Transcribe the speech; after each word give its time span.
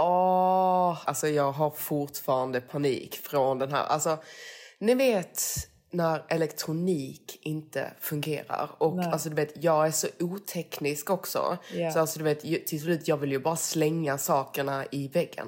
Åh, 0.00 0.98
alltså 1.04 1.28
jag 1.28 1.52
har 1.52 1.70
fortfarande 1.70 2.60
panik 2.60 3.16
från 3.16 3.58
den 3.58 3.72
här. 3.72 3.84
Alltså, 3.84 4.18
ni 4.78 4.94
vet 4.94 5.42
när 5.90 6.24
elektronik 6.28 7.38
inte 7.42 7.92
fungerar. 8.00 8.70
Och 8.78 8.96
Nej. 8.96 9.06
alltså 9.12 9.28
du 9.28 9.34
vet, 9.34 9.64
jag 9.64 9.86
är 9.86 9.90
så 9.90 10.06
oteknisk 10.20 11.10
också. 11.10 11.58
Ja. 11.74 11.90
Så 11.90 12.00
alltså 12.00 12.18
du 12.18 12.24
vet, 12.24 12.40
till 12.66 12.80
slut 12.80 13.08
jag 13.08 13.16
vill 13.16 13.32
ju 13.32 13.38
bara 13.38 13.56
slänga 13.56 14.18
sakerna 14.18 14.84
i 14.90 15.08
väggen. 15.08 15.46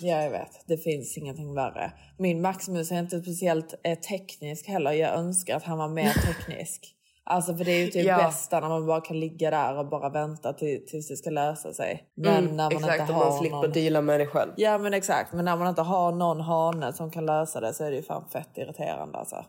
Ja, 0.00 0.22
jag 0.22 0.30
vet. 0.30 0.62
Det 0.66 0.78
finns 0.78 1.18
ingenting 1.18 1.54
värre. 1.54 1.92
Min 2.18 2.40
Maximus 2.40 2.90
är 2.90 2.98
inte 2.98 3.22
speciellt 3.22 3.74
eh, 3.82 3.98
teknisk 3.98 4.68
heller. 4.68 4.92
Jag 4.92 5.14
önskar 5.14 5.56
att 5.56 5.64
han 5.64 5.78
var 5.78 5.88
mer 5.88 6.12
teknisk. 6.26 6.95
Alltså 7.28 7.56
för 7.56 7.64
det 7.64 7.72
är 7.72 7.84
ju 7.84 7.90
typ 7.90 8.06
Ja. 8.06 8.16
bästa 8.16 8.60
när 8.60 8.68
man 8.68 8.86
bara 8.86 9.00
kan 9.00 9.20
ligga 9.20 9.50
där 9.50 9.78
och 9.78 9.86
bara 9.88 10.08
vänta 10.08 10.52
till, 10.52 10.86
tills 10.86 11.08
det 11.08 11.16
ska 11.16 11.30
lösa 11.30 11.72
sig. 11.72 12.04
Men 12.16 12.44
Mm, 12.44 12.56
när 12.56 12.64
man 12.64 12.72
exakt, 12.72 13.00
inte 13.00 13.12
har 13.12 13.24
man 13.24 13.38
slipper 13.38 13.56
någon... 13.56 13.72
deala 13.72 14.00
med 14.00 14.20
det 14.20 14.26
själv. 14.26 14.50
Ja 14.56 14.78
men 14.78 14.94
exakt. 14.94 15.32
Men 15.32 15.44
när 15.44 15.56
man 15.56 15.68
inte 15.68 15.82
har 15.82 16.12
någon 16.12 16.40
hane 16.40 16.92
som 16.92 17.10
kan 17.10 17.26
lösa 17.26 17.60
det 17.60 17.74
så 17.74 17.84
är 17.84 17.90
det 17.90 17.96
ju 17.96 18.02
fan 18.02 18.24
fett 18.32 18.58
irriterande 18.58 19.18
alltså. 19.18 19.44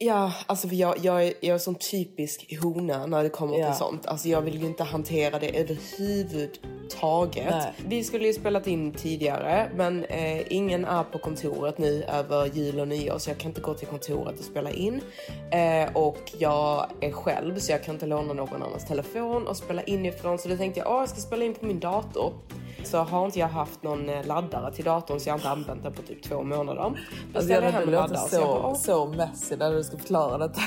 Ja, 0.00 0.32
alltså 0.46 0.68
för 0.68 0.76
jag, 0.76 0.94
jag, 1.02 1.26
är, 1.26 1.32
jag 1.40 1.54
är 1.54 1.58
sån 1.58 1.74
typisk 1.74 2.56
hona 2.62 3.06
när 3.06 3.22
det 3.22 3.28
kommer 3.28 3.58
Ja. 3.58 3.66
till 3.70 3.78
sånt. 3.78 4.06
Alltså 4.06 4.28
jag 4.28 4.40
vill 4.42 4.60
ju 4.60 4.66
inte 4.66 4.84
hantera 4.84 5.38
det 5.38 5.60
överhuvudtaget. 5.60 7.50
Nej. 7.50 7.72
Vi 7.86 8.04
skulle 8.04 8.26
ju 8.26 8.32
spelat 8.32 8.66
in 8.66 8.92
tidigare 8.92 9.70
men 9.76 10.04
eh, 10.04 10.52
ingen 10.52 10.84
är 10.84 11.04
på 11.04 11.18
kontoret 11.18 11.78
nu 11.78 12.02
över 12.04 12.46
jul 12.46 12.80
och 12.80 12.88
nyår 12.88 13.18
så 13.18 13.30
jag 13.30 13.38
kan 13.38 13.48
inte 13.50 13.60
gå 13.60 13.74
till 13.74 13.86
kontoret 13.88 14.38
och 14.38 14.44
spela 14.44 14.70
in. 14.70 15.00
Eh, 15.52 15.96
och 15.96 16.18
jag 16.38 16.86
är 17.00 17.10
själv 17.12 17.58
så 17.58 17.72
jag 17.72 17.84
kan 17.84 17.94
inte 17.94 18.06
låna 18.06 18.32
någon 18.32 18.62
annans 18.62 18.84
telefon 18.84 19.46
och 19.46 19.56
spela 19.56 19.82
in 19.82 20.06
ifrån. 20.06 20.38
Så 20.38 20.48
då 20.48 20.56
tänkte 20.56 20.80
jag, 20.80 20.90
åh 20.92 20.98
jag 21.00 21.08
ska 21.08 21.20
spela 21.20 21.44
in 21.44 21.54
på 21.54 21.66
min 21.66 21.80
dator. 21.80 22.32
Så 22.84 22.98
har 22.98 23.24
inte 23.24 23.38
jag 23.38 23.48
haft 23.48 23.82
någon 23.82 24.08
eh, 24.08 24.26
laddare 24.26 24.72
till 24.72 24.84
datorn 24.84 25.20
så 25.20 25.28
jag 25.28 25.34
har 25.34 25.38
inte 25.38 25.50
använt 25.50 25.82
den 25.82 25.92
på 25.92 26.02
typ 26.02 26.22
två 26.22 26.42
månader. 26.42 26.92
Alltså 27.34 27.52
jag 27.52 27.62
hade 27.62 27.78
låtit 27.78 27.92
laddare. 27.92 28.28
Så 28.28 28.40
bara, 28.62 28.74
så, 28.74 29.06
messy 29.06 29.56
när 29.56 29.72
du 29.72 29.84
ska 29.84 29.98
förklara 29.98 30.38
detta. 30.38 30.60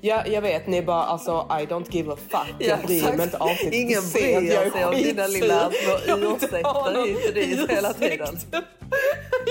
Ja, 0.00 0.26
jag 0.26 0.42
vet. 0.42 0.66
Ni 0.66 0.82
bara 0.82 1.02
alltså 1.02 1.30
I 1.50 1.66
don't 1.66 1.86
give 1.90 2.12
a 2.12 2.16
fuck. 2.28 2.54
Ja, 2.58 2.66
Jag 2.66 2.78
bryr 2.86 3.02
mig 3.02 3.22
inte 3.22 3.38
av 3.38 3.48
det. 3.48 3.76
Ingen 3.76 4.02
bryr 4.12 4.52
jag 4.52 4.66
är 4.66 4.70
sig 4.70 4.84
om 4.84 4.94
dina 4.94 5.26
lilla 5.26 5.70
små 5.70 6.16
ursäkter 6.16 7.04
hit 7.04 7.28
och 7.28 7.34
dit 7.34 7.70
hela 7.70 7.92
tiden. 7.92 8.36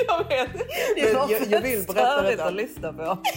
jag 0.07 0.17
vet. 0.27 0.49
Det 0.95 1.01
är 1.01 1.13
jag, 1.13 1.31
jag 1.49 1.61
vill 1.61 1.85
berätta 1.87 2.21
detta. 2.21 2.45
att 2.45 2.53
lyssna 2.53 2.93
på. 2.93 3.17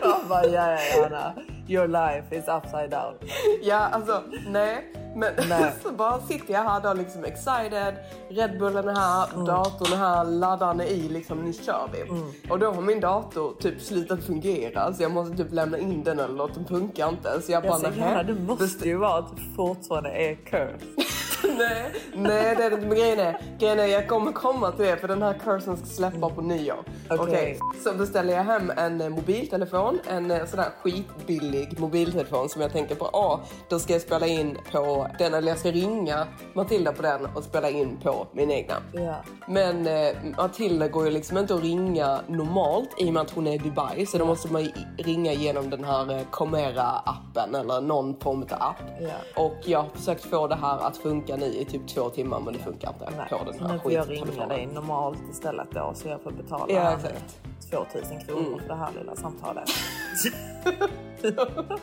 Jag 0.00 0.28
bara, 0.28 0.46
ja, 0.46 0.78
ja, 0.96 1.08
ja. 1.10 1.34
Your 1.68 1.88
life 1.88 2.36
is 2.36 2.44
upside 2.48 2.90
down. 2.90 3.14
Ja, 3.62 3.76
alltså 3.76 4.22
nej. 4.48 4.92
Men 5.16 5.32
Nej. 5.48 5.72
så 5.82 5.92
bara 5.92 6.20
sitter 6.20 6.54
jag 6.54 6.62
här 6.62 6.80
då 6.80 6.92
liksom 6.94 7.24
excited. 7.24 7.94
Red 8.28 8.58
Bullen 8.58 8.88
är 8.88 8.94
här, 8.94 9.46
datorn 9.46 9.92
är 9.92 9.96
här, 9.96 10.24
laddaren 10.24 10.80
är 10.80 10.84
i 10.84 11.08
liksom 11.08 11.44
nu 11.44 11.52
kör 11.52 11.88
vi. 11.92 12.10
Och 12.50 12.58
då 12.58 12.70
har 12.70 12.82
min 12.82 13.00
dator 13.00 13.54
typ 13.60 13.80
slutat 13.82 14.24
fungera 14.24 14.94
så 14.94 15.02
jag 15.02 15.10
måste 15.12 15.36
typ 15.36 15.52
lämna 15.52 15.78
in 15.78 16.04
den 16.04 16.18
eller 16.18 16.34
något, 16.34 16.54
den 16.54 16.64
funkar 16.64 17.08
inte. 17.08 17.42
Så 17.42 17.52
jag 17.52 17.62
bara 17.62 17.80
Jag 17.82 17.96
nähä. 17.96 18.10
Anna, 18.10 18.22
du 18.22 18.34
måste 18.34 18.88
ju 18.88 18.96
vara 18.96 19.18
att 19.18 19.36
du 19.36 19.42
fortfarande 19.56 20.10
är 20.10 20.34
cursed. 20.34 20.80
nej, 21.58 21.92
nej 22.14 22.56
det 22.56 22.64
är 22.64 22.70
inte. 22.72 22.86
Men 22.86 22.96
grejen 22.96 23.18
är, 23.18 23.38
grejen 23.58 23.78
är, 23.78 23.86
jag 23.86 24.08
kommer 24.08 24.32
komma 24.32 24.70
till 24.72 24.84
det 24.84 24.96
för 24.96 25.08
den 25.08 25.22
här 25.22 25.34
kursen 25.44 25.76
ska 25.76 25.86
släppa 25.86 26.30
på 26.30 26.40
nyår. 26.40 26.84
Okej, 27.10 27.18
Okej. 27.20 27.58
så 27.84 27.92
beställer 27.94 28.32
jag 28.32 28.44
hem 28.44 28.72
en 28.76 29.00
eh, 29.00 29.08
mobiltelefon, 29.08 29.98
en 30.10 30.30
eh, 30.30 30.46
sån 30.46 30.58
här 30.58 30.70
skitbillig 30.82 31.80
mobiltelefon 31.80 32.48
som 32.48 32.62
jag 32.62 32.72
tänker 32.72 32.94
på, 32.94 33.06
ah, 33.06 33.40
då 33.68 33.78
ska 33.78 33.92
jag 33.92 34.02
spela 34.02 34.26
in 34.26 34.58
på 34.72 35.06
den, 35.18 35.34
eller 35.34 35.48
jag 35.48 35.58
ska 35.58 35.70
ringa 35.70 36.26
Matilda 36.54 36.92
på 36.92 37.02
den 37.02 37.26
och 37.26 37.44
spela 37.44 37.70
in 37.70 37.96
på 38.02 38.26
min 38.32 38.50
egna. 38.50 38.74
Ja. 38.92 39.16
Men 39.48 39.86
eh, 39.86 40.16
Matilda 40.36 40.88
går 40.88 41.04
ju 41.04 41.10
liksom 41.10 41.38
inte 41.38 41.54
att 41.54 41.62
ringa 41.62 42.20
normalt 42.26 42.90
i 42.98 43.08
och 43.08 43.12
med 43.12 43.22
att 43.22 43.30
hon 43.30 43.46
är 43.46 43.52
i 43.52 43.58
Dubai. 43.58 44.06
Så 44.06 44.18
då 44.18 44.24
måste 44.24 44.52
man 44.52 44.68
ringa 44.98 45.32
genom 45.32 45.70
den 45.70 45.84
här 45.84 46.12
eh, 46.12 46.22
Comera-appen 46.30 47.60
eller 47.60 47.80
någon 47.80 48.20
form 48.20 48.42
av 48.42 48.62
app. 48.62 48.76
Ja. 49.00 49.42
Och 49.44 49.56
jag 49.64 49.82
har 49.82 49.88
försökt 49.88 50.24
få 50.24 50.46
det 50.46 50.54
här 50.54 50.78
att 50.78 50.96
funka 50.96 51.25
nu 51.36 51.46
i 51.46 51.64
typ 51.64 51.88
två 51.88 52.10
timmar 52.10 52.40
men 52.40 52.54
det 52.54 52.60
funkar 52.60 52.88
inte 52.88 53.10
Nej, 53.16 53.28
på 53.28 53.50
den 53.50 53.60
här 53.60 53.72
nu 53.72 53.78
får 53.78 53.92
jag 53.92 54.10
ringa 54.10 54.46
dig 54.46 54.66
normalt 54.66 55.18
istället 55.30 55.70
då 55.70 55.92
så 55.94 56.08
jag 56.08 56.20
får 56.20 56.30
betala 56.30 56.64
Ja, 56.68 56.80
här 56.80 56.96
exakt. 56.96 57.40
nu 57.70 57.78
2000 57.78 58.20
kronor 58.20 58.58
för 58.58 58.68
det 58.68 58.74
här 58.74 58.90
lilla 58.98 59.16
samtalet. 59.16 59.68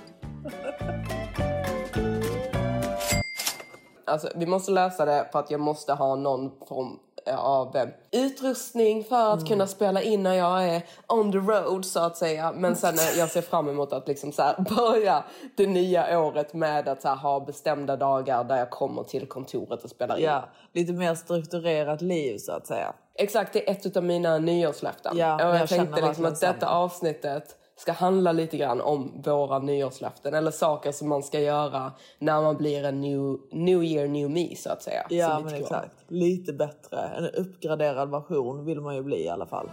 Alltså, 4.05 4.29
vi 4.35 4.45
måste 4.45 4.71
lösa 4.71 5.05
det 5.05 5.29
för 5.31 5.39
att 5.39 5.51
jag 5.51 5.59
måste 5.59 5.93
ha 5.93 6.15
någon 6.15 6.51
form 6.67 6.99
av 7.31 7.75
eh, 7.75 7.87
utrustning 8.11 9.03
för 9.03 9.33
att 9.33 9.47
kunna 9.47 9.67
spela 9.67 10.01
in 10.01 10.23
när 10.23 10.33
jag 10.33 10.67
är 10.69 10.81
on 11.07 11.31
the 11.31 11.37
road 11.37 11.85
så 11.85 11.99
att 11.99 12.17
säga. 12.17 12.51
Men 12.55 12.75
sen 12.75 12.93
eh, 12.93 13.19
jag 13.19 13.29
ser 13.29 13.41
fram 13.41 13.69
emot 13.69 13.93
att 13.93 14.07
liksom 14.07 14.31
så 14.31 14.43
börja 14.77 15.23
det 15.57 15.67
nya 15.67 16.19
året 16.19 16.53
med 16.53 16.87
att 16.87 17.03
här, 17.03 17.15
ha 17.15 17.39
bestämda 17.39 17.95
dagar 17.95 18.43
där 18.43 18.57
jag 18.57 18.69
kommer 18.69 19.03
till 19.03 19.27
kontoret 19.27 19.83
och 19.83 19.89
spelar 19.89 20.17
in. 20.17 20.23
Ja, 20.23 20.49
lite 20.73 20.93
mer 20.93 21.15
strukturerat 21.15 22.01
liv 22.01 22.37
så 22.37 22.51
att 22.51 22.67
säga. 22.67 22.93
Exakt, 23.15 23.53
det 23.53 23.69
är 23.69 23.71
ett 23.71 23.97
av 23.97 24.03
mina 24.03 24.37
nyårslöften. 24.37 25.17
Ja, 25.17 25.35
och 25.35 25.41
jag, 25.41 25.61
jag 25.61 25.69
tänkte 25.69 26.07
liksom 26.07 26.25
att 26.25 26.41
detta 26.41 26.67
avsnittet 26.69 27.55
ska 27.83 27.91
handla 27.91 28.31
lite 28.31 28.57
grann 28.57 28.81
om 28.81 29.21
våra 29.25 29.59
nyårslöften 29.59 30.33
eller 30.33 30.51
saker 30.51 30.91
som 30.91 31.09
man 31.09 31.23
ska 31.23 31.39
göra 31.39 31.91
när 32.19 32.41
man 32.41 32.57
blir 32.57 32.83
en 32.85 33.01
new, 33.01 33.37
new 33.51 33.83
year, 33.83 34.07
new 34.07 34.29
me 34.29 34.55
så 34.55 34.69
att 34.69 34.83
säga. 34.83 35.05
Ja, 35.09 35.37
så 35.37 35.45
men 35.45 35.53
exakt. 35.53 35.95
Lite 36.07 36.53
bättre. 36.53 36.99
En 37.17 37.25
uppgraderad 37.29 38.11
version 38.11 38.65
vill 38.65 38.81
man 38.81 38.95
ju 38.95 39.03
bli 39.03 39.23
i 39.25 39.29
alla 39.29 39.45
fall. 39.45 39.69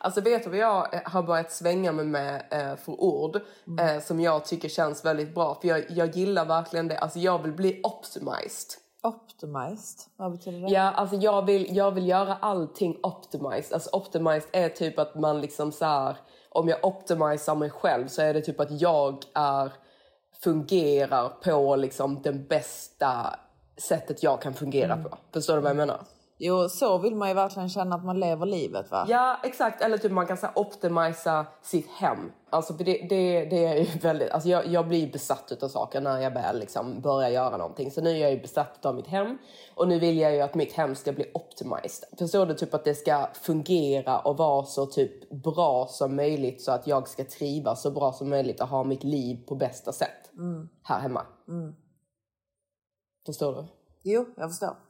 Alltså 0.00 0.20
vet 0.20 0.44
du 0.44 0.50
vad 0.50 0.58
jag 0.58 0.94
eh, 0.94 1.00
har 1.04 1.22
börjat 1.22 1.52
svänga 1.52 1.92
mig 1.92 2.04
med 2.04 2.42
eh, 2.50 2.76
för 2.76 3.00
ord 3.00 3.40
Mm. 3.66 3.96
eh, 3.96 4.02
som 4.02 4.20
jag 4.20 4.44
tycker 4.44 4.68
känns 4.68 5.04
väldigt 5.04 5.34
bra. 5.34 5.58
För 5.60 5.68
jag, 5.68 5.84
jag 5.90 6.16
gillar 6.16 6.44
verkligen 6.44 6.88
det. 6.88 6.98
Alltså 6.98 7.18
jag 7.18 7.42
vill 7.42 7.52
bli 7.52 7.80
optimized. 7.82 8.70
Optimized, 9.02 10.00
vad 10.16 10.32
betyder 10.32 10.60
det? 10.60 10.68
Ja, 10.72 10.82
alltså 10.90 11.16
jag 11.16 11.46
vill, 11.46 11.76
jag 11.76 11.90
vill 11.90 12.08
göra 12.08 12.34
allting 12.36 12.98
optimized. 13.02 13.72
Alltså 13.72 13.90
optimized 13.92 14.48
är 14.52 14.68
typ 14.68 14.98
att 14.98 15.14
man 15.14 15.40
liksom 15.40 15.72
så 15.72 15.84
här, 15.84 16.16
om 16.50 16.68
jag 16.68 16.84
optimisar 16.84 17.54
mig 17.54 17.70
själv 17.70 18.08
så 18.08 18.22
är 18.22 18.34
det 18.34 18.40
typ 18.40 18.60
att 18.60 18.80
jag 18.80 19.22
är, 19.34 19.72
fungerar 20.42 21.28
på 21.28 21.76
liksom 21.76 22.22
den 22.22 22.46
bästa 22.46 23.36
sättet 23.76 24.22
jag 24.22 24.42
kan 24.42 24.54
fungera 24.54 24.92
Mm. 24.92 25.04
på. 25.04 25.18
Förstår 25.32 25.54
du 25.54 25.60
vad 25.60 25.70
jag 25.70 25.76
menar? 25.76 26.00
Jo, 26.40 26.68
så 26.68 26.98
vill 26.98 27.14
man 27.14 27.28
ju 27.28 27.34
verkligen 27.34 27.68
känna 27.68 27.96
att 27.96 28.04
man 28.04 28.20
lever 28.20 28.46
livet 28.46 28.90
va? 28.90 29.06
Ja, 29.08 29.40
exakt. 29.44 29.82
Eller 29.82 29.98
typ 29.98 30.12
man 30.12 30.26
kan 30.26 30.36
här, 30.36 30.52
optimisa 30.54 31.46
sitt 31.62 31.90
hem. 31.90 32.32
Alltså 32.50 32.72
det, 32.72 32.84
det, 32.84 33.44
det 33.44 33.64
är 33.64 33.76
ju 33.76 33.98
väldigt... 33.98 34.30
Alltså 34.30 34.48
jag, 34.48 34.66
jag 34.66 34.88
blir 34.88 35.12
besatt 35.12 35.62
av 35.62 35.68
saker 35.68 36.00
när 36.00 36.20
jag 36.20 36.30
väl 36.30 36.58
liksom 36.58 37.00
börjar 37.00 37.28
göra 37.28 37.56
någonting. 37.56 37.90
Så 37.90 38.00
nu 38.00 38.10
är 38.10 38.16
jag 38.16 38.30
ju 38.30 38.40
besatt 38.40 38.86
av 38.86 38.94
mitt 38.94 39.06
hem. 39.06 39.38
Och 39.74 39.88
nu 39.88 39.98
vill 39.98 40.18
jag 40.18 40.34
ju 40.34 40.40
att 40.40 40.54
mitt 40.54 40.72
hem 40.72 40.94
ska 40.94 41.12
bli 41.12 41.30
optimized. 41.34 42.18
Förstår 42.18 42.46
du? 42.46 42.54
Typ 42.54 42.74
att 42.74 42.84
det 42.84 42.94
ska 42.94 43.28
fungera 43.34 44.18
och 44.18 44.36
vara 44.36 44.64
så 44.64 44.86
typ 44.86 45.30
bra 45.30 45.86
som 45.86 46.16
möjligt. 46.16 46.62
Så 46.62 46.72
att 46.72 46.86
jag 46.86 47.08
ska 47.08 47.24
trivas 47.24 47.82
så 47.82 47.90
bra 47.90 48.12
som 48.12 48.30
möjligt 48.30 48.60
och 48.60 48.68
ha 48.68 48.84
mitt 48.84 49.04
liv 49.04 49.46
på 49.46 49.54
bästa 49.54 49.92
sätt. 49.92 50.30
Här 50.82 51.00
hemma. 51.00 51.26
Förstår 53.26 53.52
du? 53.52 53.64
Jo, 54.02 54.26
jag 54.36 54.50
förstår. 54.50 54.87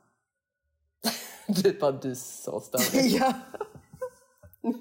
Du 1.62 1.78
bara, 1.78 1.92
du 1.92 2.10
är 2.10 2.14
så 2.14 2.60
störig. 2.60 3.10
ja. 3.20 3.32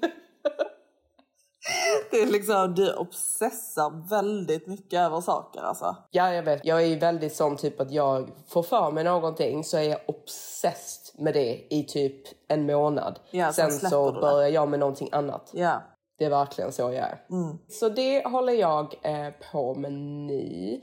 det 2.10 2.22
är 2.22 2.26
liksom, 2.26 2.74
du 2.74 2.94
obsessar 2.94 4.08
väldigt 4.08 4.66
mycket 4.66 5.00
över 5.00 5.20
saker 5.20 5.60
alltså. 5.60 5.96
Ja, 6.10 6.34
jag 6.34 6.42
vet. 6.42 6.64
Jag 6.64 6.84
är 6.84 7.00
väldigt 7.00 7.36
sån 7.36 7.56
typ 7.56 7.80
att 7.80 7.90
jag 7.90 8.30
får 8.48 8.62
för 8.62 8.90
mig 8.90 9.04
någonting 9.04 9.64
så 9.64 9.76
är 9.76 9.82
jag 9.82 10.00
obsessed 10.06 11.22
med 11.24 11.34
det 11.34 11.66
i 11.70 11.84
typ 11.88 12.22
en 12.48 12.66
månad. 12.66 13.18
Ja, 13.30 13.52
sen 13.52 13.70
så 13.70 14.12
börjar 14.12 14.48
jag 14.48 14.68
med 14.68 14.80
någonting 14.80 15.08
annat. 15.12 15.50
Ja. 15.54 15.82
Det 16.18 16.24
är 16.24 16.30
verkligen 16.30 16.72
så 16.72 16.82
jag 16.82 16.94
är. 16.94 17.24
Mm. 17.30 17.58
Så 17.68 17.88
det 17.88 18.26
håller 18.26 18.52
jag 18.52 18.94
eh, 19.02 19.32
på 19.52 19.74
med 19.74 19.92
nu. 19.92 20.80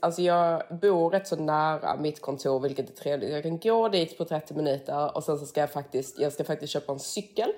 Alltså 0.00 0.22
jag 0.22 0.62
bor 0.80 1.10
rätt 1.10 1.28
så 1.28 1.36
nära 1.36 1.96
mitt 1.96 2.20
kontor 2.20 2.60
vilket 2.60 2.90
är 2.90 2.94
trevligt. 3.02 3.30
Jag 3.32 3.42
kan 3.42 3.58
gå 3.58 3.88
dit 3.88 4.18
på 4.18 4.24
30 4.24 4.54
minuter 4.54 5.16
och 5.16 5.24
sen 5.24 5.38
så 5.38 5.46
ska 5.46 5.60
jag 5.60 5.70
faktiskt, 5.70 6.18
jag 6.18 6.32
ska 6.32 6.44
faktiskt 6.44 6.72
köpa 6.72 6.92
en 6.92 6.98
cykel. 6.98 7.52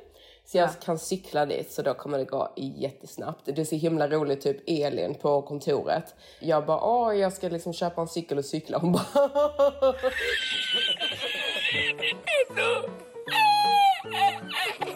Så 0.45 0.59
jag 0.59 0.69
Ja. 0.69 0.73
kan 0.85 0.99
cykla 0.99 1.47
dit 1.47 1.73
så 1.73 1.83
då 1.83 1.95
kommer 1.95 2.19
det 2.19 2.25
gå 2.25 2.53
jättesnabbt. 2.57 3.41
Det 3.45 3.59
är 3.59 3.65
så 3.65 3.75
himla 3.77 4.09
roligt, 4.09 4.41
typ 4.41 4.57
Elin 4.67 5.15
på 5.15 5.43
kontoret. 5.43 6.15
Jag 6.41 6.67
bara, 6.67 6.81
åh 6.85 7.17
jag 7.17 7.33
ska 7.33 7.49
liksom 7.49 7.73
köpa 7.73 8.01
en 8.01 8.09
cykel 8.09 8.39
och 8.39 8.45
cykla. 8.45 8.79
Hon 8.79 8.93
bara, 8.93 9.05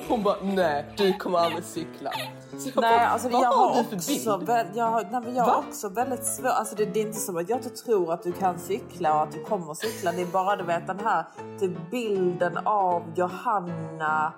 Hon 0.09 0.23
bara, 0.23 0.37
nej 0.43 0.85
du 0.97 1.13
kommer 1.13 1.39
aldrig 1.39 1.65
cykla. 1.65 2.11
Så 2.59 2.71
jag 2.75 2.81
Nej, 2.81 2.99
bara, 2.99 3.07
alltså 3.09 3.29
vad 3.29 3.43
jag 3.43 3.53
har 3.53 3.69
du 3.83 3.85
för 3.85 3.97
också, 3.97 4.39
bild? 4.39 4.49
vä- 4.51 4.67
jag 4.75 4.85
har, 4.85 5.03
nej, 5.11 5.21
men 5.25 5.35
jag 5.35 5.45
har 5.45 5.59
också 5.59 5.89
väldigt 5.89 6.27
svårt, 6.27 6.47
alltså 6.53 6.75
det, 6.75 6.85
det 6.85 7.01
är 7.01 7.07
inte 7.07 7.21
som 7.21 7.37
att 7.37 7.49
jag 7.49 7.59
inte 7.59 7.71
tror 7.71 8.13
att 8.13 8.23
du 8.23 8.33
kan 8.33 8.59
cykla 8.59 9.15
och 9.15 9.23
att 9.23 9.33
du 9.33 9.45
kommer 9.45 9.75
cykla. 9.75 10.13
Det 10.13 10.23
är 10.23 10.27
bara 10.27 10.57
du 10.57 10.65
vet 10.65 10.87
den 10.87 11.01
här 11.05 11.25
typ 11.61 11.91
bilden 11.91 12.57
av 12.65 13.03
Johanna 13.17 14.33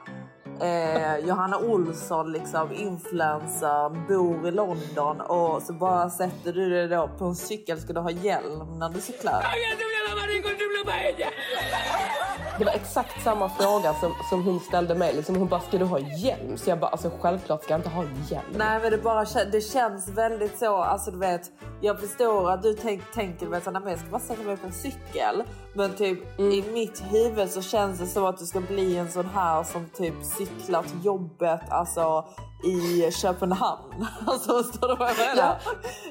Eh, 0.60 1.16
Johanna 1.18 1.58
Olsson, 1.58 2.32
liksom 2.32 2.72
influencer, 2.72 4.08
bor 4.08 4.48
i 4.48 4.50
London 4.50 5.20
och 5.20 5.62
så 5.62 5.72
bara 5.72 6.10
sätter 6.10 6.52
du 6.52 6.70
dig 6.70 6.88
då 6.88 7.10
på 7.18 7.24
en 7.24 7.36
cykel. 7.36 7.80
Ska 7.80 7.92
du 7.92 8.00
ha 8.00 8.10
hjälm 8.10 8.78
när 8.78 8.88
du 8.88 9.00
cyklar? 9.00 9.42
Det 12.58 12.64
var 12.64 12.72
exakt 12.72 13.22
samma 13.22 13.48
fråga 13.48 13.94
som, 13.94 14.14
som 14.30 14.44
hon 14.44 14.60
ställde 14.60 14.94
mig. 14.94 15.14
Liksom 15.16 15.36
hon 15.36 15.48
bara, 15.48 15.60
ska 15.60 15.78
du 15.78 15.84
ha 15.84 15.98
hjälm? 15.98 16.56
Så 16.56 16.70
jag 16.70 16.78
bara, 16.80 16.90
alltså 16.90 17.10
självklart 17.20 17.62
ska 17.62 17.72
jag 17.72 17.78
inte 17.78 17.88
ha 17.88 18.04
hjälm. 18.30 18.44
Nej 18.56 18.80
men 18.82 18.90
det 18.90 18.98
bara 18.98 19.24
det 19.52 19.60
känns 19.60 20.08
väldigt 20.08 20.58
så, 20.58 20.76
alltså 20.76 21.10
du 21.10 21.18
vet, 21.18 21.50
jag 21.80 22.00
förstår 22.00 22.50
att 22.50 22.62
du 22.62 22.74
tänk, 22.74 23.12
tänker 23.12 23.46
vet, 23.46 23.66
nej, 23.66 23.74
men 23.82 23.90
jag 23.90 23.98
ska 24.00 24.10
bara 24.10 24.20
sätta 24.20 24.42
mig 24.42 24.56
på 24.56 24.66
en 24.66 24.72
cykel. 24.72 25.42
Men 25.74 25.94
typ 25.94 26.40
i 26.40 26.64
mitt 26.72 27.02
huvud 27.10 27.50
så 27.50 27.62
känns 27.62 27.98
det 27.98 28.06
som 28.06 28.24
att 28.24 28.38
du 28.38 28.46
ska 28.46 28.60
bli 28.60 28.96
en 28.96 29.10
sån 29.10 29.28
här 29.34 29.62
som 29.62 29.86
typ 29.96 30.14
cyklar 30.24 30.82
till 30.82 31.04
jobbet 31.04 31.60
alltså 31.70 32.24
i 32.64 33.10
Köpenhamn. 33.10 34.06
Alltså 34.26 34.62
förstår 34.62 34.88
du 34.88 34.96
vad 34.96 35.10
jag 35.10 35.16
menar? 35.18 35.56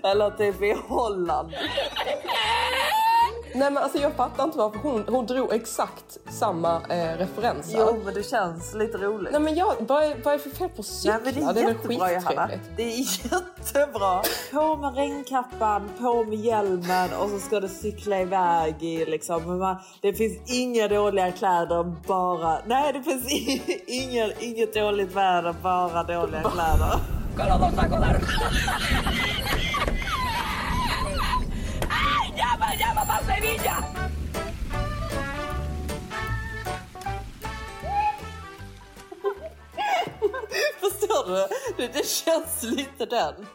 Eller 0.03 0.29
typ 0.29 0.61
i 0.61 0.77
Holland. 0.87 1.49
Nej 3.55 3.71
men 3.71 3.77
alltså 3.83 3.97
jag 3.97 4.13
fattar 4.13 4.43
inte 4.43 4.57
varför 4.57 4.79
hon, 4.79 5.03
hon 5.07 5.25
drog 5.25 5.53
exakt 5.53 6.17
samma 6.29 6.81
eh, 6.89 7.17
referenser. 7.17 7.77
Jo 7.79 8.01
men 8.05 8.13
det 8.13 8.23
känns 8.23 8.73
lite 8.73 8.97
roligt. 8.97 9.31
Nej 9.31 9.41
men 9.41 9.55
jag, 9.55 9.73
vad, 9.79 10.03
är, 10.03 10.15
vad 10.23 10.33
är 10.33 10.37
det 10.37 10.43
för 10.43 10.49
fel 10.49 10.69
på 10.69 10.79
att 10.79 10.85
cykla? 10.85 11.17
Nej, 11.25 11.33
men 11.45 11.53
det 11.55 11.61
är 11.61 11.67
jättebra 11.67 12.11
Johanna. 12.11 12.47
skittrevligt. 12.47 12.69
Det 12.77 12.83
är 12.83 12.97
jättebra. 13.33 14.21
På 14.51 14.75
med 14.77 14.95
regnkappan, 14.95 15.89
på 15.99 16.23
med 16.23 16.39
hjälmen 16.39 17.09
och 17.19 17.29
så 17.29 17.39
ska 17.39 17.59
du 17.59 17.67
cykla 17.67 18.19
iväg 18.21 18.83
i 18.83 19.05
liksom. 19.05 19.43
Men 19.47 19.57
man, 19.59 19.75
det 20.01 20.13
finns 20.13 20.51
inga 20.53 20.87
dåliga 20.87 21.31
kläder, 21.31 21.83
bara... 22.07 22.57
Nej 22.65 22.93
det 22.93 23.03
finns 23.03 23.31
i- 23.31 23.83
ingen, 23.87 24.31
inget 24.39 24.73
dåligt 24.73 25.15
väder, 25.15 25.55
bara 25.63 26.03
dåliga 26.03 26.41
kläder. 26.41 26.99
Förstår 40.79 41.29
du? 41.29 41.47
Det, 41.77 41.87
det 41.93 42.07
känns 42.07 42.63
lite 42.63 43.05
den. 43.05 43.45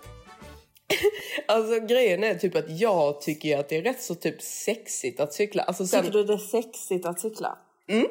Alltså 1.48 1.80
grejen 1.80 2.24
är 2.24 2.34
typ 2.34 2.56
att 2.56 2.80
jag 2.80 3.20
tycker 3.20 3.58
att 3.58 3.68
det 3.68 3.76
är 3.76 3.82
rätt 3.82 4.02
så 4.02 4.14
typ 4.14 4.42
sexigt 4.42 5.20
att 5.20 5.32
cykla. 5.32 5.62
Alltså 5.62 5.86
sen, 5.86 6.04
Tycker 6.04 6.18
du 6.18 6.24
det 6.24 6.32
är 6.32 6.38
sexigt 6.38 7.06
att 7.06 7.20
cykla? 7.20 7.58
Mm. 7.88 8.06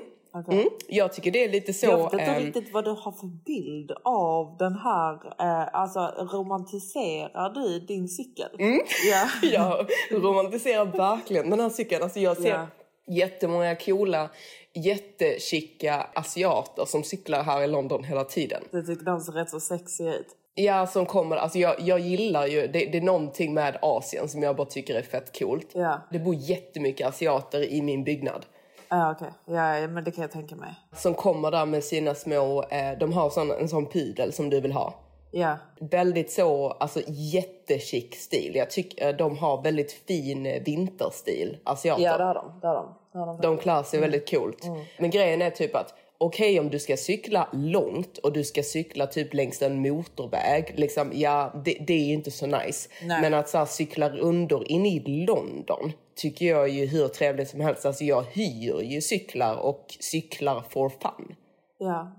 Mm, 0.52 0.70
jag 0.88 1.14
tycker 1.14 1.32
det 1.32 1.44
är 1.44 1.50
lite 1.50 1.74
så... 1.74 1.86
Jag 1.86 1.98
vet 1.98 2.14
inte 2.14 2.24
ehm, 2.26 2.46
riktigt 2.46 2.74
vad 2.74 2.86
du 2.86 2.90
har 2.92 3.12
för 3.12 3.28
bild 3.46 3.92
av 4.04 4.58
den 4.60 4.76
här, 4.76 5.14
eh, 5.14 5.76
alltså 5.76 6.00
romantiserar 6.34 7.50
du 7.50 7.80
din 7.80 8.08
cykel? 8.08 8.50
Mm. 8.60 8.80
Ja. 9.12 9.28
jag 9.52 9.88
romantiserar 10.12 10.86
verkligen 10.86 11.50
den 11.50 11.60
här 11.60 11.70
cykeln. 11.70 12.04
Alltså 12.04 12.20
jag 12.20 12.38
ser 12.38 12.50
Ja. 12.50 12.68
jättemånga 13.08 13.76
coola, 13.76 14.30
jättechica 14.74 16.08
asiater 16.14 16.86
som 16.86 17.04
cyklar 17.04 17.44
här 17.44 17.62
i 17.62 17.68
London 17.68 18.04
hela 18.04 18.24
tiden. 18.24 18.64
Du 18.72 18.84
tycker 18.84 19.06
de 19.06 19.20
ser 19.20 19.32
rätt 19.32 19.50
så 19.50 19.60
sexiga 19.60 20.16
ut. 20.16 20.36
Ja, 20.56 20.88
som 20.88 21.06
kommer, 21.06 21.36
alltså 21.36 21.58
jag, 21.58 21.76
jag 21.80 22.00
gillar 22.00 22.48
ju, 22.48 22.62
det, 22.68 22.86
det 22.86 22.98
är 22.98 23.02
någonting 23.02 23.54
med 23.54 23.78
Asien 23.82 24.30
som 24.30 24.44
jag 24.44 24.56
bara 24.56 24.68
tycker 24.68 24.96
är 24.96 25.02
fett 25.02 25.40
coolt. 25.40 25.68
Ja. 25.74 26.02
Det 26.12 26.20
bor 26.20 26.36
jättemycket 26.36 27.08
asiater 27.08 27.74
i 27.74 27.82
min 27.82 28.04
byggnad. 28.04 28.46
Ja 28.90 29.12
okej, 29.12 29.32
ja, 29.46 29.78
ja, 29.80 29.88
men 29.88 30.04
det 30.04 30.12
kan 30.12 30.22
jag 30.22 30.32
tänka 30.32 30.56
mig. 30.56 30.74
Som 30.96 31.14
kommer 31.14 31.52
där 31.52 31.66
med 31.66 31.84
sina 31.84 32.16
små, 32.16 32.64
eh, 32.64 32.98
de 33.00 33.14
har 33.14 33.30
sån, 33.30 33.52
en 33.52 33.70
sån 33.70 33.86
pudel 33.86 34.34
som 34.34 34.50
du 34.50 34.62
vill 34.62 34.72
ha. 34.72 34.94
Ja, 35.32 35.58
Väldigt 35.80 36.32
så, 36.32 36.68
alltså 36.70 37.02
jättechic 37.08 38.14
stil. 38.14 38.52
Jag 38.56 38.70
tycker 38.70 39.08
eh, 39.08 39.16
de 39.16 39.38
har 39.38 39.62
väldigt 39.62 39.92
fin 39.92 40.46
eh, 40.46 40.64
vinterstil, 40.64 41.58
asiater. 41.64 42.04
ja 42.04 42.18
det 42.18 42.24
har 42.24 42.34
de. 42.34 42.60
Det 42.62 42.68
har 42.68 42.76
de. 42.76 42.96
Det 43.12 43.20
har 43.20 43.26
de. 43.28 43.42
De 43.42 43.58
klär 43.58 43.84
sig 43.84 44.00
väldigt 44.00 44.30
coolt. 44.32 44.64
Men 44.98 45.10
grejen 45.10 45.42
är 45.42 45.50
typ 45.50 45.76
att 45.76 45.94
okej 46.18 46.60
om 46.60 46.70
du 46.70 46.80
ska 46.80 46.98
cykla 46.98 47.48
långt 47.54 48.18
och 48.18 48.34
du 48.34 48.44
ska 48.44 48.64
cykla 48.64 49.08
typ 49.08 49.34
längs 49.34 49.62
en 49.62 49.82
motorväg, 49.82 50.74
liksom, 50.76 51.12
ja 51.14 51.62
det, 51.66 51.78
det 51.88 51.94
är 51.94 52.14
inte 52.14 52.32
så 52.32 52.46
nice. 52.46 52.90
Nej. 53.04 53.22
Men 53.22 53.34
att 53.34 53.50
så 53.50 53.58
här, 53.58 53.66
cykla 53.66 54.10
rundor 54.10 54.72
in 54.72 54.86
i 54.86 55.26
London 55.26 55.92
tycker 56.20 56.46
jag 56.46 56.70
ju 56.70 56.86
hur 56.86 57.08
trevligt 57.08 57.50
som 57.50 57.62
helst. 57.62 57.86
Alltså 57.86 58.04
jag 58.04 58.22
hyr 58.24 58.82
ju 58.82 59.02
cyklar 59.02 59.58
och 59.58 59.86
cyklar 60.00 60.62
for 60.70 60.90
fun. 60.90 61.36
Ja. 61.78 62.16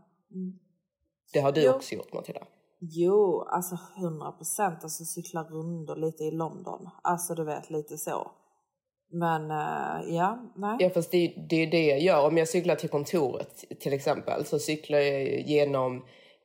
Det 1.33 1.40
har 1.40 1.52
du 1.52 1.62
Jo. 1.64 1.73
också 1.73 1.95
gjort 1.95 2.12
Matilda. 2.12 2.40
Jo, 2.80 3.42
alltså 3.49 3.78
100 3.99 4.33
procent. 4.33 4.78
Alltså 4.83 5.04
cykla 5.04 5.42
rundor 5.42 5.97
lite 5.97 6.25
i 6.25 6.30
London. 6.30 6.88
Alltså 7.02 7.35
du 7.35 7.45
vet, 7.45 7.71
lite 7.71 7.99
så. 7.99 8.30
Men 9.12 9.50
eh, 9.50 10.14
ja, 10.16 10.52
nej. 10.57 10.76
Ja 10.80 10.90
fast 10.90 11.11
det, 11.11 11.16
är- 11.19 11.47
det 11.49 11.57
är 11.57 11.71
det 11.71 11.87
jag 11.87 12.00
gör. 12.00 12.26
Om 12.26 12.37
jag 12.38 12.49
cyklar 12.49 12.75
till 12.75 12.88
kontoret 12.88 13.64
till 13.80 13.92
exempel 13.92 14.45
så 14.45 14.59
cyklar 14.59 14.99
jag 14.99 15.23
genom 15.49 15.97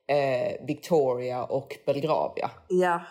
eh, 0.08 0.66
Victoria 0.68 1.44
och 1.46 1.78
Belgravia. 1.86 2.52
Ja. 2.70 3.02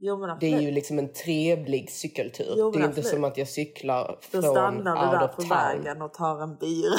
Jo 0.00 0.36
Det 0.40 0.54
är 0.54 0.60
ju 0.60 0.70
liksom 0.70 0.98
en 0.98 1.12
trevlig 1.12 1.90
cykeltur. 1.90 2.54
Jo, 2.56 2.70
det 2.70 2.78
är 2.78 2.84
inte 2.84 3.02
som 3.02 3.24
att 3.24 3.36
jag 3.36 3.48
cyklar 3.48 4.18
Då 4.30 4.42
från 4.42 4.42
stannar 4.42 5.12
du 5.12 5.18
där 5.18 5.28
på 5.28 5.42
vägen 5.42 6.02
och 6.02 6.14
tar 6.14 6.42
en 6.42 6.56
bira. 6.56 6.98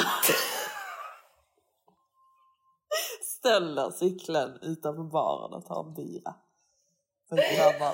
Ställer 3.22 3.90
cykeln 3.90 4.58
utanför 4.62 5.02
baren 5.02 5.52
och 5.52 5.66
tar 5.66 5.84
en 5.84 5.94
bira. 5.94 6.34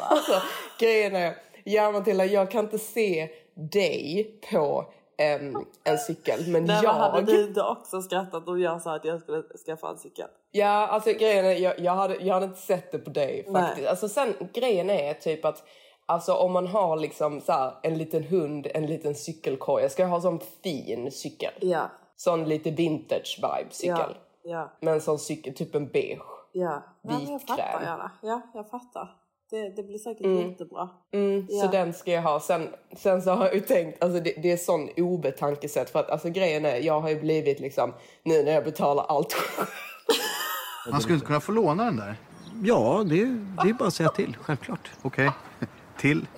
Alltså, 0.08 0.42
grejen 0.80 1.16
är, 1.16 1.36
ja 1.64 1.92
Matilda, 1.92 2.24
jag 2.24 2.50
kan 2.50 2.64
inte 2.64 2.78
se 2.78 3.28
dig 3.72 4.40
på 4.50 4.92
em, 5.18 5.64
en 5.84 5.98
cykel. 5.98 6.40
Men 6.48 6.64
Nej, 6.64 6.80
jag... 6.82 6.92
hade 6.92 7.22
du 7.22 7.42
inte 7.42 7.62
också 7.62 8.02
skrattat 8.02 8.48
om 8.48 8.60
jag 8.60 8.82
sa 8.82 8.94
att 8.96 9.04
jag 9.04 9.20
skulle 9.20 9.42
skaffa 9.66 9.88
en 9.88 9.98
cykel? 9.98 10.28
Ja, 10.50 10.86
alltså 10.86 11.12
grejen 11.12 11.44
är, 11.44 11.52
jag, 11.52 11.80
jag, 11.80 11.92
hade, 11.92 12.14
jag 12.14 12.34
hade 12.34 12.46
inte 12.46 12.60
sett 12.60 12.92
det 12.92 12.98
på 12.98 13.10
dig 13.10 13.44
Nej. 13.48 13.62
faktiskt. 13.62 13.88
Alltså 13.88 14.08
sen, 14.08 14.34
grejen 14.52 14.90
är 14.90 15.14
typ 15.14 15.44
att 15.44 15.62
Alltså 16.08 16.34
om 16.34 16.52
man 16.52 16.66
har 16.66 16.96
liksom 16.96 17.40
så 17.40 17.52
här, 17.52 17.72
en 17.82 17.98
liten 17.98 18.22
hund, 18.22 18.66
en 18.74 18.86
liten 18.86 19.14
cykelkorg. 19.14 19.82
Jag 19.82 19.92
ska 19.92 20.06
ha 20.06 20.20
sån 20.20 20.40
fin 20.62 21.12
cykel. 21.12 21.52
Ja. 21.60 21.90
Sån 22.16 22.44
lite 22.44 22.70
vintage 22.70 23.38
vibe 23.42 23.70
cykel. 23.70 23.96
Ja, 23.98 24.14
ja, 24.42 24.72
Men 24.80 25.00
sån 25.00 25.18
cykel, 25.18 25.54
typ 25.54 25.74
en 25.74 25.88
beige. 25.88 26.18
ja. 26.52 26.82
Nej, 27.02 27.16
men 27.24 27.32
jag 27.32 27.42
fattar 27.42 27.82
gärna. 27.82 28.10
Ja, 28.22 28.40
jag 28.54 28.70
fattar. 28.70 29.16
Det, 29.50 29.68
det 29.76 29.82
blir 29.82 29.98
säkert 29.98 30.26
Mm. 30.26 30.48
jättebra. 30.50 30.88
Mm, 31.12 31.46
Ja. 31.48 31.62
Så 31.64 31.70
den 31.70 31.92
ska 31.94 32.12
jag 32.12 32.22
ha. 32.22 32.40
Sen, 32.40 32.68
sen 32.96 33.22
så 33.22 33.30
har 33.30 33.44
jag 33.46 33.54
ju 33.54 33.60
tänkt, 33.60 34.02
alltså 34.02 34.20
det, 34.20 34.34
det 34.42 34.52
är 34.52 34.56
sån 34.56 34.88
obetankesätt 34.96 35.90
för 35.90 35.98
att 36.00 36.10
alltså 36.10 36.28
grejen 36.30 36.64
är, 36.64 36.76
jag 36.76 37.00
har 37.00 37.08
ju 37.10 37.20
blivit 37.20 37.60
liksom, 37.60 37.92
nu 38.22 38.42
när 38.42 38.52
jag 38.52 38.64
betalar 38.64 39.04
allt. 39.08 39.36
Man 40.90 41.00
skulle 41.00 41.14
inte 41.14 41.26
kunna 41.26 41.40
få 41.40 41.52
låna 41.52 41.84
den 41.84 41.96
där. 41.96 42.16
Ja, 42.64 43.04
det, 43.08 43.24
det 43.62 43.68
är 43.70 43.72
bara 43.74 43.88
att 43.88 43.94
säga 43.94 44.08
till. 44.08 44.36
Självklart. 44.40 44.90
Okej. 45.02 45.30
Till. 45.98 46.26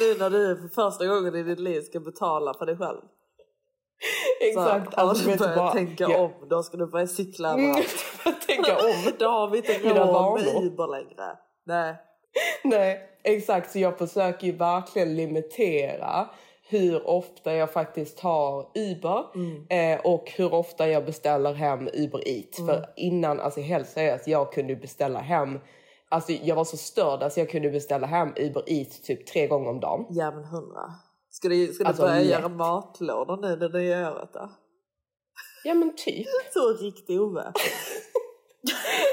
Nu 0.00 0.14
när 0.18 0.30
du 0.30 0.56
för 0.56 0.68
första 0.68 1.06
gången 1.06 1.34
i 1.34 1.42
ditt 1.42 1.60
liv 1.60 1.80
ska 1.80 2.00
betala 2.00 2.54
för 2.54 2.66
dig 2.66 2.76
själv. 2.76 2.98
Så 4.40 4.44
Exakt. 4.44 4.94
har 4.94 5.08
Alltså, 5.08 5.24
du 5.24 5.30
vet 5.30 5.56
bara, 5.56 5.72
tänka 5.72 6.04
jag, 6.04 6.20
om, 6.20 6.32
då 6.50 6.62
ska 6.62 6.76
du 6.76 6.86
börja 6.86 7.06
cykla 7.06 7.52
Mm, 7.52 7.70
överallt. 7.70 8.04
jag 8.24 8.40
tänker 8.40 8.72
om. 8.72 9.12
Då 9.18 9.28
har 9.28 9.50
vi 9.50 9.58
inte 9.58 9.72
råd 9.72 10.40
med. 10.40 10.64
Uber 10.64 10.86
längre. 10.86 11.36
Nej. 11.66 11.94
Nej, 12.64 13.00
exakt. 13.24 13.70
Så 13.70 13.78
jag 13.78 13.98
försöker 13.98 14.46
ju 14.46 14.52
verkligen 14.52 15.16
limitera 15.16 16.28
hur 16.68 17.08
ofta 17.08 17.54
jag 17.54 17.72
faktiskt 17.72 18.18
tar 18.18 18.66
Uber 18.74 19.24
eh, 19.68 20.00
och 20.04 20.32
hur 20.36 20.54
ofta 20.54 20.88
jag 20.88 21.04
beställer 21.04 21.52
hem 21.52 21.88
Uber 21.94 22.28
Eats. 22.28 22.66
För 22.66 22.86
innan, 22.96 23.40
alltså 23.40 23.60
helt 23.60 23.88
seriöst, 23.88 24.26
jag 24.26 24.52
kunde 24.52 24.76
beställa 24.76 25.18
hem 25.18 25.58
Alltså 26.10 26.32
jag 26.32 26.56
var 26.56 26.64
så 26.64 26.76
störd, 26.76 27.22
alltså 27.22 27.40
jag 27.40 27.50
kunde 27.50 27.70
beställa 27.70 28.06
hem 28.06 28.28
Uber 28.36 28.62
Eats 28.66 29.00
typ 29.00 29.26
tre 29.26 29.46
gånger 29.46 29.70
om 29.70 29.80
dagen. 29.80 30.06
Ja 30.10 30.30
men 30.30 30.44
hundra. 30.44 30.94
Ska 31.38 31.48
du, 31.48 31.72
ska 31.72 31.84
du 31.84 31.88
Alltså, 31.88 32.02
börja 32.02 32.14
lätt. 32.18 32.26
göra 32.28 32.48
matlådor 32.48 33.36
nu 33.36 33.56
det 33.56 33.68
nya 33.68 34.12
året 34.12 34.30
då? 34.32 34.50
Ja 35.64 35.74
men 35.74 35.96
typ. 35.96 36.26
Så 36.54 36.72
riktig 36.72 37.20
Ove. 37.20 37.52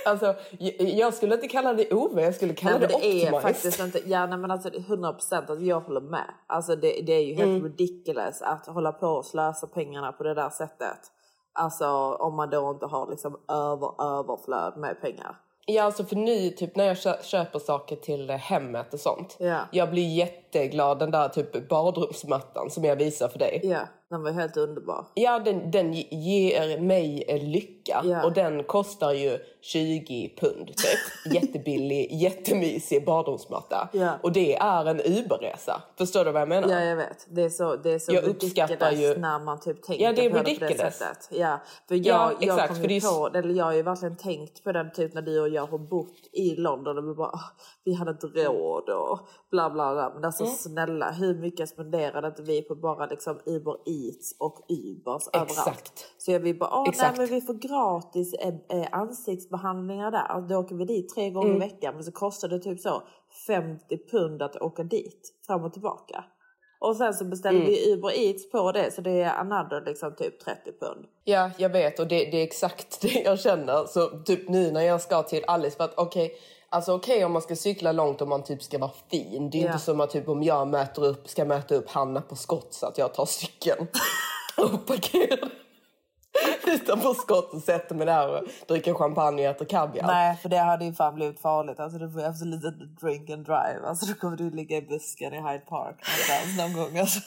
Alltså, 0.05 0.35
jag, 0.79 1.13
skulle 1.13 1.35
inte 1.35 1.47
kalla 1.47 1.73
det 1.73 1.93
OV, 1.93 2.19
jag 2.19 2.35
skulle 2.35 2.53
kalla 2.53 2.77
Nej, 2.77 2.87
det, 2.87 2.97
det 3.01 3.25
är 3.27 3.39
faktiskt 3.39 3.79
inte, 3.79 4.01
ja 4.05 4.25
nej 4.25 4.37
men 4.37 4.51
alltså 4.51 4.69
100 4.75 5.13
procent, 5.13 5.49
alltså 5.49 5.65
jag 5.65 5.79
håller 5.79 6.01
med. 6.01 6.33
Alltså 6.47 6.75
det, 6.75 7.01
det 7.05 7.13
är 7.13 7.23
ju 7.25 7.33
helt 7.33 7.49
Mm. 7.49 7.63
ridiculous 7.63 8.41
att 8.41 8.67
hålla 8.67 8.91
på 8.91 9.07
och 9.07 9.25
slösa 9.25 9.67
pengarna 9.67 10.11
på 10.11 10.23
det 10.23 10.33
där 10.33 10.49
sättet. 10.49 10.99
Alltså 11.53 11.87
om 12.13 12.35
man 12.35 12.49
då 12.49 12.71
inte 12.71 12.85
har 12.85 13.09
liksom 13.09 13.39
över, 13.49 14.03
överflöd 14.19 14.77
med 14.77 15.01
pengar. 15.01 15.35
Ja, 15.65 15.83
alltså 15.83 16.03
för 16.03 16.15
nu 16.15 16.49
typ 16.49 16.75
när 16.75 16.85
jag 16.85 16.97
kö- 16.97 17.23
köper 17.23 17.59
saker 17.59 17.95
till 17.95 18.29
hemmet 18.29 18.93
och 18.93 18.99
sånt. 18.99 19.35
Ja. 19.39 19.59
Jag 19.71 19.89
blir 19.89 20.15
jätteglad 20.15 20.99
den 20.99 21.11
där 21.11 21.29
typ 21.29 21.69
badrumsmattan 21.69 22.69
som 22.69 22.83
jag 22.83 22.95
visar 22.95 23.27
för 23.27 23.39
dig. 23.39 23.59
Ja, 23.63 23.79
den 24.09 24.23
var 24.23 24.31
helt 24.31 24.57
underbar. 24.57 25.07
Ja, 25.13 25.39
den, 25.39 25.71
den 25.71 25.93
ge- 25.93 26.07
ger 26.11 26.81
mig 26.81 27.39
lycka. 27.43 28.01
Ja. 28.05 28.23
Och 28.25 28.33
den 28.33 28.63
kostar 28.63 29.11
ju 29.13 29.37
20 29.61 30.35
pund 30.39 30.67
typ. 30.67 31.33
Jättebillig, 31.33 32.11
jättemysig 32.11 33.05
badrumsmatta. 33.05 33.89
Ja. 33.93 34.13
Och 34.23 34.31
det 34.31 34.55
är 34.55 34.85
en 34.85 34.99
Uberresa. 34.99 35.81
Förstår 35.97 36.25
du 36.25 36.31
vad 36.31 36.41
jag 36.41 36.49
menar? 36.49 36.69
Ja 36.69 36.79
jag 36.81 36.95
vet, 36.95 37.27
det 37.29 37.41
är 37.43 37.49
så, 37.49 37.75
det 37.75 37.91
är 37.91 37.99
så 37.99 38.13
Jag 38.13 38.23
uppskattar 38.23 38.91
ju- 38.91 39.17
när 39.17 39.39
man 39.39 39.59
typ 39.59 39.83
tänker 39.83 40.03
Ja, 40.03 40.13
det 40.13 40.25
är 40.25 40.29
på 40.29 40.37
det 40.37 40.59
på 40.59 40.65
det 40.65 40.91
sättet. 40.91 41.29
Ja, 41.31 41.59
för 41.87 41.95
jag, 41.95 42.05
Ja, 42.05 42.31
jag 42.39 42.43
exakt, 42.43 42.67
kom 42.67 42.75
för 42.75 42.89
ju 42.89 42.99
det 42.99 43.05
på, 43.07 43.31
eller 43.37 43.53
jag 43.53 43.65
har 43.65 43.73
ju 43.73 43.81
verkligen 43.81 44.17
tänkt 44.17 44.63
på 44.63 44.71
den 44.71 44.91
typ 44.93 45.13
när 45.13 45.21
du 45.21 45.39
och 45.41 45.49
jag 45.49 45.65
har 45.67 45.77
bott 45.77 46.15
i 46.31 46.55
London 46.55 46.97
och 46.97 47.09
vi 47.09 47.13
bara, 47.13 47.27
"Ah, 47.29 47.39
vi 47.83 47.93
hade 47.93 48.11
inte 48.11 48.27
råd 48.27 48.89
och 48.89 49.19
bla 49.51 49.69
bla 49.69 49.93
bla. 49.93 50.11
Men 50.15 50.25
alltså 50.25 50.43
Mm. 50.43 50.55
snälla, 50.55 51.11
hur 51.11 51.35
mycket 51.35 51.69
spenderade 51.69 52.27
inte 52.27 52.41
vi 52.41 52.61
på 52.61 52.75
bara 52.75 53.05
liksom 53.05 53.39
Uber 53.45 53.75
Eats 53.95 54.35
och 54.39 54.59
Ubers 54.69 55.27
överallt? 55.33 55.51
Exakt. 55.51 56.05
Så 56.17 56.31
jag 56.31 56.39
vill 56.39 56.59
bara, 56.59 56.69
åh 56.79 56.89
nej 56.97 57.11
men 57.17 57.25
vi 57.27 57.41
får 57.41 57.53
gratis 57.53 58.33
eh, 58.33 58.53
eh, 58.69 58.87
ansiktsbehandlingar 58.91 60.11
där. 60.11 60.19
Alltså, 60.19 60.47
då 60.53 60.59
åker 60.59 60.75
vi 60.75 60.85
dit 60.85 61.09
tre 61.15 61.29
gånger 61.29 61.49
Mm. 61.49 61.61
i 61.61 61.65
veckan 61.65 61.93
men 61.95 62.03
så 62.03 62.11
kostar 62.11 62.47
det 62.47 62.59
typ 62.59 62.79
så 62.79 63.03
50 63.47 63.97
pund 64.11 64.41
att 64.41 64.55
åka 64.61 64.83
dit 64.83 65.33
fram 65.47 65.63
och 65.63 65.73
tillbaka. 65.73 66.23
Och 66.79 66.95
sen 66.95 67.13
så 67.13 67.25
beställer 67.25 67.59
Mm. 67.59 67.71
vi 67.71 67.93
Uber 67.93 68.19
Eats 68.19 68.51
på 68.51 68.71
det 68.71 68.91
så 68.93 69.01
det 69.01 69.11
är 69.21 69.33
another 69.33 69.83
liksom 69.85 70.15
typ 70.15 70.39
30 70.39 70.61
pund. 70.79 71.05
Ja, 71.23 71.51
jag 71.57 71.69
vet 71.69 71.99
och 71.99 72.07
det, 72.07 72.15
det 72.25 72.37
är 72.37 72.43
exakt 72.43 73.01
det 73.01 73.21
jag 73.25 73.39
känner. 73.39 73.85
Så 73.85 74.09
typ 74.25 74.49
nu 74.49 74.71
när 74.71 74.81
jag 74.81 75.01
ska 75.01 75.23
till 75.23 75.43
Alice 75.47 75.77
för 75.77 75.83
att 75.83 75.93
okej, 75.97 76.35
alltså 76.75 76.93
okej 76.93 77.25
om 77.25 77.31
man 77.31 77.41
ska 77.41 77.55
cykla 77.55 77.91
långt 77.91 78.21
och 78.21 78.27
man 78.27 78.43
typ 78.43 78.63
ska 78.63 78.77
vara 78.77 78.91
fin. 79.11 79.49
Det 79.49 79.57
är 79.57 79.61
Ja. 79.61 79.67
inte 79.67 79.79
som 79.83 80.01
att 80.01 80.09
typ 80.09 80.27
om 80.29 80.43
jag 80.43 80.67
möter 80.67 81.05
upp, 81.05 81.29
ska 81.29 81.45
möta 81.45 81.75
upp 81.75 81.89
Hanna 81.89 82.21
på 82.21 82.35
skott 82.35 82.73
så 82.73 82.85
att 82.85 82.97
jag 82.97 83.13
tar 83.13 83.25
cykeln 83.25 83.87
och 84.57 84.85
parkerar 84.87 85.49
utanför 86.67 87.13
skott 87.13 87.53
och 87.53 87.61
sätter 87.61 87.95
mig 87.95 88.05
där 88.05 88.29
och 88.29 88.47
dricker 88.67 88.93
champagne 88.93 89.49
och 89.49 89.55
äter 89.55 89.65
kaviar. 89.65 90.07
Nej 90.07 90.37
för 90.37 90.49
det 90.49 90.57
hade 90.57 90.85
ju 90.85 90.93
fan 90.93 91.15
blivit 91.15 91.39
farligt. 91.39 91.79
Alltså 91.79 91.99
du 91.99 92.11
får 92.11 92.21
ju 92.21 92.27
absolut 92.27 92.63
inte 92.63 93.05
drink 93.05 93.29
and 93.29 93.45
drive. 93.45 93.79
Alltså 93.85 94.05
då 94.05 94.13
kommer 94.13 94.37
du 94.37 94.49
ligga 94.49 94.77
i 94.77 94.81
busken 94.81 95.33
i 95.33 95.37
Hyde 95.37 95.65
Park 95.69 95.95
någon 96.57 96.73
gång. 96.73 96.97
Alltså. 96.99 97.19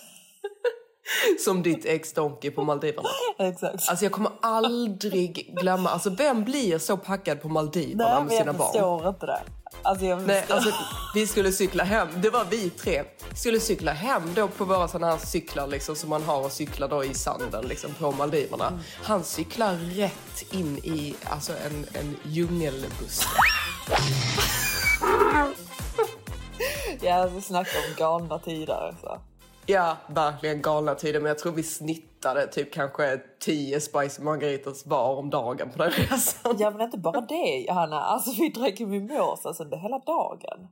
Som 1.45 1.63
ditt 1.63 1.85
ex 1.85 2.13
Donkey 2.13 2.51
på 2.51 2.65
Maldiverna. 2.65 3.09
Exakt. 3.39 3.89
Alltså 3.89 4.05
jag 4.05 4.13
kommer 4.13 4.33
aldrig 4.43 5.55
glömma, 5.61 5.91
alltså 5.91 6.11
vem 6.11 6.45
blir 6.45 6.79
så 6.79 6.97
packad 6.97 7.43
på 7.43 7.49
Maldiverna 7.49 8.05
Nej 8.05 8.15
med 8.15 8.27
men 8.27 8.31
sina 8.39 8.47
jag 8.47 8.57
barn? 8.57 8.73
förstår 8.73 9.09
inte 9.09 9.27
det. 9.27 9.41
Alltså 9.83 10.07
jag 10.07 10.23
Nej, 10.23 10.45
alltså, 10.49 10.71
vi 11.15 11.27
skulle 11.27 11.53
cykla 11.53 11.85
hem. 11.85 12.09
Det 12.17 12.31
var 12.31 12.45
vi 12.51 12.71
tre. 12.71 13.05
Skulle 13.35 13.61
cykla 13.61 13.93
hem 13.93 14.23
då 14.35 14.49
på 14.49 14.65
våra 14.65 14.89
sådana 14.89 15.13
här 15.13 15.19
cyklar 15.19 15.67
liksom, 15.67 15.97
som 15.97 16.11
man 16.11 16.23
har 16.23 16.45
och 16.45 16.53
cykla 16.53 16.89
då 16.89 17.05
i 17.05 17.15
sanden 17.15 17.65
liksom, 17.69 17.95
på 17.95 18.13
Maldiverna. 18.13 18.67
Mm. 18.67 18.81
Han 19.03 19.25
cyklar 19.25 19.75
rätt 19.75 20.53
in 20.53 20.79
i 20.79 21.15
alltså, 21.25 21.53
en, 21.53 21.87
en 22.01 22.17
djungelbuske. 22.23 23.29
Ja, 27.01 27.15
alltså 27.15 27.41
snacka 27.41 27.71
om 27.79 27.95
galna 27.97 28.39
tider. 28.39 28.75
Alltså. 28.75 29.21
Ja, 29.71 29.97
verkligen 30.07 30.63
galna 30.63 30.95
tider. 30.95 31.21
Men 31.21 31.29
jag 31.29 31.39
tror 31.39 31.53
vi 31.53 31.63
snittade 31.63 32.47
typ 32.47 32.73
kanske 32.73 33.21
10 33.41 33.81
Spicy 33.81 34.23
Margaritas 34.23 34.87
var 34.87 35.17
om 35.17 35.31
dagen 35.31 35.71
på 35.71 35.83
den 35.83 35.91
resan. 35.91 36.57
Ja 36.59 36.71
men 36.71 36.81
inte 36.81 36.99
bara 36.99 37.21
det 37.21 37.65
Johanna, 37.69 38.01
alltså 38.01 38.31
vi 38.41 38.49
drack 38.49 38.81
ju 38.81 38.87
mimosas 38.87 39.61
under 39.61 39.77
hela 39.77 39.99
dagen. 39.99 40.69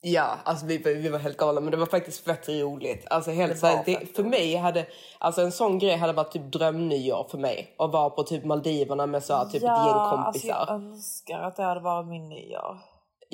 Ja, 0.00 0.38
alltså 0.44 0.66
vi, 0.66 0.78
vi 0.78 1.08
var 1.08 1.18
helt 1.18 1.36
galna 1.36 1.60
men 1.60 1.70
det 1.70 1.76
var 1.76 1.86
faktiskt 1.86 2.24
fett 2.24 2.48
roligt. 2.48 3.06
Alltså 3.10 3.30
helt 3.30 3.58
så 3.58 3.66
för 4.14 4.24
mig 4.24 4.56
hade, 4.56 4.86
alltså 5.18 5.42
en 5.42 5.52
sån 5.52 5.78
grej 5.78 5.96
hade 5.96 6.12
varit 6.12 6.32
typ 6.32 6.52
drömnyår 6.52 7.26
för 7.30 7.38
mig. 7.38 7.74
Att 7.78 7.92
vara 7.92 8.10
på 8.10 8.22
typ 8.22 8.44
Maldiverna 8.44 9.06
med 9.06 9.24
så 9.24 9.34
här, 9.34 9.44
typ 9.44 9.54
ett 9.54 9.62
gäng 9.62 10.10
kompisar. 10.10 10.24
alltså 10.26 10.46
jag 10.46 10.70
önskar 10.70 11.38
att 11.38 11.56
det 11.56 11.62
hade 11.62 11.80
varit 11.80 12.08
min 12.08 12.28
nyår. 12.28 12.78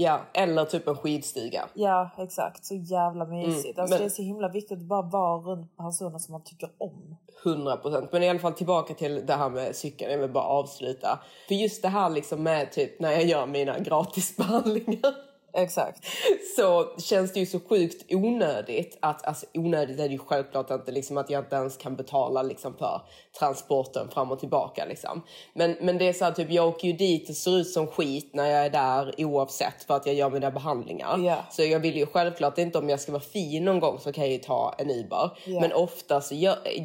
Ja, 0.02 0.20
eller 0.32 0.64
typ 0.64 0.88
en 0.88 0.96
skidstuga. 0.96 1.68
Ja 1.74 2.10
exakt, 2.18 2.64
så 2.64 2.74
jävla 2.74 3.24
mysigt. 3.24 3.78
alltså, 3.78 3.94
men- 3.94 4.02
Det 4.02 4.06
är 4.06 4.10
så 4.10 4.22
himla 4.22 4.48
viktigt 4.48 4.78
att 4.78 4.84
bara 4.84 5.02
vara 5.02 5.38
runt 5.40 5.76
personer 5.76 6.18
som 6.18 6.32
man 6.32 6.44
tycker 6.44 6.70
om. 6.78 7.16
100 7.44 7.76
procent. 7.76 8.12
Men 8.12 8.22
i 8.22 8.28
alla 8.28 8.38
fall 8.38 8.52
tillbaka 8.52 8.94
till 8.94 9.26
det 9.26 9.34
här 9.34 9.48
med 9.50 9.76
cykeln. 9.76 10.12
Jag 10.12 10.18
vill 10.18 10.30
bara 10.30 10.44
avsluta. 10.44 11.18
För 11.48 11.54
just 11.54 11.82
det 11.82 11.88
här 11.88 12.10
liksom 12.10 12.42
med 12.42 12.72
typ 12.72 13.00
när 13.00 13.12
jag 13.12 13.24
gör 13.24 13.46
mina 13.46 13.78
gratisbehandlingar. 13.78 15.14
Exakt. 15.52 16.04
så 16.56 16.84
känns 17.00 17.32
det 17.32 17.40
ju 17.40 17.46
så 17.46 17.60
sjukt 17.60 18.04
onödigt 18.14 18.98
att, 19.02 19.26
alltså 19.26 19.46
onödigt 19.54 20.00
är 20.00 20.02
det 20.08 20.12
ju 20.12 20.18
självklart 20.18 20.70
inte 20.70 20.92
liksom 20.92 21.16
att 21.18 21.30
jag 21.30 21.44
inte 21.44 21.56
ens 21.56 21.76
kan 21.76 21.96
betala 21.96 22.42
liksom 22.42 22.74
för 22.74 23.00
transporten 23.38 24.08
fram 24.10 24.32
och 24.32 24.38
tillbaka 24.40 24.84
liksom. 24.84 25.22
Men, 25.54 25.76
men 25.80 25.98
det 25.98 26.08
är 26.08 26.12
så 26.12 26.24
här 26.24 26.32
typ 26.32 26.50
jag 26.50 26.68
åker 26.68 26.88
ju 26.88 26.92
dit 26.94 27.28
och 27.28 27.36
ser 27.36 27.56
ut 27.58 27.70
som 27.70 27.86
skit 27.86 28.30
när 28.34 28.46
jag 28.46 28.66
är 28.66 28.70
där 28.70 29.14
oavsett 29.18 29.82
för 29.86 29.94
att 29.96 30.06
jag 30.06 30.14
gör 30.14 30.30
mina 30.30 30.50
behandlingar. 30.50 31.18
Ja. 31.18 31.36
Så 31.50 31.62
jag 31.62 31.80
vill 31.80 31.96
ju 31.96 32.06
självklart 32.06 32.58
inte 32.58 32.78
om 32.78 32.88
jag 32.88 33.00
ska 33.00 33.12
vara 33.12 33.22
fin 33.22 33.64
någon 33.64 33.80
gång 33.80 33.98
så 33.98 34.12
kan 34.12 34.24
jag 34.24 34.32
ju 34.32 34.38
ta 34.38 34.74
en 34.78 34.90
Uber. 34.90 35.30
Ja. 35.44 35.60
Men 35.60 35.72
oftast, 35.72 36.30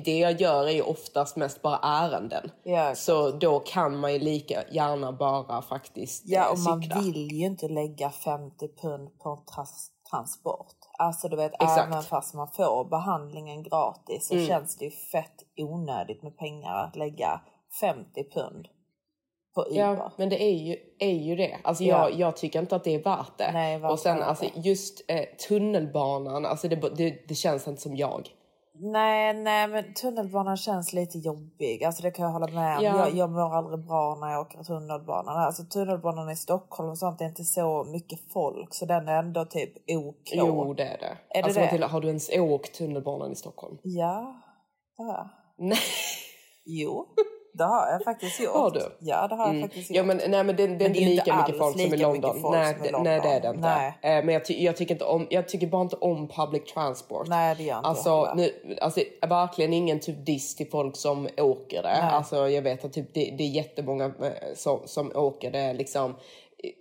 det 0.06 0.18
jag 0.20 0.42
gör 0.42 0.68
är 0.68 0.72
ju 0.72 0.82
oftast 0.82 1.36
mest 1.36 1.62
bara 1.62 1.78
ärenden. 1.84 2.52
Exakt. 2.66 2.98
så 3.00 3.32
då 3.32 3.60
kan 3.60 3.98
man 3.98 4.14
ju 4.14 4.20
lika 4.20 4.64
gärna 4.72 5.12
bara 5.12 5.62
faktiskt 5.62 6.24
Ja 6.26 6.46
eh, 6.46 6.52
och 6.52 6.60
man 6.60 6.82
cykla. 6.82 7.00
vill 7.02 7.32
ju 7.32 7.46
inte 7.46 7.68
lägga 7.68 8.10
50 8.10 8.68
pund 8.82 9.20
på 9.20 9.30
en 9.30 9.46
trans- 9.46 9.92
transport. 10.12 10.76
Alltså 10.98 11.28
du 11.28 11.36
vet 11.36 11.54
Exakt. 11.54 11.88
även 11.88 12.04
fast 12.04 12.34
man 12.34 12.48
får 12.52 12.86
behandlingen 12.90 13.64
gratis 13.64 14.28
så 14.28 14.34
Mm. 14.34 14.48
känns 14.48 14.78
det 14.78 14.86
ju 14.86 14.92
fett 14.92 15.44
onödigt 15.58 16.24
med 16.24 16.38
pengar 16.38 16.84
att 16.84 16.96
lägga 16.96 17.42
50 17.82 18.24
pund 18.34 18.68
på 19.56 19.66
Uber. 19.66 19.80
Ja, 19.80 20.12
men 20.18 20.30
det 20.30 20.44
är 20.44 20.54
ju, 20.54 20.76
är 21.00 21.14
ju 21.14 21.36
det. 21.36 21.58
Alltså 21.64 21.84
Ja. 21.84 22.10
jag, 22.10 22.20
jag 22.20 22.38
tycker 22.38 22.60
inte 22.60 22.76
att 22.76 22.84
det 22.84 22.96
är 22.96 23.04
värt 23.04 23.38
det. 23.38 23.52
Nej, 23.54 23.84
och 23.86 24.00
sen 24.00 24.22
alltså, 24.22 24.46
just 24.56 25.06
eh, 25.08 25.26
tunnelbanan, 25.48 26.46
alltså 26.46 26.68
det, 26.68 26.76
det, 26.76 27.28
det 27.28 27.36
känns 27.36 27.68
inte 27.68 27.82
som 27.82 27.96
jag. 27.96 28.30
Nej, 28.78 29.34
nej, 29.34 29.68
men 29.68 29.94
tunnelbanan 29.94 30.58
känns 30.58 30.94
lite 30.94 31.18
jobbig. 31.18 31.84
Alltså 31.84 32.04
det 32.04 32.12
kan 32.12 32.26
jag 32.26 32.32
hålla 32.32 32.48
med 32.48 32.78
om. 32.78 32.84
Ja. 32.84 32.98
Jag, 32.98 33.16
jag 33.16 33.30
mår 33.30 33.56
aldrig 33.56 33.80
bra 33.80 34.18
när 34.22 34.32
jag 34.32 34.42
åker 34.42 34.64
tunnelbanan. 34.64 35.38
Alltså 35.38 35.64
tunnelbanan 35.64 36.30
i 36.30 36.36
Stockholm 36.36 36.90
och 36.90 36.98
sånt 36.98 37.22
är 37.22 37.26
inte 37.26 37.44
så 37.44 37.84
mycket 37.84 38.20
folk. 38.34 38.74
Så 38.74 38.86
den 38.86 39.08
är 39.08 39.20
ändå 39.20 39.46
typ 39.46 39.74
OK. 39.88 40.32
Jo, 40.34 40.74
det 40.74 40.84
är 40.84 40.98
det. 40.98 41.18
Är 41.30 41.42
det 41.42 41.44
alltså, 41.44 41.60
det? 41.60 41.66
Matilda, 41.66 41.88
har 41.88 42.02
du 42.02 42.08
ens 42.08 42.30
åkt 42.30 42.76
tunnelbanan 42.76 43.32
i 43.32 43.36
Stockholm? 43.36 43.78
Ja, 43.84 44.44
det 44.98 45.04
har 45.04 45.14
jag. 45.14 45.30
Nej. 45.58 45.78
Jo, 46.66 47.06
det 47.58 47.64
har 47.64 47.88
jag 47.92 48.04
faktiskt 48.04 48.40
gjort. 48.40 48.54
Har 48.54 48.72
du? 48.72 48.82
Ja, 49.00 49.28
det 49.28 49.36
har 49.36 49.46
jag 49.46 49.56
Mm. 49.56 49.62
faktiskt 49.62 49.90
gjort. 49.90 49.98
Ja, 49.98 50.04
men, 50.04 50.18
nej, 50.18 50.44
men 50.44 50.56
det, 50.56 50.68
det 50.68 50.86
är 50.86 50.88
inte 50.88 51.00
är 51.00 51.02
ju 51.02 51.10
lika 51.10 51.32
inte 51.32 51.38
mycket 51.38 51.58
folk 51.58 51.80
som 51.82 51.94
i 51.94 51.98
London. 51.98 52.52
nej, 52.52 52.74
som 52.74 52.84
i 52.84 52.88
det, 52.88 52.92
London. 52.92 53.04
nej, 53.04 53.22
det 53.24 53.30
är 53.30 53.42
det 53.42 53.48
inte. 53.48 53.60
Nej. 54.02 54.18
Eh, 54.18 54.26
men 54.26 54.34
jag, 54.34 54.46
ty, 54.46 54.64
jag, 54.64 54.78
tycker 54.78 54.96
inte 54.96 55.06
om, 55.06 55.28
jag 55.30 55.48
tycker 55.48 55.68
bara 55.68 55.82
inte 55.82 55.96
om 55.96 56.28
public 56.28 56.64
transport. 56.74 57.28
Nej, 57.28 57.56
det 57.56 57.64
gör 57.64 57.78
inte 57.78 57.88
jag 57.88 57.90
alltså, 57.90 58.26
heller. 58.26 58.36
nu, 58.66 58.78
alltså, 58.82 59.02
verkligen 59.22 59.74
ingen 59.74 60.00
typ 60.00 60.26
diss 60.26 60.56
till 60.56 60.70
folk 60.70 60.96
som 60.96 61.28
åker 61.38 61.84
det. 61.84 61.90
Nej. 62.02 62.12
Alltså, 62.14 62.50
jag 62.50 62.62
vet 62.62 62.86
att 62.86 62.94
typ, 62.94 63.14
det, 63.14 63.34
det 63.38 63.44
är 63.44 63.48
jättemånga 63.50 64.06
eh, 64.06 64.12
som, 64.56 64.80
som 64.86 65.12
åker 65.16 65.52
det 65.52 65.74
liksom 65.74 66.16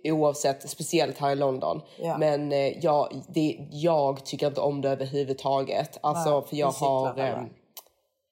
oavsett, 0.03 0.69
speciellt 0.69 1.17
här 1.17 1.31
i 1.31 1.35
London. 1.35 1.81
Ja. 2.01 2.17
Men 2.17 2.51
eh, 2.51 2.83
jag, 2.83 3.07
det, 3.27 3.57
jag 3.71 4.25
tycker 4.25 4.47
inte 4.47 4.61
om 4.61 4.81
det 4.81 4.89
överhuvudtaget. 4.89 5.99
Alltså, 6.01 6.39
Nej, 6.39 6.49
för 6.49 6.55
jag 6.55 6.71
har... 6.71 7.49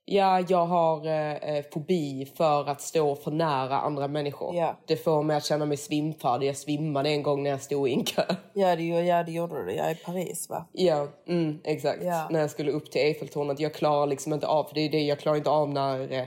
Ja, 0.05 0.39
jag 0.49 0.65
har 0.65 1.05
eh, 1.07 1.35
eh, 1.35 1.65
fobi 1.73 2.25
för 2.37 2.69
att 2.69 2.81
stå 2.81 3.15
för 3.15 3.31
nära 3.31 3.77
andra 3.77 4.07
människor. 4.07 4.55
Ja. 4.55 4.77
Det 4.87 4.97
får 4.97 5.23
mig 5.23 5.37
att 5.37 5.45
känna 5.45 5.65
mig 5.65 5.77
svimfärdig. 5.77 6.47
Jag 6.47 6.57
svimmade 6.57 7.09
en 7.09 7.23
gång 7.23 7.43
när 7.43 7.49
jag 7.49 7.61
stod 7.61 7.89
i 7.89 7.93
en 7.93 8.03
kö. 8.03 8.21
Ja, 8.53 8.75
det, 8.75 8.83
ja, 8.83 9.23
det 9.23 9.31
gjorde 9.31 9.65
du. 9.65 9.71
Jag 9.71 9.91
i 9.91 9.95
Paris 9.95 10.49
va? 10.49 10.65
Ja, 10.71 11.07
mm, 11.27 11.59
exakt. 11.63 12.03
Ja. 12.03 12.27
När 12.29 12.39
jag 12.39 12.49
skulle 12.49 12.71
upp 12.71 12.91
till 12.91 13.01
Eiffeltornet. 13.01 13.59
Jag 13.59 13.73
klarar 13.73 14.07
liksom 14.07 14.33
inte 14.33 14.47
av, 14.47 14.63
för 14.63 14.75
det 14.75 14.81
är 14.81 14.89
det 14.89 15.01
jag 15.01 15.19
klarar 15.19 15.37
inte 15.37 15.49
av 15.49 15.69
när, 15.69 16.11
eh, 16.11 16.25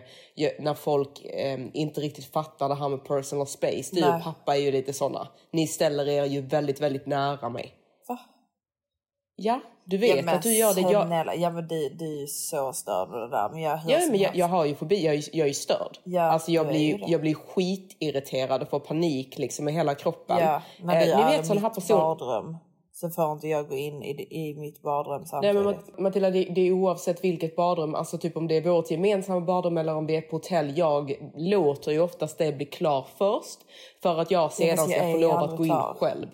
när 0.58 0.74
folk 0.74 1.24
eh, 1.24 1.60
inte 1.72 2.00
riktigt 2.00 2.32
fattar 2.32 2.68
det 2.68 2.74
här 2.74 2.88
med 2.88 3.04
personal 3.04 3.46
space. 3.46 3.94
Du 3.94 4.00
Nej. 4.00 4.10
och 4.10 4.22
pappa 4.22 4.56
är 4.56 4.60
ju 4.60 4.70
lite 4.70 4.92
såna. 4.92 5.28
Ni 5.50 5.66
ställer 5.66 6.08
er 6.08 6.24
ju 6.24 6.40
väldigt, 6.40 6.80
väldigt 6.80 7.06
nära 7.06 7.48
mig. 7.48 7.72
Va? 8.08 8.18
Ja, 9.36 9.60
du 9.88 9.96
vet 9.96 10.16
ja, 10.16 10.22
men 10.22 10.34
att 10.36 10.42
du 10.42 10.54
gör 10.54 10.74
det. 10.74 10.80
Jag, 10.80 11.06
snälla, 11.06 11.34
Ja, 11.34 11.50
men 11.50 11.68
du, 11.68 11.88
du 11.88 12.04
är 12.16 12.20
ju 12.20 12.26
så 12.26 12.72
störd 12.72 13.08
det 13.08 13.28
där. 13.30 13.48
Men 13.52 13.60
jag 13.62 13.78
Ja, 13.86 13.98
men 14.10 14.20
jag, 14.20 14.36
jag 14.36 14.46
har 14.46 14.64
ju 14.64 14.74
fobi, 14.74 15.04
jag 15.04 15.14
är, 15.14 15.24
jag 15.32 15.48
är 15.48 15.52
störd. 15.52 15.98
Ja, 16.04 16.22
alltså 16.22 16.50
jag 16.52 16.68
blir, 16.68 17.04
jag 17.06 17.20
blir 17.20 17.34
skitirriterad 17.34 18.62
och 18.62 18.68
får 18.70 18.80
panik 18.80 19.38
liksom 19.38 19.68
i 19.68 19.72
hela 19.72 19.94
kroppen. 19.94 20.38
Ja, 20.40 20.62
du 20.78 20.92
Eh, 20.92 21.16
ni 21.16 21.36
vet 21.36 21.46
sådana 21.46 21.60
här 21.60 21.74
personer. 21.74 22.00
badrum 22.00 22.56
så 22.92 23.10
får 23.10 23.32
inte 23.32 23.48
jag 23.48 23.68
gå 23.68 23.76
in 23.76 24.02
i, 24.02 24.26
i 24.30 24.54
mitt 24.54 24.82
badrum 24.82 25.18
Nej 25.20 25.26
samtidigt. 25.28 25.56
men 25.56 25.64
Mat- 25.64 25.98
Matilda, 25.98 26.30
det, 26.30 26.44
det 26.44 26.60
är 26.60 26.72
oavsett 26.72 27.24
vilket 27.24 27.56
badrum, 27.56 27.94
alltså 27.94 28.18
typ 28.18 28.36
om 28.36 28.48
det 28.48 28.56
är 28.56 28.60
vårt 28.62 28.90
gemensamma 28.90 29.40
badrum 29.40 29.78
eller 29.78 29.94
om 29.94 30.06
vi 30.06 30.16
är 30.16 30.20
på 30.20 30.36
hotell. 30.36 30.78
Jag 30.78 31.12
låter 31.36 31.92
ju 31.92 32.00
oftast 32.00 32.38
det 32.38 32.52
bli 32.52 32.66
klar 32.66 33.06
först 33.18 33.58
för 34.02 34.18
att 34.20 34.30
jag 34.30 34.52
sedan 34.52 34.76
ska 34.88 35.00
få 35.12 35.18
lov 35.18 35.32
att 35.36 35.56
gå 35.56 35.64
in 35.66 35.72
själv. 35.72 36.26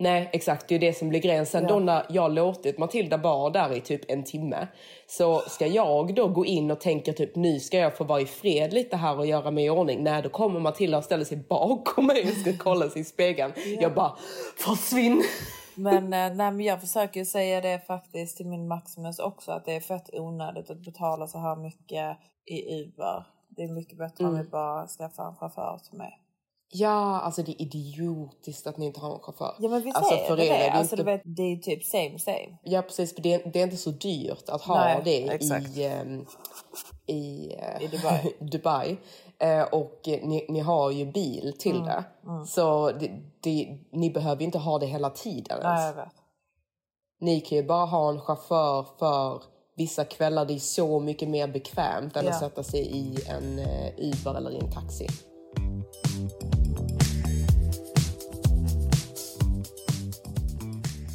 Nej 0.00 0.30
exakt, 0.32 0.68
det 0.68 0.74
är 0.74 0.78
det 0.78 0.92
som 0.98 1.08
blir 1.08 1.20
grejen. 1.20 1.46
Sen 1.46 1.62
Ja. 1.62 1.68
då 1.68 1.78
när 1.78 2.06
jag 2.08 2.32
låtit 2.32 2.78
Matilda 2.78 3.16
vara 3.16 3.50
där 3.50 3.76
i 3.76 3.80
typ 3.80 4.10
en 4.10 4.24
timme 4.24 4.68
så 5.06 5.38
ska 5.40 5.66
jag 5.66 6.14
då 6.14 6.28
gå 6.28 6.46
in 6.46 6.70
och 6.70 6.80
tänka 6.80 7.12
typ 7.12 7.36
nu 7.36 7.60
ska 7.60 7.78
jag 7.78 7.96
få 7.96 8.04
vara 8.04 8.20
i 8.20 8.26
fred 8.26 8.72
lite 8.72 8.96
här 8.96 9.18
och 9.18 9.26
göra 9.26 9.50
mig 9.50 9.64
i 9.64 9.70
ordning. 9.70 10.02
Nej 10.04 10.22
då 10.22 10.28
kommer 10.28 10.60
Matilda 10.60 10.98
och 10.98 11.04
ställer 11.04 11.24
sig 11.24 11.36
bakom 11.36 12.06
mig 12.06 12.22
och 12.22 12.28
ska 12.36 12.52
kolla 12.58 12.88
sig 12.88 13.02
i 13.02 13.04
spegeln. 13.04 13.52
Jag 13.80 13.94
bara 13.94 14.16
försvinn! 14.58 15.22
Men, 15.74 16.04
eh, 16.04 16.08
nej, 16.10 16.52
men 16.52 16.60
jag 16.60 16.80
försöker 16.80 17.24
säga 17.24 17.60
det 17.60 17.86
faktiskt 17.86 18.36
till 18.36 18.46
min 18.46 18.68
Maximus 18.68 19.18
också 19.18 19.52
att 19.52 19.64
det 19.64 19.72
är 19.72 19.80
fett 19.80 20.10
onödigt 20.12 20.70
att 20.70 20.84
betala 20.84 21.26
så 21.26 21.38
här 21.38 21.56
mycket 21.56 22.16
i 22.46 22.82
Uber. 22.82 23.24
Det 23.48 23.62
är 23.62 23.68
mycket 23.68 23.98
bättre 23.98 24.24
Mm. 24.24 24.34
om 24.36 24.42
vi 24.42 24.48
bara 24.50 24.86
skaffar 24.86 25.28
en 25.28 25.34
chaufför 25.36 25.78
till 25.88 25.98
mig. 25.98 26.19
Ja, 26.72 27.20
alltså 27.20 27.42
det 27.42 27.52
är 27.52 27.62
idiotiskt 27.62 28.66
att 28.66 28.76
ni 28.76 28.86
inte 28.86 29.00
har 29.00 29.14
en 29.14 29.20
chaufför. 29.20 29.54
Ja 29.58 29.68
men 29.68 29.82
visst 29.82 29.96
alltså, 29.96 30.14
är 30.14 30.18
för 30.26 30.36
det 30.36 30.42
det. 30.42 30.56
är 30.56 30.70
Alltså, 30.70 30.94
inte... 30.94 31.04
vet, 31.04 31.22
det 31.24 31.42
är 31.42 31.56
typ 31.56 31.84
same 31.84 32.18
same. 32.18 32.58
Ja 32.62 32.82
precis, 32.82 33.14
för 33.14 33.22
det, 33.22 33.38
det 33.52 33.58
är 33.60 33.64
inte 33.64 33.76
så 33.76 33.90
dyrt 33.90 34.48
att 34.48 34.62
ha 34.62 34.74
Nej, 34.84 35.00
det 35.04 35.28
exakt. 35.28 35.76
i, 35.76 35.84
ehm, 35.84 36.26
i, 37.06 37.52
eh, 37.58 37.82
I 37.82 37.86
Dubai. 37.88 38.34
Dubai. 38.52 38.96
Eh, 39.38 39.62
och 39.62 40.00
ni, 40.04 40.46
ni 40.48 40.60
har 40.60 40.90
ju 40.90 41.06
bil 41.12 41.54
till 41.58 41.76
Mm, 41.76 41.86
det. 41.86 42.04
Så 42.46 42.90
det, 42.92 43.10
det, 43.40 43.78
ni 43.92 44.10
behöver 44.10 44.42
inte 44.42 44.58
ha 44.58 44.78
det 44.78 44.86
hela 44.86 45.10
tiden 45.10 45.58
Nej 45.62 45.72
ens. 45.82 45.96
jag 45.96 46.04
vet. 46.04 46.14
Ni 47.20 47.40
kan 47.40 47.58
ju 47.58 47.64
bara 47.64 47.86
ha 47.86 48.08
en 48.10 48.20
chaufför 48.20 48.86
för 48.98 49.42
vissa 49.76 50.04
kvällar. 50.04 50.44
Det 50.44 50.54
är 50.54 50.58
så 50.58 51.00
mycket 51.00 51.28
mer 51.28 51.48
bekvämt 51.48 52.16
än 52.16 52.24
Ja. 52.24 52.30
att 52.30 52.38
sätta 52.38 52.62
sig 52.62 52.80
i 52.80 53.16
en 53.28 53.58
eh, 53.58 53.92
Uber 53.98 54.34
eller 54.34 54.50
i 54.50 54.58
en 54.58 54.70
taxi. 54.72 55.06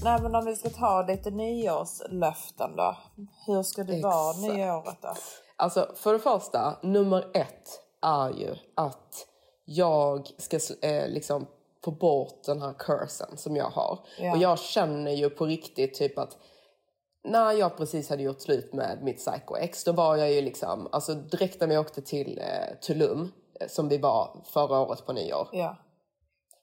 Nej 0.05 0.21
men 0.21 0.35
om 0.35 0.45
vi 0.45 0.55
ska 0.55 0.69
ta 0.69 1.05
lite 1.07 1.31
nyårslöften 1.31 2.75
då. 2.75 2.97
Hur 3.45 3.63
ska 3.63 3.84
det 3.84 4.01
vara 4.01 4.30
Exakt. 4.30 4.53
nyåret 4.53 5.01
då? 5.01 5.13
Alltså 5.56 5.91
för 5.95 6.13
det 6.13 6.19
första, 6.19 6.77
nummer 6.82 7.25
ett 7.34 7.82
är 8.01 8.30
ju 8.30 8.56
att 8.75 9.27
jag 9.65 10.30
ska 10.38 10.60
eh, 10.82 11.08
liksom 11.08 11.47
få 11.84 11.91
bort 11.91 12.43
den 12.45 12.62
här 12.62 12.73
cursen 12.73 13.38
som 13.38 13.56
jag 13.56 13.69
har. 13.69 13.99
Ja. 14.19 14.32
Och 14.32 14.38
jag 14.38 14.60
känner 14.60 15.12
ju 15.12 15.30
på 15.30 15.45
riktigt 15.45 15.93
typ 15.93 16.17
att 16.17 16.38
när 17.23 17.51
jag 17.51 17.77
precis 17.77 18.10
hade 18.10 18.23
gjort 18.23 18.41
slut 18.41 18.73
med 18.73 18.99
mitt 19.03 19.17
psycho-ex 19.17 19.84
då 19.84 19.91
var 19.91 20.15
jag 20.15 20.32
ju 20.32 20.41
liksom, 20.41 20.88
alltså 20.91 21.13
direkt 21.13 21.62
när 21.62 21.67
vi 21.67 21.77
åkte 21.77 22.01
till 22.01 22.39
eh, 22.39 22.77
Tulum 22.82 23.32
eh, 23.60 23.67
som 23.67 23.89
vi 23.89 23.97
var 23.97 24.41
förra 24.45 24.80
året 24.80 25.06
på 25.06 25.13
nyår. 25.13 25.47
Ja, 25.51 25.75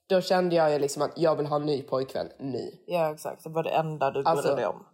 Då 0.09 0.21
kände 0.21 0.57
jag 0.57 0.73
ju 0.73 0.79
liksom 0.79 1.03
att 1.03 1.13
jag 1.17 1.37
vill 1.37 1.47
ha 1.47 1.57
en 1.57 1.67
ny 1.67 1.83
pojkvän 1.83 2.29
nu. 2.39 2.71
ja 2.87 3.13
exakt. 3.13 3.45
Det 3.45 3.51
var 3.51 3.63
det 3.63 3.71
enda 3.71 4.07
du 4.07 4.13
brydde 4.13 4.31
Alltså, 4.31 4.55
dig 4.55 4.67
om. 4.67 4.85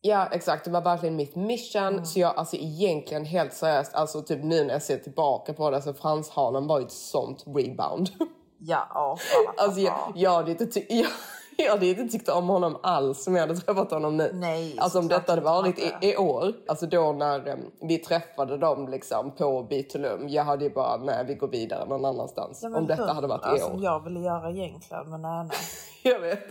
Ja 0.00 0.28
exakt, 0.32 0.64
det 0.64 0.70
var 0.70 0.80
verkligen 0.80 1.16
mitt 1.16 1.36
mission. 1.36 2.06
Så 2.06 2.20
jag, 2.20 2.36
alltså 2.36 2.56
egentligen 2.56 3.24
helt 3.24 3.52
seriöst, 3.52 3.94
alltså 3.94 4.22
typ 4.22 4.44
nu 4.44 4.64
när 4.64 4.72
jag 4.72 4.82
ser 4.82 4.98
tillbaka 4.98 5.52
på 5.52 5.70
det 5.70 5.82
så 5.82 5.94
Franshanen 5.94 6.66
var 6.66 6.78
ju 6.78 6.84
ett 6.84 6.92
sånt 6.92 7.44
rebound. 7.46 8.10
Ja, 8.58 8.86
ja. 8.94 9.16
fan, 9.18 9.54
alltså 9.64 9.80
jag, 9.80 10.12
jag, 10.14 10.30
hade 10.30 10.50
inte 10.50 10.80
jag, 10.94 11.10
jag 11.64 11.70
hade 11.70 11.86
inte 11.86 12.18
tyckt 12.18 12.28
om 12.28 12.48
honom 12.48 12.76
alls 12.82 13.26
om 13.26 13.34
jag 13.36 13.46
hade 13.46 13.56
träffat 13.60 13.90
honom 13.90 14.16
nu. 14.16 14.30
Nej, 14.34 14.76
alltså 14.78 14.98
om 14.98 15.08
detta 15.08 15.32
hade 15.32 15.42
varit 15.42 15.78
i, 15.78 15.92
i 16.00 16.16
år, 16.16 16.52
alltså 16.68 16.86
då 16.86 17.12
när 17.12 17.48
em, 17.48 17.58
vi 17.80 17.98
träffade 17.98 18.58
dem 18.58 18.88
liksom 18.88 19.30
på 19.30 19.62
Bitolum, 19.62 20.28
jag 20.28 20.44
hade 20.44 20.64
ju 20.64 20.70
bara 20.70 20.96
nej 20.96 21.24
vi 21.28 21.34
går 21.34 21.48
vidare 21.48 21.88
någon 21.88 22.04
annans. 22.04 22.60
Ja, 22.62 22.78
om 22.78 22.86
detta 22.86 23.12
hade 23.12 23.26
varit 23.26 23.46
i 23.46 23.48
alltså, 23.48 23.68
år. 23.68 23.78
Jag 23.82 24.04
ville 24.04 24.20
göra 24.20 24.50
egentligen 24.50 25.10
men 25.10 25.22
nej 25.22 25.44
nej. 25.44 25.58
Jag 26.02 26.20
vet. 26.20 26.46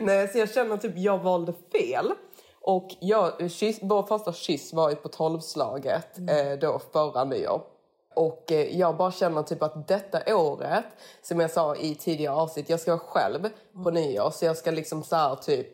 Nej, 0.00 0.28
så 0.28 0.38
jag 0.38 0.50
känner 0.50 0.76
typ 0.76 0.92
jag 0.96 1.18
valde 1.18 1.52
fel. 1.52 2.12
Och 2.60 2.88
jag, 3.00 3.50
kyss, 3.50 3.78
vår 3.82 4.02
första 4.02 4.32
kyss 4.32 4.72
var 4.72 4.90
ju 4.90 4.96
på 4.96 5.08
tolvslaget 5.08 6.18
eh, 6.18 6.58
då 6.60 6.80
förra 6.92 7.24
nyår. 7.24 7.62
Och 8.18 8.52
eh, 8.52 8.78
jag 8.78 8.96
bara 8.96 9.12
känner 9.12 9.42
typ 9.42 9.62
att 9.62 9.88
detta 9.88 10.36
året, 10.36 10.84
som 11.22 11.40
jag 11.40 11.50
sa 11.50 11.76
i 11.76 11.94
tidigare 11.94 12.34
avsnitt, 12.34 12.70
jag 12.70 12.80
ska 12.80 12.90
vara 12.90 13.00
själv 13.00 13.48
på 13.84 13.90
nyår. 13.90 14.30
Så 14.30 14.44
jag 14.44 14.56
ska 14.56 14.70
liksom 14.70 15.02
så 15.02 15.16
här 15.16 15.34
typ 15.34 15.68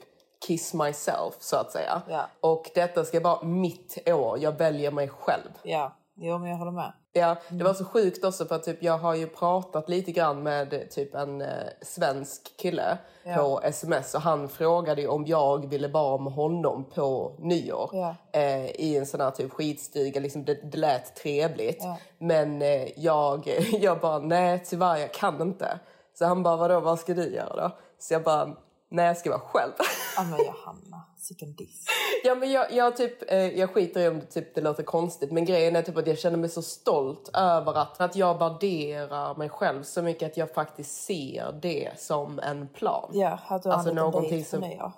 kiss 0.47 0.75
myself 0.75 1.35
så 1.41 1.57
att 1.57 1.73
säga. 1.73 2.03
Ja. 2.09 2.29
Och 2.41 2.71
detta 2.75 3.05
ska 3.05 3.21
vara 3.21 3.45
mitt 3.45 4.09
år, 4.09 4.39
jag 4.39 4.53
väljer 4.53 4.91
mig 4.91 5.09
själv. 5.09 5.51
Ja, 5.63 5.97
jo 6.17 6.39
men 6.39 6.51
jag 6.51 6.57
håller 6.57 6.71
med. 6.73 6.93
Ja, 7.13 7.37
det 7.49 7.65
var 7.65 7.75
så 7.75 7.85
sjukt 7.85 8.25
också 8.25 8.45
för 8.47 8.55
att 8.55 8.63
typ, 8.65 8.83
jag 8.83 8.99
har 8.99 9.15
ju 9.15 9.27
pratat 9.27 9.89
lite 9.89 10.13
grann 10.13 10.43
med 10.43 10.91
typ 10.91 11.15
en 11.15 11.41
eh, 11.41 11.49
svensk 11.83 12.57
kille 12.57 12.99
Ja. 13.27 13.37
på 13.37 13.61
sms 13.65 14.15
och 14.15 14.21
han 14.21 14.49
frågade 14.49 15.09
om 15.09 15.27
jag 15.27 15.67
ville 15.71 15.89
vara 15.89 16.19
med 16.19 16.33
honom 16.33 16.85
på 16.95 17.37
nyår 17.39 17.91
Ja. 17.93 18.15
eh, 18.33 18.67
i 18.71 18.97
en 18.97 19.07
sån 19.07 19.21
här 19.21 19.31
typ 19.31 19.53
skitstuga. 19.53 20.21
Liksom, 20.21 20.45
det, 20.45 20.71
det 20.73 20.79
lät 20.79 21.17
trevligt. 21.17 21.79
Ja. 21.81 21.97
Men 22.19 22.63
eh, 22.63 22.99
jag, 23.01 23.47
jag 23.81 24.01
bara 24.01 24.19
nej 24.19 24.63
tyvärr 24.67 24.97
jag 24.97 25.13
kan 25.15 25.43
inte. 25.43 25.79
Så 26.19 26.25
han 26.27 26.43
bara 26.43 26.57
vadå 26.57 26.81
vad 26.81 26.99
ska 26.99 27.15
du 27.15 27.35
göra 27.35 27.57
då? 27.69 27.77
Så 27.99 28.15
jag 28.15 28.23
bara 28.23 28.57
nej 28.89 29.07
jag 29.07 29.17
ska 29.17 29.31
vara 29.31 29.41
själv. 29.41 29.73
Ja 30.17 30.23
men 30.23 30.39
Johanna, 30.47 31.03
sicken 31.25 31.55
diss. 31.55 31.85
Ja, 32.25 32.35
men 32.35 32.53
jag, 32.53 32.73
jag, 32.73 32.97
typ, 32.97 33.31
eh, 33.33 33.59
jag 33.59 33.71
skiter 33.71 34.01
i 34.01 34.09
om 34.09 34.21
det, 34.21 34.27
typ, 34.27 34.55
det 34.55 34.61
låter 34.61 34.83
konstigt 34.83 35.33
men 35.33 35.45
grejen 35.45 35.77
är 35.77 35.83
typ 35.83 35.97
att 35.97 36.07
jag 36.07 36.19
känner 36.19 36.37
mig 36.39 36.49
så 36.51 36.63
stolt 36.63 37.31
över 37.35 37.75
att, 37.79 38.01
att 38.01 38.17
jag 38.17 38.39
värderar 38.39 39.35
mig 39.35 39.49
själv 39.49 39.83
så 39.83 40.03
mycket 40.03 40.31
att 40.31 40.37
jag 40.37 40.51
faktiskt 40.51 41.05
ser 41.05 41.53
det 41.63 41.91
som 42.01 42.39
en 42.39 42.69
plan. 42.69 43.11
Ja, 43.13 43.39
att 43.49 43.63
du 43.63 43.69
har 43.69 43.77
Alltså 43.77 43.93
någonting 43.95 44.45
som- 44.45 44.61
nyår. 44.61 44.93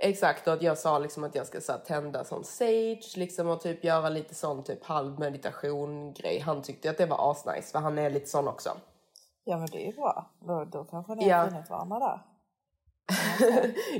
Exakt, 0.00 0.46
och 0.48 0.52
att 0.54 0.62
jag 0.62 0.78
sa 0.78 0.98
liksom 0.98 1.24
att 1.24 1.34
jag 1.34 1.46
ska 1.46 1.60
så 1.60 1.72
här, 1.72 1.78
tända 1.78 2.24
som 2.24 2.44
sage 2.44 3.16
liksom, 3.16 3.48
och 3.48 3.60
typ 3.60 3.84
göra 3.84 4.08
lite 4.08 4.34
sån 4.34 4.62
typ 4.64 4.84
halv 4.84 5.18
meditation 5.18 6.12
grej. 6.12 6.38
Han 6.40 6.62
tyckte 6.62 6.90
att 6.90 6.98
det 6.98 7.06
var 7.06 7.30
asnice 7.30 7.72
för 7.72 7.78
han 7.78 7.98
är 7.98 8.10
lite 8.10 8.26
sån 8.26 8.48
också. 8.48 8.70
Ja 9.44 9.56
men 9.56 9.66
det 9.66 9.82
är 9.82 9.86
ju 9.86 9.92
bra. 9.96 10.30
Då, 10.40 10.64
då 10.64 10.84
kanske 10.84 11.14
ni 11.14 11.28
Ja. 11.28 11.36
har 11.36 11.48
funnit 11.48 11.70
varandra 11.70 11.98
där. 11.98 12.20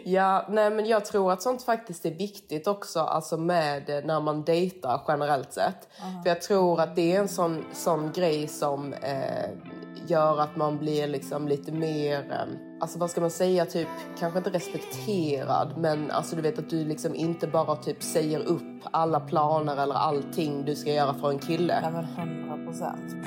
Ja, 0.04 0.46
nej 0.48 0.70
men 0.70 0.86
jag 0.86 1.04
tror 1.04 1.32
att 1.32 1.42
sånt 1.42 1.62
faktiskt 1.62 2.06
är 2.06 2.10
viktigt 2.10 2.66
också, 2.66 3.00
alltså 3.00 3.36
med 3.36 3.90
eh, 3.90 4.04
när 4.04 4.20
man 4.20 4.44
dejtar 4.44 5.00
generellt 5.08 5.52
sett. 5.52 5.88
För 6.22 6.28
jag 6.28 6.42
tror 6.42 6.80
att 6.80 6.96
det 6.96 7.16
är 7.16 7.20
en 7.20 7.28
sån, 7.28 7.64
sån 7.72 8.12
grej 8.12 8.48
som 8.48 8.92
eh, 8.92 9.50
gör 10.06 10.40
att 10.40 10.56
man 10.56 10.78
blir 10.78 11.06
liksom 11.06 11.48
lite 11.48 11.72
mer, 11.72 12.18
eh, 12.18 12.80
alltså 12.80 12.98
vad 12.98 13.10
ska 13.10 13.20
man 13.20 13.30
säga, 13.30 13.66
typ 13.66 13.88
kanske 14.18 14.38
inte 14.38 14.50
respekterad 14.50 15.74
men 15.76 16.10
alltså 16.10 16.36
du 16.36 16.42
vet 16.42 16.58
att 16.58 16.70
du 16.70 16.84
liksom 16.84 17.14
inte 17.14 17.46
bara 17.46 17.76
typ 17.76 18.02
säger 18.02 18.38
upp 18.40 18.82
alla 18.90 19.20
planer 19.20 19.82
eller 19.82 19.94
allting 19.94 20.64
du 20.64 20.76
ska 20.76 20.92
göra 20.92 21.14
för 21.14 21.30
en 21.30 21.38
kille. 21.38 21.80
Ja 21.82 21.90
men 21.90 22.04
100 22.04 22.66
procent. 22.66 23.26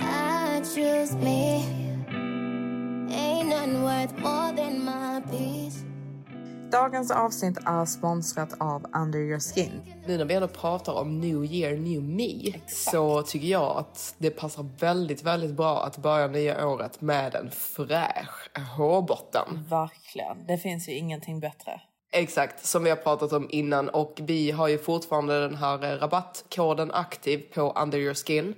Dagens 6.72 7.12
avsnitt 7.12 7.58
är 7.58 7.86
sponsrat 7.86 8.62
av 8.62 8.86
Under 8.96 9.20
Your 9.20 9.40
Skin. 9.40 9.72
Nu 10.08 10.18
när 10.18 10.26
vi 10.26 10.34
ändå 10.34 10.48
pratar 10.48 10.94
om 10.94 11.20
New 11.20 11.46
Year, 11.46 11.78
New 11.78 12.04
Me 12.04 12.60
så 12.68 13.22
tycker 13.22 13.48
jag 13.48 13.78
att 13.78 14.16
det 14.18 14.30
passar 14.30 14.70
väldigt, 14.80 15.24
väldigt 15.24 15.52
bra 15.52 15.84
att 15.84 15.98
börja 15.98 16.28
nya 16.28 16.68
året 16.68 17.02
med 17.02 17.36
en 17.36 17.52
fräsch 17.52 18.58
hårbotten. 18.78 19.66
Verkligen. 19.70 20.48
Det 20.48 20.58
finns 20.58 20.90
ju 20.90 20.94
ingenting 20.94 21.40
bättre. 21.40 21.82
Exakt, 22.14 22.66
som 22.66 22.84
vi 22.84 22.90
har 22.90 22.98
pratat 22.98 23.34
om 23.34 23.48
innan 23.50 23.90
och 23.90 24.20
vi 24.24 24.52
har 24.52 24.68
ju 24.68 24.78
fortfarande 24.78 25.42
den 25.42 25.56
här 25.56 25.84
eh, 25.84 25.98
rabattkoden 25.98 26.92
aktiv 26.92 27.44
på 27.54 27.74
Under 27.82 27.98
Your 27.98 28.14
Skin 28.14 28.56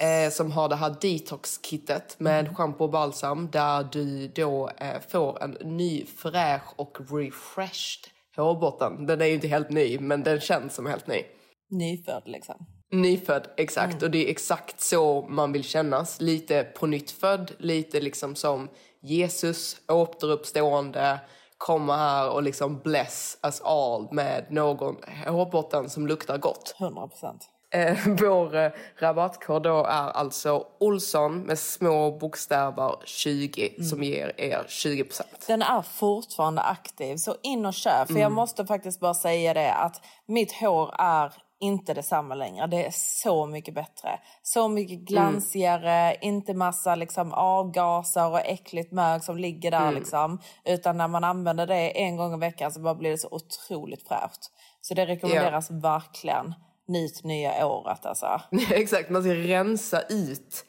eh, 0.00 0.30
som 0.30 0.52
har 0.52 0.68
det 0.68 0.76
här 0.76 0.94
detox-kittet 1.00 2.16
med 2.18 2.56
shampoo 2.56 2.84
och 2.84 2.90
balsam 2.90 3.50
där 3.50 3.88
du 3.92 4.28
då 4.28 4.70
eh, 4.76 5.00
får 5.08 5.42
en 5.42 5.50
ny 5.50 6.06
fräsch 6.06 6.72
och 6.76 6.98
refreshed 7.10 8.10
hårbotten. 8.36 9.06
Den 9.06 9.20
är 9.20 9.26
ju 9.26 9.34
inte 9.34 9.48
helt 9.48 9.70
ny 9.70 9.98
men 9.98 10.22
den 10.22 10.40
känns 10.40 10.74
som 10.74 10.86
helt 10.86 11.06
ny. 11.06 11.22
Nyfödd 11.70 12.22
liksom. 12.26 12.66
Nyfödd, 12.92 13.48
exakt. 13.56 14.02
Och 14.02 14.10
det 14.10 14.26
är 14.26 14.30
exakt 14.30 14.80
så 14.80 15.22
man 15.28 15.52
vill 15.52 15.64
kännas. 15.64 16.20
Lite 16.20 16.64
på 16.64 16.86
nytt 16.86 17.10
född, 17.10 17.52
lite 17.58 18.00
liksom 18.00 18.34
som 18.34 18.68
Jesus, 19.02 19.76
återuppstående, 19.88 21.20
komma 21.64 21.96
här 21.96 22.30
och 22.30 22.42
liksom 22.42 22.78
bless 22.78 23.38
us 23.42 23.60
all 23.60 24.08
med 24.12 24.46
någon 24.50 24.96
hårbotten 25.26 25.90
som 25.90 26.06
luktar 26.06 26.38
gott. 26.38 26.76
100 26.80 27.08
procent. 27.08 27.48
Eh, 27.70 27.98
vår 28.20 28.56
eh, 28.56 28.70
rabattkod 28.98 29.62
då 29.62 29.84
är 29.84 30.10
alltså 30.10 30.66
Olsson 30.80 31.38
med 31.38 31.58
små 31.58 32.18
bokstäver 32.18 32.96
20 33.04 33.84
som 33.84 34.02
ger 34.02 34.40
er 34.40 34.64
20% 34.68 35.22
Den 35.46 35.62
är 35.62 35.82
fortfarande 35.82 36.62
aktiv, 36.62 37.16
så 37.16 37.36
in 37.42 37.66
och 37.66 37.74
kör. 37.74 38.04
För 38.04 38.18
jag 38.18 38.32
måste 38.32 38.66
faktiskt 38.66 39.00
bara 39.00 39.14
säga 39.14 39.54
det 39.54 39.74
att 39.74 40.04
mitt 40.26 40.52
hår 40.52 40.94
är 40.98 41.32
inte 41.64 41.94
detsamma 41.94 42.34
längre. 42.34 42.66
Det 42.66 42.86
är 42.86 42.90
så 42.92 43.46
mycket 43.46 43.74
bättre. 43.74 44.20
Så 44.42 44.68
mycket 44.68 44.98
glansigare, 44.98 46.16
inte 46.20 46.54
massa 46.54 46.94
liksom 46.94 47.32
avgaser 47.32 48.30
och 48.30 48.40
äckligt 48.40 48.92
mög 48.92 49.22
som 49.24 49.36
ligger 49.36 49.70
där 49.70 49.92
liksom. 49.92 50.38
Utan 50.64 50.96
när 50.96 51.08
man 51.08 51.24
använder 51.24 51.66
det 51.66 52.00
en 52.00 52.16
gång 52.16 52.34
i 52.34 52.38
veckan 52.38 52.72
så 52.72 52.80
bara 52.80 52.94
blir 52.94 53.10
det 53.10 53.18
så 53.18 53.28
otroligt 53.30 54.08
fräscht. 54.08 54.40
Så 54.80 54.94
det 54.94 55.06
rekommenderas 55.06 55.70
verkligen 55.70 56.54
nyt 56.88 57.24
nya 57.24 57.66
året 57.66 58.06
alltså. 58.06 58.40
Exakt, 58.70 59.10
man 59.10 59.22
ska 59.22 59.34
rensa 59.34 60.00
ut 60.02 60.64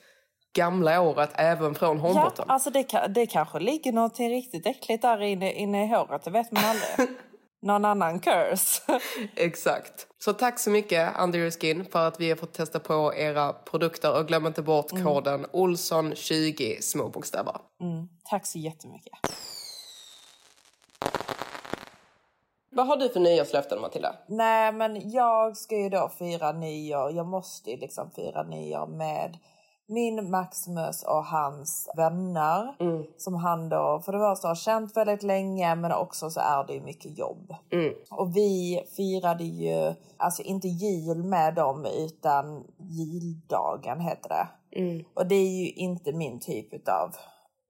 gamla 0.55 1.01
året 1.01 1.29
även 1.35 1.75
från 1.75 1.97
Ja, 1.97 2.03
hårbotten. 2.03 2.45
alltså 2.49 2.69
det, 2.69 3.07
det 3.09 3.25
kanske 3.25 3.59
ligger 3.59 3.91
något 3.91 4.19
riktigt 4.19 4.67
äckligt 4.67 5.01
där 5.01 5.21
inne, 5.21 5.53
inne 5.53 5.83
i 5.83 5.87
håret, 5.87 6.23
det 6.23 6.31
vet 6.31 6.51
man 6.51 6.63
aldrig. 6.65 7.09
Någon 7.61 7.85
annan 7.85 8.19
curse. 8.19 8.81
Exakt. 9.35 10.07
Så 10.17 10.33
tack 10.33 10.59
så 10.59 10.69
mycket 10.69 11.19
Under 11.19 11.39
Your 11.39 11.51
Skin 11.51 11.85
för 11.85 12.07
att 12.07 12.19
vi 12.19 12.29
har 12.29 12.35
fått 12.35 12.53
testa 12.53 12.79
på 12.79 13.13
era 13.15 13.53
produkter 13.53 14.19
och 14.19 14.27
glöm 14.27 14.47
inte 14.47 14.61
bort 14.61 15.03
koden 15.03 15.45
Olsson20 15.45 16.81
små 16.81 17.09
bokstäver. 17.09 17.55
Mm, 17.81 18.07
tack 18.29 18.45
så 18.45 18.59
jättemycket. 18.59 19.13
Vad 22.69 22.87
har 22.87 22.97
du 22.97 23.09
för 23.09 23.19
nyårslöften 23.19 23.81
Matilda? 23.81 24.15
Nej, 24.27 24.71
men 24.71 25.11
jag 25.11 25.57
ska 25.57 25.77
ju 25.77 25.89
då 25.89 26.11
fira 26.19 26.51
nyår. 26.51 27.11
Jag 27.11 27.27
måste 27.27 27.71
ju 27.71 27.77
liksom 27.77 28.11
fira 28.11 28.43
nyår 28.43 28.87
med 28.87 29.37
min 29.87 30.31
Maximus 30.31 31.03
och 31.03 31.25
hans 31.25 31.89
vänner. 31.97 32.75
Som 33.17 33.35
han 33.35 33.69
då 33.69 34.01
för 34.05 34.11
det 34.13 34.19
första 34.19 34.47
har 34.47 34.55
känt 34.55 34.97
väldigt 34.97 35.23
länge 35.23 35.75
men 35.75 35.91
också 35.91 36.29
så 36.29 36.39
är 36.39 36.67
det 36.67 36.73
ju 36.73 36.81
mycket 36.81 37.17
jobb. 37.17 37.55
Och 38.11 38.35
vi 38.35 38.83
firade 38.95 39.43
ju, 39.43 39.93
alltså 40.17 40.41
inte 40.43 40.67
jul 40.67 41.23
med 41.23 41.55
dem 41.55 41.85
utan 41.85 42.63
juldagen 42.79 43.99
heter 43.99 44.29
det. 44.29 44.47
Och 45.15 45.27
det 45.27 45.35
är 45.35 45.65
ju 45.65 45.71
inte 45.71 46.13
min 46.13 46.39
typ 46.39 46.73
utav, 46.73 47.15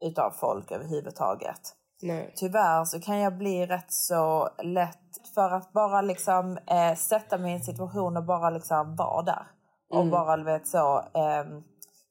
utav 0.05 0.31
folk 0.31 0.71
överhuvudtaget. 0.71 1.61
Nej. 2.01 2.33
Tyvärr 2.35 2.85
så 2.85 2.99
kan 2.99 3.19
jag 3.19 3.37
bli 3.37 3.65
rätt 3.65 3.93
så 3.93 4.49
lätt 4.63 4.97
för 5.35 5.51
att 5.51 5.73
bara 5.73 6.01
liksom 6.01 6.57
eh, 6.67 6.95
sätta 6.95 7.37
mig 7.37 7.51
i 7.51 7.55
en 7.55 7.63
situation 7.63 8.17
och 8.17 8.23
bara 8.23 8.49
liksom 8.49 8.95
vara 8.95 9.21
där. 9.21 9.47
Och 9.89 10.05
bara 10.07 10.37
du 10.37 10.43
vet 10.43 10.67
så, 10.67 11.01
ehm, 11.13 11.63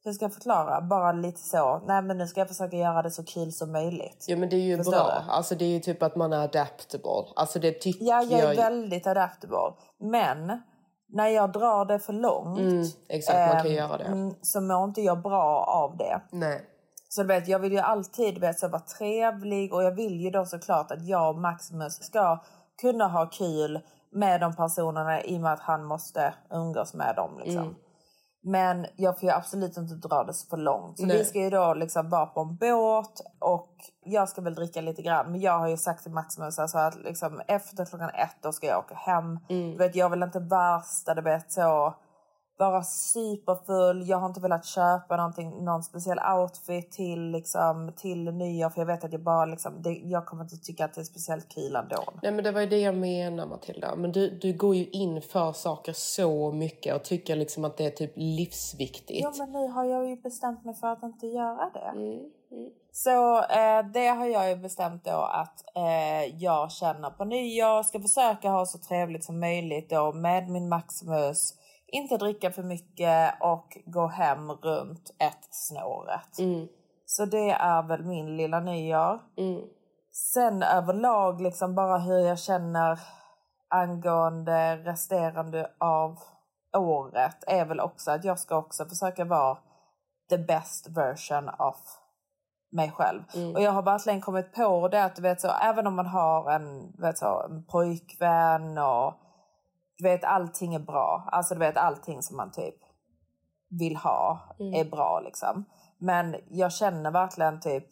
hur 0.04 0.12
ska 0.12 0.24
jag 0.24 0.34
förklara? 0.34 0.80
Bara 0.80 1.12
lite 1.12 1.40
så, 1.40 1.82
nej 1.86 2.02
men 2.02 2.18
nu 2.18 2.26
ska 2.26 2.40
jag 2.40 2.48
försöka 2.48 2.76
göra 2.76 3.02
det 3.02 3.10
så 3.10 3.24
kul 3.24 3.52
som 3.52 3.72
möjligt. 3.72 4.24
Ja 4.28 4.36
men 4.36 4.48
det 4.48 4.56
är 4.56 4.60
ju 4.60 4.76
Förstår 4.76 4.92
bra. 4.92 5.22
du? 5.26 5.30
Alltså 5.32 5.54
det 5.54 5.64
är 5.64 5.68
ju 5.68 5.80
typ 5.80 6.02
att 6.02 6.16
man 6.16 6.32
är 6.32 6.44
adaptable. 6.44 7.32
Alltså 7.36 7.58
det 7.58 7.72
tycker 7.72 8.04
Ja, 8.04 8.22
jag 8.22 8.40
är 8.40 8.48
jag... 8.48 8.56
väldigt 8.56 9.06
adaptable. 9.06 9.72
Men 10.00 10.62
när 11.08 11.28
jag 11.28 11.52
drar 11.52 11.84
det 11.84 11.98
för 11.98 12.12
långt 12.12 12.58
Mm, 12.58 12.84
exakt, 13.08 13.38
man 13.54 13.62
kan 13.62 13.66
ehm, 13.66 13.76
göra 13.76 13.98
det. 13.98 14.04
mm, 14.04 14.34
så 14.42 14.60
mår 14.60 14.84
inte 14.84 15.00
jag 15.00 15.22
bra 15.22 15.64
av 15.68 15.96
det. 15.96 16.20
Nej. 16.32 16.62
Så 17.08 17.22
du 17.22 17.28
vet, 17.28 17.48
jag 17.48 17.58
vill 17.58 17.72
ju 17.72 17.78
alltid 17.78 18.38
vet, 18.38 18.58
så 18.58 18.68
vara 18.68 18.82
trevlig 18.82 19.74
och 19.74 19.82
jag 19.82 19.92
vill 19.94 20.20
ju 20.20 20.30
då 20.30 20.44
såklart 20.44 20.90
att 20.90 21.06
jag 21.06 21.30
och 21.34 21.40
Maximus 21.40 22.02
ska 22.02 22.42
kunna 22.80 23.08
ha 23.08 23.26
kul 23.26 23.80
med 24.12 24.40
de 24.40 24.56
personerna 24.56 25.22
i 25.22 25.36
och 25.36 25.40
med 25.40 25.52
att 25.52 25.60
han 25.60 25.84
måste 25.84 26.34
umgås 26.50 26.94
med 26.94 27.16
dem. 27.16 27.30
Liksom. 27.44 27.62
Mm. 27.62 27.74
Men 28.46 28.86
jag 28.96 29.20
får 29.20 29.28
ju 29.28 29.34
absolut 29.34 29.76
inte 29.76 29.94
dra 29.94 30.24
det 30.24 30.32
för 30.50 30.56
långt. 30.56 30.98
Så 30.98 31.06
Nej. 31.06 31.18
vi 31.18 31.24
ska 31.24 31.38
ju 31.38 31.50
då 31.50 31.74
liksom 31.74 32.08
vara 32.08 32.26
på 32.26 32.40
en 32.40 32.56
båt 32.56 33.20
och 33.38 33.74
jag 34.04 34.28
ska 34.28 34.40
väl 34.40 34.54
dricka 34.54 34.80
lite 34.80 35.02
grann. 35.02 35.30
Men 35.30 35.40
jag 35.40 35.58
har 35.58 35.68
ju 35.68 35.76
sagt 35.76 36.02
till 36.02 36.12
Maximus 36.12 36.58
alltså 36.58 36.78
att 36.78 36.94
liksom 36.94 37.40
efter 37.46 37.84
klockan 37.84 38.10
ett 38.10 38.36
då 38.42 38.52
ska 38.52 38.66
jag 38.66 38.78
åka 38.78 38.94
hem. 38.94 39.38
Mm. 39.48 39.70
Du 39.70 39.76
vet, 39.76 39.96
jag 39.96 40.10
vill 40.10 40.22
inte 40.22 40.40
värsta, 40.40 41.14
du 41.14 41.22
vet 41.22 41.52
så 41.52 41.94
vara 42.56 42.82
superfull. 42.82 44.08
Jag 44.08 44.18
har 44.18 44.26
inte 44.26 44.40
velat 44.40 44.64
köpa 44.64 45.16
någonting, 45.16 45.64
någon 45.64 45.82
speciell 45.82 46.18
outfit 46.38 46.92
till, 46.92 47.30
liksom, 47.30 47.92
till 47.96 48.24
nyår 48.24 48.70
för 48.70 48.80
jag 48.80 48.86
vet 48.86 49.04
att 49.04 49.12
jag 49.12 49.22
bara 49.22 49.44
liksom, 49.44 49.82
det, 49.82 49.90
jag 49.90 50.26
kommer 50.26 50.42
inte 50.42 50.56
tycka 50.56 50.84
att 50.84 50.94
det 50.94 51.00
är 51.00 51.04
speciellt 51.04 51.48
kul 51.48 51.76
ändå. 51.76 52.04
Nej 52.22 52.32
men 52.32 52.44
det 52.44 52.52
var 52.52 52.60
ju 52.60 52.66
det 52.66 52.80
jag 52.80 52.96
menar 52.96 53.46
Matilda. 53.46 53.96
Men 53.96 54.12
du, 54.12 54.30
du 54.30 54.52
går 54.52 54.74
ju 54.74 54.86
in 54.86 55.22
för 55.22 55.52
saker 55.52 55.92
så 55.92 56.52
mycket 56.52 56.96
och 56.96 57.04
tycker 57.04 57.36
liksom 57.36 57.64
att 57.64 57.76
det 57.76 57.86
är 57.86 57.90
typ 57.90 58.12
livsviktigt. 58.16 59.22
Ja 59.22 59.32
men 59.38 59.52
nu 59.52 59.68
har 59.68 59.84
jag 59.84 60.08
ju 60.08 60.16
bestämt 60.16 60.64
mig 60.64 60.74
för 60.74 60.86
att 60.86 61.02
inte 61.02 61.26
göra 61.26 61.70
det. 61.74 61.94
Så 62.92 63.38
eh, 63.38 63.86
det 63.92 64.06
har 64.06 64.26
jag 64.26 64.48
ju 64.50 64.56
bestämt 64.56 65.04
då 65.04 65.28
att 65.32 65.76
eh, 65.76 66.42
jag 66.42 66.72
känner 66.72 67.10
på 67.10 67.24
nyår. 67.24 67.82
Ska 67.82 68.00
försöka 68.00 68.48
ha 68.48 68.66
så 68.66 68.78
trevligt 68.78 69.24
som 69.24 69.40
möjligt 69.40 69.90
då 69.90 70.12
med 70.12 70.48
min 70.48 70.68
Maximus. 70.68 71.54
Inte 71.86 72.16
dricka 72.16 72.50
för 72.50 72.62
mycket 72.62 73.34
och 73.40 73.78
gå 73.86 74.06
hem 74.06 74.52
runt 74.52 75.10
ett 75.18 75.48
snåret. 75.50 76.38
Så 77.06 77.24
det 77.24 77.50
är 77.50 77.82
väl 77.82 78.04
min 78.04 78.36
lilla 78.36 78.60
nyår. 78.60 79.20
Sen 80.12 80.62
överlag 80.62 81.40
liksom 81.40 81.74
bara 81.74 81.98
hur 81.98 82.18
jag 82.18 82.38
känner 82.38 82.98
angående 83.68 84.76
resterande 84.76 85.70
av 85.80 86.18
året 86.76 87.44
är 87.46 87.64
väl 87.64 87.80
också 87.80 88.10
att 88.10 88.24
jag 88.24 88.38
ska 88.38 88.56
också 88.56 88.84
försöka 88.84 89.24
vara 89.24 89.58
the 90.30 90.38
best 90.38 90.88
version 90.88 91.48
of 91.48 91.76
mig 92.72 92.90
själv. 92.90 93.22
Och 93.54 93.62
jag 93.62 93.72
har 93.72 93.82
verkligen 93.82 94.20
kommit 94.20 94.52
på 94.52 94.88
det 94.88 95.04
att 95.04 95.16
du 95.16 95.22
vet 95.22 95.40
så 95.40 95.48
även 95.48 95.86
om 95.86 95.94
man 95.94 96.06
har 96.06 96.50
en, 96.50 96.92
vet 96.98 97.18
så, 97.18 97.42
en 97.42 97.64
pojkvän 97.64 98.78
och 98.78 99.14
du 99.98 100.04
vet 100.04 100.24
allting 100.24 100.74
är 100.74 100.78
bra. 100.78 101.28
Alltså 101.32 101.54
du 101.54 101.60
vet 101.60 101.76
allting 101.76 102.22
som 102.22 102.36
man 102.36 102.52
typ 102.52 102.74
vill 103.70 103.96
ha 103.96 104.56
är 104.58 104.90
bra 104.90 105.20
liksom. 105.20 105.64
Men 105.98 106.36
jag 106.50 106.72
känner 106.72 107.10
verkligen 107.10 107.60
typ 107.60 107.86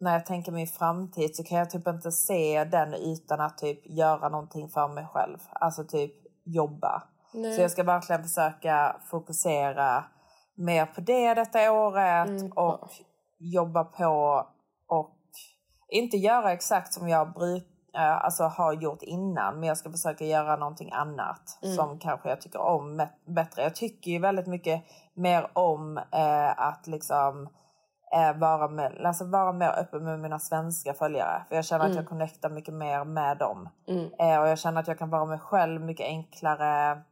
när 0.00 0.12
jag 0.12 0.26
tänker 0.26 0.52
min 0.52 0.66
framtid 0.66 1.36
så 1.36 1.44
kan 1.44 1.58
jag 1.58 1.70
typ 1.70 1.88
inte 1.88 2.12
se 2.12 2.64
den 2.64 2.94
utan 2.94 3.40
att 3.40 3.58
typ 3.58 3.86
göra 3.86 4.28
någonting 4.28 4.68
för 4.68 4.88
mig 4.88 5.06
själv. 5.06 5.38
Alltså 5.50 5.84
typ 5.84 6.12
jobba. 6.44 7.02
Så 7.32 7.62
jag 7.62 7.70
ska 7.70 7.82
verkligen 7.82 8.22
försöka 8.22 8.96
fokusera 9.10 10.04
mer 10.54 10.86
på 10.86 11.00
det 11.00 11.34
detta 11.34 11.72
året 11.72 12.52
och 12.54 12.90
jobba 13.38 13.84
på 13.84 14.46
och 14.88 15.16
inte 15.88 16.16
göra 16.16 16.52
exakt 16.52 16.92
som 16.92 17.08
jag 17.08 17.32
bruk, 17.32 17.66
eh, 17.96 18.24
alltså 18.24 18.44
har 18.44 18.72
gjort 18.72 19.02
innan 19.02 19.54
men 19.60 19.68
jag 19.68 19.76
ska 19.78 19.90
försöka 19.90 20.24
göra 20.24 20.56
någonting 20.56 20.92
annat 20.92 21.58
som 21.76 21.98
kanske 21.98 22.28
jag 22.28 22.40
tycker 22.40 22.60
om 22.60 23.06
bättre. 23.26 23.62
Jag 23.62 23.74
tycker 23.74 24.10
ju 24.10 24.18
väldigt 24.18 24.46
mycket 24.46 24.82
mer 25.14 25.46
om 25.52 25.98
eh, 25.98 26.60
att 26.60 26.86
liksom 26.86 27.48
eh, 28.14 28.36
vara, 28.38 28.68
med, 28.68 28.92
alltså 29.04 29.24
vara 29.24 29.52
mer 29.52 29.68
öppen 29.78 30.04
med 30.04 30.20
mina 30.20 30.38
svenska 30.38 30.94
följare. 30.94 31.44
För 31.48 31.56
jag 31.56 31.64
känner 31.64 31.84
att 31.84 31.90
Mm. 31.90 31.96
jag 32.02 32.08
connectar 32.08 32.50
mycket 32.50 32.74
mer 32.74 33.04
med 33.04 33.38
dem. 33.38 33.68
Mm. 33.88 34.10
Eh, 34.18 34.40
och 34.40 34.48
jag 34.48 34.58
känner 34.58 34.80
att 34.80 34.88
jag 34.88 34.98
kan 34.98 35.10
vara 35.10 35.24
mig 35.24 35.38
själv 35.38 35.80
mycket 35.80 36.06
enklare. 36.06 37.02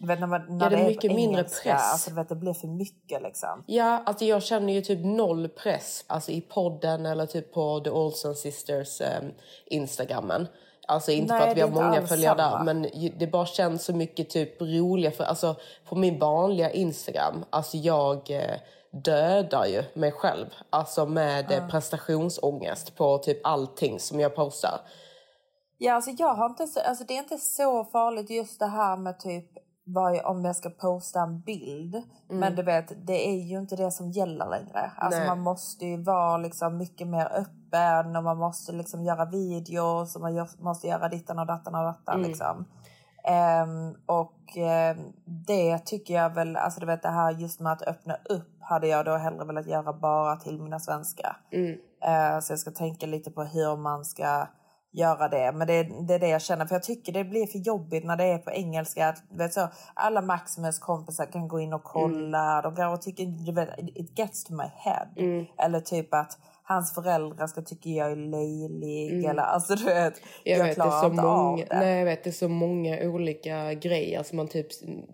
Vet 0.00 0.20
när, 0.20 0.26
man, 0.26 0.58
när 0.58 0.70
det 0.70 0.76
är 0.76 0.86
mycket 0.86 1.10
på 1.10 1.16
mindre 1.16 1.40
engelska, 1.40 1.70
press. 1.70 1.92
Alltså, 1.92 2.14
vet, 2.14 2.28
det 2.28 2.34
blir 2.34 2.52
för 2.52 2.68
mycket 2.68 3.22
liksom. 3.22 3.64
Ja, 3.66 4.02
alltså 4.06 4.24
jag 4.24 4.42
känner 4.42 4.72
ju 4.72 4.80
typ 4.80 5.04
noll 5.04 5.48
press 5.48 6.04
alltså 6.06 6.30
i 6.30 6.40
podden 6.40 7.06
eller 7.06 7.26
typ 7.26 7.52
på 7.52 7.80
The 7.80 7.90
Olsen 7.90 8.34
Sisters 8.34 9.00
eh, 9.00 9.22
Instagrammen. 9.66 10.48
Alltså 10.88 11.12
inte 11.12 11.32
Nej, 11.34 11.42
för 11.42 11.50
att 11.50 11.56
vi 11.56 11.60
har 11.60 11.68
många 11.68 12.06
följare 12.06 12.36
där 12.36 12.64
men 12.64 12.88
det 13.18 13.26
bara 13.26 13.46
känns 13.46 13.84
så 13.84 13.94
mycket 13.94 14.30
typ 14.30 14.62
roliga 14.62 15.10
för 15.10 15.24
alltså 15.24 15.56
på 15.88 15.94
min 15.94 16.18
vanliga 16.18 16.70
Instagram, 16.70 17.44
alltså 17.50 17.76
jag 17.76 18.30
eh, 18.30 18.56
dödar 18.90 19.66
ju 19.66 19.82
mig 19.94 20.12
själv 20.12 20.46
alltså 20.70 21.06
med 21.06 21.52
eh, 21.52 21.68
prestationsångest 21.68 22.96
på 22.96 23.18
typ 23.18 23.46
allting 23.46 24.00
som 24.00 24.20
jag 24.20 24.34
postar. 24.34 24.80
Ja, 25.78 25.94
alltså 25.94 26.10
jag 26.10 26.34
har 26.34 26.46
inte 26.46 26.66
så, 26.66 26.80
alltså 26.80 27.04
det 27.04 27.14
är 27.14 27.18
inte 27.18 27.38
så 27.38 27.84
farligt 27.84 28.30
just 28.30 28.58
det 28.58 28.66
här 28.66 28.96
med 28.96 29.20
typ 29.20 29.63
vad 29.84 30.24
om 30.24 30.44
jag 30.44 30.56
ska 30.56 30.70
posta 30.70 31.20
en 31.20 31.40
bild. 31.40 32.02
Men 32.28 32.56
du 32.56 32.62
vet, 32.62 33.06
det 33.06 33.28
är 33.28 33.42
ju 33.42 33.58
inte 33.58 33.76
det 33.76 33.90
som 33.90 34.10
gäller 34.10 34.50
längre. 34.50 34.92
Alltså 34.96 35.18
Nej. 35.18 35.28
man 35.28 35.40
måste 35.40 35.86
ju 35.86 36.02
vara 36.02 36.36
liksom 36.36 36.76
mycket 36.76 37.06
mer 37.06 37.32
öppen 37.32 38.16
och 38.16 38.24
man 38.24 38.38
måste 38.38 38.72
liksom 38.72 39.04
göra 39.04 39.24
videos 39.24 40.16
och 40.16 40.22
man 40.22 40.34
gör, 40.34 40.48
måste 40.58 40.86
göra 40.86 41.08
dittan 41.08 41.38
och 41.38 41.46
dattan 41.46 41.74
och 41.74 41.84
dattan 41.84 42.22
liksom. 42.22 42.64
Ehm, 43.24 43.94
och 44.06 44.56
ehm, 44.56 44.98
det 45.24 45.78
tycker 45.78 46.14
jag 46.14 46.34
väl, 46.34 46.56
alltså 46.56 46.80
du 46.80 46.86
vet 46.86 47.02
det 47.02 47.08
här 47.08 47.30
just 47.30 47.60
med 47.60 47.72
att 47.72 47.82
öppna 47.82 48.16
upp 48.24 48.50
hade 48.60 48.86
jag 48.86 49.04
då 49.04 49.16
hellre 49.16 49.44
velat 49.44 49.66
göra 49.66 49.92
bara 49.92 50.36
till 50.36 50.62
mina 50.62 50.80
svenska. 50.80 51.36
Eh, 52.04 52.40
så 52.40 52.52
jag 52.52 52.58
ska 52.58 52.70
tänka 52.70 53.06
lite 53.06 53.30
på 53.30 53.42
hur 53.42 53.76
man 53.76 54.04
ska 54.04 54.46
göra 54.94 55.28
det. 55.28 55.52
Men 55.52 55.66
det, 55.66 55.82
det 56.08 56.14
är 56.14 56.18
det 56.18 56.28
jag 56.28 56.42
känner. 56.42 56.66
För 56.66 56.74
jag 56.74 56.82
tycker 56.82 57.12
det 57.12 57.24
blir 57.24 57.46
för 57.46 57.58
jobbigt 57.58 58.04
när 58.04 58.16
det 58.16 58.24
är 58.24 58.38
på 58.38 58.50
engelska. 58.50 59.08
Att, 59.08 59.22
vet, 59.30 59.52
så, 59.52 59.68
alla 59.94 60.20
Maximus 60.20 60.78
kompisar 60.78 61.26
kan 61.26 61.48
gå 61.48 61.60
in 61.60 61.72
och 61.72 61.84
kolla. 61.84 62.62
De 62.62 62.74
går 62.74 62.92
och 62.92 63.02
tycker, 63.02 63.52
vet, 63.52 63.68
it 63.78 64.18
gets 64.18 64.44
to 64.44 64.52
my 64.52 64.64
head. 64.76 65.08
Eller 65.58 65.80
typ 65.80 66.14
att 66.14 66.38
hans 66.66 66.94
föräldrar 66.94 67.46
ska 67.46 67.62
tycka 67.62 67.88
jag 67.88 68.12
är 68.12 68.16
löjlig. 68.16 69.24
Eller 69.24 69.42
alltså 69.42 69.74
du 69.74 69.84
vet, 69.84 70.14
jag, 70.44 70.58
Jag, 70.58 70.64
vet, 70.64 70.76
det 70.76 70.82
är 70.82 70.86
klarar 70.86 71.00
så 71.00 71.06
inte 71.06 71.22
många, 71.22 71.34
av 71.34 71.56
det. 71.56 71.78
nej, 71.78 71.98
jag 71.98 72.04
vet, 72.04 72.24
det 72.24 72.30
är 72.30 72.32
så 72.32 72.48
många 72.48 72.98
olika 73.02 73.74
grejer 73.74 74.22
som 74.22 74.36
man 74.36 74.48
typ 74.48 74.66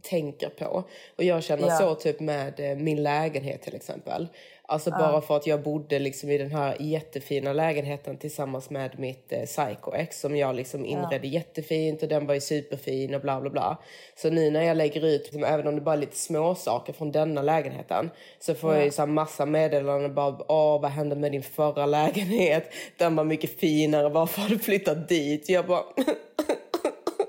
tänker 0.02 0.48
på. 0.48 0.84
Och 1.18 1.24
jag 1.24 1.42
känner 1.42 1.68
Ja. 1.68 1.76
så 1.78 1.94
typ 1.94 2.20
med 2.20 2.60
eh, 2.60 2.76
min 2.78 3.02
lägenhet 3.02 3.62
till 3.62 3.74
exempel. 3.74 4.28
Alltså 4.70 4.90
bara 4.90 5.20
för 5.20 5.36
att 5.36 5.46
jag 5.46 5.62
bodde 5.62 5.98
liksom 5.98 6.30
i 6.30 6.38
den 6.38 6.50
här 6.50 6.76
jättefina 6.80 7.52
lägenheten 7.52 8.16
tillsammans 8.16 8.70
med 8.70 8.98
mitt 8.98 9.32
eh, 9.32 9.42
psycho-ex 9.42 10.20
som 10.20 10.36
jag 10.36 10.54
liksom 10.54 10.84
inredde 10.86 11.26
jättefint 11.26 12.02
och 12.02 12.08
den 12.08 12.26
var 12.26 12.34
ju 12.34 12.40
superfin 12.40 13.14
och 13.14 13.20
bla 13.20 13.40
bla 13.40 13.50
bla. 13.50 13.78
Så 14.16 14.30
nu 14.30 14.50
när 14.50 14.62
jag 14.62 14.76
lägger 14.76 15.04
ut, 15.06 15.22
liksom, 15.22 15.44
även 15.44 15.66
om 15.66 15.74
det 15.74 15.80
bara 15.80 15.94
är 15.94 15.98
lite 15.98 16.16
små 16.16 16.54
saker 16.54 16.92
från 16.92 17.12
denna 17.12 17.42
lägenheten 17.42 18.10
så 18.38 18.54
får 18.54 18.74
jag 18.74 18.84
ju 18.84 18.90
så 18.90 19.02
här 19.02 19.06
massa 19.06 19.46
meddelanden 19.46 20.14
bara 20.14 20.36
åh 20.48 20.80
vad 20.80 20.90
hände 20.90 21.16
med 21.16 21.32
din 21.32 21.42
förra 21.42 21.86
lägenhet? 21.96 22.72
Den 22.96 23.16
var 23.16 23.24
mycket 23.24 23.60
finare, 23.60 24.08
varför 24.08 24.40
har 24.40 24.48
du 24.48 24.58
flyttat 24.58 25.08
dit? 25.08 25.48
Jag 25.48 25.66
bara 25.66 25.82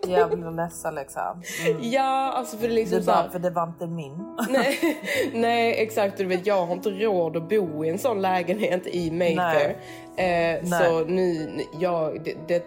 Jag 0.07 0.29
blir 0.39 0.51
ledsen 0.51 0.95
liksom. 0.95 1.43
Mm. 1.65 1.77
ja 1.81 2.33
alltså 2.35 2.57
för 2.57 2.67
det 2.67 2.73
är 2.73 2.75
liksom 2.75 2.97
Det 2.97 3.03
så 3.03 3.11
här, 3.11 3.23
var, 3.23 3.29
för 3.29 3.39
det 3.39 3.49
var 3.49 3.63
inte 3.63 3.87
min. 3.87 4.35
nej, 4.49 4.97
nej 5.33 5.83
exakt 5.83 6.17
du 6.17 6.25
vet 6.25 6.45
jag 6.45 6.65
har 6.65 6.73
inte 6.73 6.89
råd 6.89 7.37
att 7.37 7.49
bo 7.49 7.85
i 7.85 7.89
en 7.89 7.99
sån 7.99 8.21
lägenhet 8.21 8.87
i 8.87 9.11
Mayfair. 9.11 9.69
Eh, 10.15 10.25
Nej. 10.25 10.63
så 10.63 10.99
nu, 10.99 11.59
jag, 11.79 12.23
det, 12.23 12.35
det, 12.47 12.63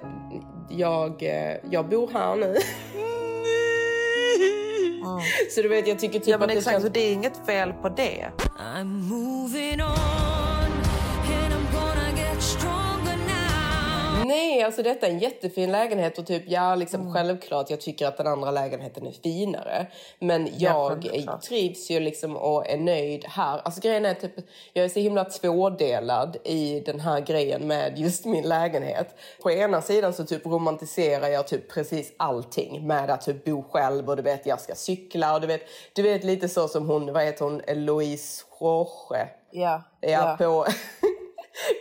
jag, 0.68 1.22
eh, 1.22 1.56
jag 1.70 1.88
bor 1.88 2.10
här 2.12 2.36
nu. 2.36 2.54
Så 5.50 5.62
du 5.62 5.68
vet 5.68 5.88
jag 5.88 5.98
tycker 5.98 6.18
typ 6.18 6.28
Ja 6.28 6.38
men 6.38 6.42
att 6.42 6.48
det 6.48 6.58
exakt, 6.58 6.74
känns 6.74 6.84
så 6.84 6.90
det 6.90 7.00
är 7.00 7.12
inget 7.12 7.46
fel 7.46 7.72
på 7.72 7.88
det. 7.88 8.26
I'm 8.76 8.84
moving 8.84 9.82
on, 9.82 10.53
Nej, 14.26 14.62
alltså 14.62 14.82
detta 14.82 15.06
är 15.06 15.10
en 15.10 15.18
jättefin 15.18 15.72
lägenhet 15.72 16.18
och 16.18 16.26
typ 16.26 16.42
ja, 16.46 16.74
liksom 16.74 17.00
Mm. 17.00 17.12
självklart 17.12 17.70
jag 17.70 17.80
tycker 17.80 18.06
att 18.06 18.16
den 18.16 18.26
andra 18.26 18.50
lägenheten 18.50 19.06
är 19.06 19.12
finare. 19.12 19.86
Men 20.18 20.48
jag 20.58 21.02
självklart. 21.02 21.42
trivs 21.42 21.90
ju 21.90 22.00
liksom 22.00 22.36
och 22.36 22.70
är 22.70 22.76
nöjd 22.78 23.24
här. 23.24 23.60
Alltså 23.64 23.80
grejen 23.80 24.06
är 24.06 24.14
typ, 24.14 24.32
jag 24.72 24.84
är 24.84 24.88
så 24.88 25.00
himla 25.00 25.24
tvådelad 25.24 26.36
i 26.44 26.80
den 26.80 27.00
här 27.00 27.20
grejen 27.20 27.66
med 27.66 27.98
just 27.98 28.24
min 28.24 28.48
lägenhet. 28.48 29.14
På 29.42 29.50
ena 29.50 29.82
sidan 29.82 30.12
så 30.12 30.24
typ 30.24 30.46
romantiserar 30.46 31.28
jag 31.28 31.46
typ 31.48 31.72
precis 31.72 32.12
allting 32.16 32.86
med 32.86 33.10
att 33.10 33.20
typ 33.20 33.44
bo 33.44 33.62
själv 33.62 34.08
och 34.10 34.16
du 34.16 34.22
vet 34.22 34.46
jag 34.46 34.60
ska 34.60 34.74
cykla 34.74 35.34
och 35.34 35.40
du 35.40 35.46
vet, 35.46 35.62
du 35.92 36.02
vet 36.02 36.24
lite 36.24 36.48
så 36.48 36.68
som 36.68 36.88
hon, 36.88 37.12
vad 37.12 37.24
heter 37.24 37.44
hon, 37.44 37.62
Louise 37.68 38.44
Jorge. 38.60 39.28
Ja. 39.50 39.82
Ja, 40.00 40.36
på, 40.38 40.66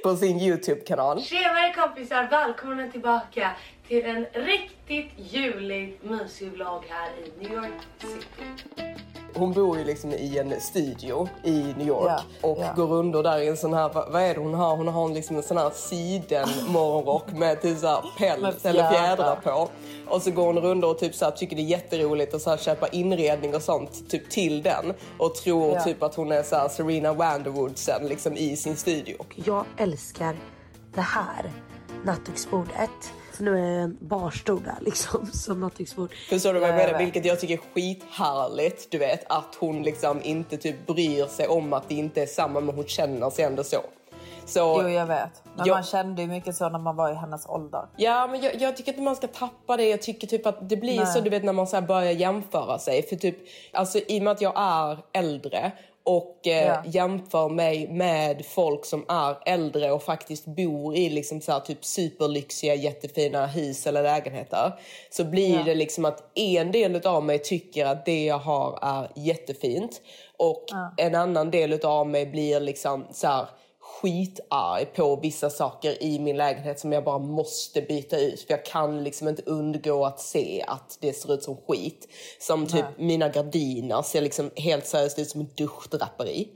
på 0.04 0.16
sin 0.16 0.40
Youtube-kanal. 0.40 1.22
Tjenare 1.22 1.74
kompisar! 1.74 2.28
Välkomna 2.32 2.92
tillbaka 2.92 3.52
till 3.88 4.06
en 4.06 4.26
riktigt 4.34 5.12
julig 5.18 6.00
mysig 6.02 6.52
vlogg 6.52 6.84
här 6.90 7.10
i 7.10 7.44
New 7.44 7.54
York 7.54 7.82
City. 8.00 9.13
Hon 9.36 9.52
bor 9.54 9.78
ju 9.78 9.84
liksom 9.84 10.12
i 10.12 10.38
en 10.38 10.62
studio 10.62 11.28
i 11.44 11.52
New 11.78 11.88
York 11.88 12.08
Ja, 12.42 12.50
och 12.50 12.58
ja. 12.62 12.74
går 12.76 12.94
under 12.94 13.24
där 13.24 13.38
i 13.40 13.48
en 13.48 13.58
sån 13.58 13.74
här, 13.74 13.90
vad, 13.94 14.22
är 14.22 14.34
det 14.34 14.40
hon 14.42 14.54
har? 14.54 14.76
Hon 14.76 14.88
har 14.88 15.10
liksom 15.10 15.36
en 15.38 15.44
sån 15.44 15.58
här 15.58 15.70
siden 15.70 16.48
morgonrock 16.68 17.32
med 17.32 17.62
typ 17.62 17.78
så 17.80 17.88
här 17.88 18.04
päls 18.18 18.66
eller 18.66 18.90
fjädrar 18.92 19.36
på. 19.36 19.70
Och 20.08 20.22
så 20.22 20.32
går 20.32 20.46
hon 20.46 20.58
runt 20.60 20.84
och 20.86 21.00
typ 21.00 21.16
så 21.16 21.26
här, 21.26 21.32
tycker 21.32 21.56
det 21.56 21.62
är 21.62 21.64
jätteroligt 21.64 22.34
att 22.34 22.42
så 22.42 22.50
här, 22.50 22.58
köpa 22.58 22.88
inredning 22.88 23.56
och 23.56 23.62
sånt 23.62 24.10
typ 24.10 24.30
till 24.30 24.64
den 24.64 24.94
och 25.18 25.36
tror 25.36 25.74
Ja. 25.74 25.84
typ 25.84 26.04
att 26.04 26.16
hon 26.16 26.32
är 26.32 26.44
så 26.44 26.56
här, 26.56 26.68
Serena 26.70 27.14
Vanderwoodsen 27.14 28.08
liksom 28.08 28.38
i 28.38 28.56
sin 28.58 28.76
studio. 28.76 29.16
Jag 29.36 29.66
älskar 29.78 30.36
det 30.96 31.02
här 31.02 31.52
nattduksbordet. 32.06 32.90
Så 33.38 33.44
nu 33.44 33.58
är 33.58 33.62
det 33.62 33.82
en 33.82 33.98
barstol 34.02 34.64
där 34.66 34.78
liksom 34.82 35.26
som 35.34 35.60
nattduksbord. 35.60 36.10
Förstår 36.30 36.54
du 36.54 36.60
vad 36.60 36.70
jag 36.70 36.76
Ja, 36.76 36.82
jag 36.82 36.88
menar? 36.88 37.00
Vilket 37.04 37.26
jag 37.26 37.40
tycker 37.40 37.54
är 37.54 37.62
skithärligt. 37.74 38.92
Du 38.92 38.98
vet 38.98 39.32
att 39.32 39.56
hon 39.60 39.84
liksom 39.84 40.22
inte 40.24 40.58
typ 40.58 40.88
bryr 40.88 41.26
sig 41.26 41.48
om 41.48 41.74
att 41.74 41.90
det 41.90 41.96
inte 41.96 42.22
är 42.22 42.26
samma 42.26 42.60
men 42.60 42.76
hon 42.76 42.86
känner 42.86 43.30
sig 43.30 43.46
ändå 43.46 43.64
så. 43.64 43.78
Så 44.46 44.80
Jo 44.84 44.90
jag 44.90 45.06
vet. 45.06 45.44
Men 45.56 45.66
Jag- 45.66 45.76
man 45.76 45.84
kände 45.84 46.22
ju 46.22 46.28
mycket 46.28 46.56
så 46.56 46.70
när 46.70 46.80
man 46.80 46.96
var 46.96 47.12
i 47.12 47.16
hennes 47.16 47.46
ålder. 47.46 47.82
Ja, 47.98 48.28
men 48.28 48.42
jag, 48.42 48.62
jag 48.62 48.78
tycker 48.78 48.92
inte 48.92 49.02
man 49.04 49.16
ska 49.16 49.28
tappa 49.28 49.78
det. 49.78 49.90
Jag 49.90 50.02
tycker 50.02 50.28
typ 50.28 50.46
att 50.46 50.70
det 50.70 50.78
blir 50.78 50.98
Nej. 50.98 51.06
så 51.14 51.22
du 51.22 51.30
vet 51.30 51.44
när 51.44 51.54
man 51.54 51.68
så 51.68 51.82
börjar 51.82 52.12
jämföra 52.12 52.80
sig. 52.80 53.04
För 53.04 53.16
typ, 53.16 53.38
alltså 53.74 54.00
i 54.08 54.20
och 54.20 54.24
med 54.24 54.32
att 54.32 54.42
jag 54.42 54.54
är 54.56 54.98
äldre 55.14 55.72
och 56.06 56.48
eh, 56.48 56.68
Ja. 56.68 56.84
jämför 56.86 57.50
mig 57.50 57.88
med 57.88 58.46
folk 58.46 58.86
som 58.86 59.06
är 59.10 59.36
äldre 59.46 59.92
och 59.92 60.04
faktiskt 60.04 60.46
bor 60.46 60.96
i 60.96 61.10
liksom 61.10 61.42
så 61.42 61.52
här, 61.52 61.60
typ 61.60 61.86
superlyxiga 61.86 62.76
jättefina 62.76 63.46
hus 63.46 63.88
eller 63.88 64.04
lägenheter. 64.04 64.74
Så 65.10 65.24
blir 65.24 65.58
Ja. 65.58 65.64
det 65.64 65.76
liksom 65.76 66.06
att 66.06 66.24
en 66.36 66.72
del 66.72 67.08
av 67.08 67.24
mig 67.24 67.40
tycker 67.40 67.86
att 67.86 68.06
det 68.06 68.26
jag 68.26 68.40
har 68.40 68.80
är 68.82 69.08
jättefint. 69.16 70.02
Och 70.38 70.66
en 70.98 71.16
annan 71.16 71.52
del 71.52 71.86
av 71.86 72.08
mig 72.08 72.26
blir 72.26 72.60
liksom 72.60 73.06
så 73.12 73.28
här 73.28 73.46
skitarg 74.02 74.86
på 74.86 75.16
vissa 75.16 75.50
saker 75.50 76.04
i 76.04 76.20
min 76.20 76.38
lägenhet 76.38 76.80
som 76.80 76.92
jag 76.92 77.04
bara 77.04 77.20
måste 77.20 77.82
byta 77.82 78.20
ut. 78.20 78.42
För 78.42 78.54
jag 78.54 78.66
kan 78.66 79.04
liksom 79.04 79.28
inte 79.28 79.42
undgå 79.46 80.06
att 80.06 80.20
se 80.20 80.64
att 80.68 80.98
det 81.02 81.14
ser 81.14 81.34
ut 81.34 81.44
som 81.44 81.58
skit. 81.68 82.08
Som 82.40 82.68
typ 82.68 82.86
mina 82.98 83.30
gardiner 83.30 84.02
ser 84.02 84.22
liksom 84.22 84.52
helt 84.56 84.86
seriöst 84.86 85.20
ut 85.20 85.30
som 85.30 85.42
en 85.42 85.50
duschdraperi. 85.56 86.48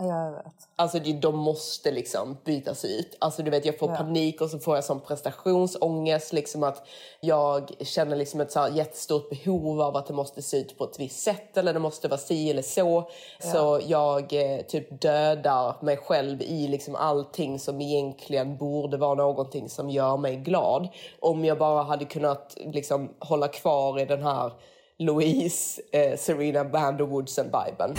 Ja, 0.00 0.24
jag 0.24 0.32
vet. 0.32 0.52
Alltså 0.76 0.98
de, 0.98 1.12
de 1.12 1.36
måste 1.38 1.90
liksom 1.90 2.36
bytas 2.44 2.84
ut. 2.84 3.16
Alltså 3.18 3.42
du 3.42 3.50
vet 3.50 3.64
jag 3.64 3.78
får 3.78 3.90
Ja. 3.90 3.96
panik 3.96 4.40
och 4.40 4.50
så 4.50 4.58
får 4.58 4.74
jag 4.74 4.84
sån 4.84 5.00
prestationsångest. 5.00 6.32
Liksom 6.32 6.62
att 6.62 6.86
jag 7.20 7.70
känner 7.80 8.16
liksom 8.16 8.40
ett 8.40 8.52
så 8.52 8.68
jättestort 8.72 9.30
behov 9.30 9.80
av 9.80 9.96
att 9.96 10.06
det 10.06 10.14
måste 10.14 10.42
se 10.42 10.56
ut 10.56 10.78
på 10.78 10.84
ett 10.84 11.00
visst 11.00 11.22
sätt. 11.22 11.56
Eller 11.56 11.72
det 11.72 11.78
måste 11.80 12.08
vara 12.08 12.18
si 12.18 12.50
eller 12.50 12.62
så. 12.62 13.10
Så 13.40 13.80
jag 13.86 14.32
eh, 14.32 14.60
typ 14.62 15.00
dödar 15.00 15.76
mig 15.80 15.96
själv 15.96 16.42
i 16.42 16.68
liksom 16.68 16.94
allting 16.94 17.58
som 17.58 17.80
egentligen 17.80 18.56
borde 18.56 18.96
vara 18.96 19.14
någonting 19.14 19.68
som 19.68 19.90
gör 19.90 20.16
mig 20.16 20.36
glad. 20.36 20.88
Om 21.20 21.44
jag 21.44 21.58
bara 21.58 21.82
hade 21.82 22.04
kunnat 22.04 22.54
liksom 22.56 23.14
hålla 23.18 23.48
kvar 23.48 24.00
i 24.00 24.04
den 24.04 24.22
här 24.22 24.52
Louise, 24.98 25.82
eh, 25.92 26.16
Serena 26.18 26.64
Vanderwoodsen-viben. 26.64 27.94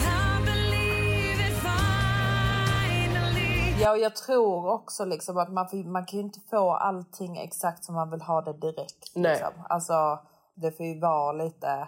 Ja, 3.81 3.91
och 3.91 3.97
jag 3.97 4.15
tror 4.15 4.67
också 4.67 5.05
liksom 5.05 5.37
att 5.37 5.51
man, 5.51 5.91
man 5.91 6.05
kan 6.05 6.19
ju 6.19 6.25
inte 6.25 6.39
få 6.49 6.71
allting 6.71 7.37
exakt 7.37 7.83
som 7.83 7.95
man 7.95 8.11
vill 8.11 8.21
ha 8.21 8.41
det 8.41 8.53
direkt. 8.53 9.11
Nej. 9.15 9.31
Liksom. 9.31 9.65
Alltså, 9.69 10.19
det 10.55 10.71
får 10.71 10.85
ju 10.85 10.99
vara 10.99 11.31
lite... 11.31 11.87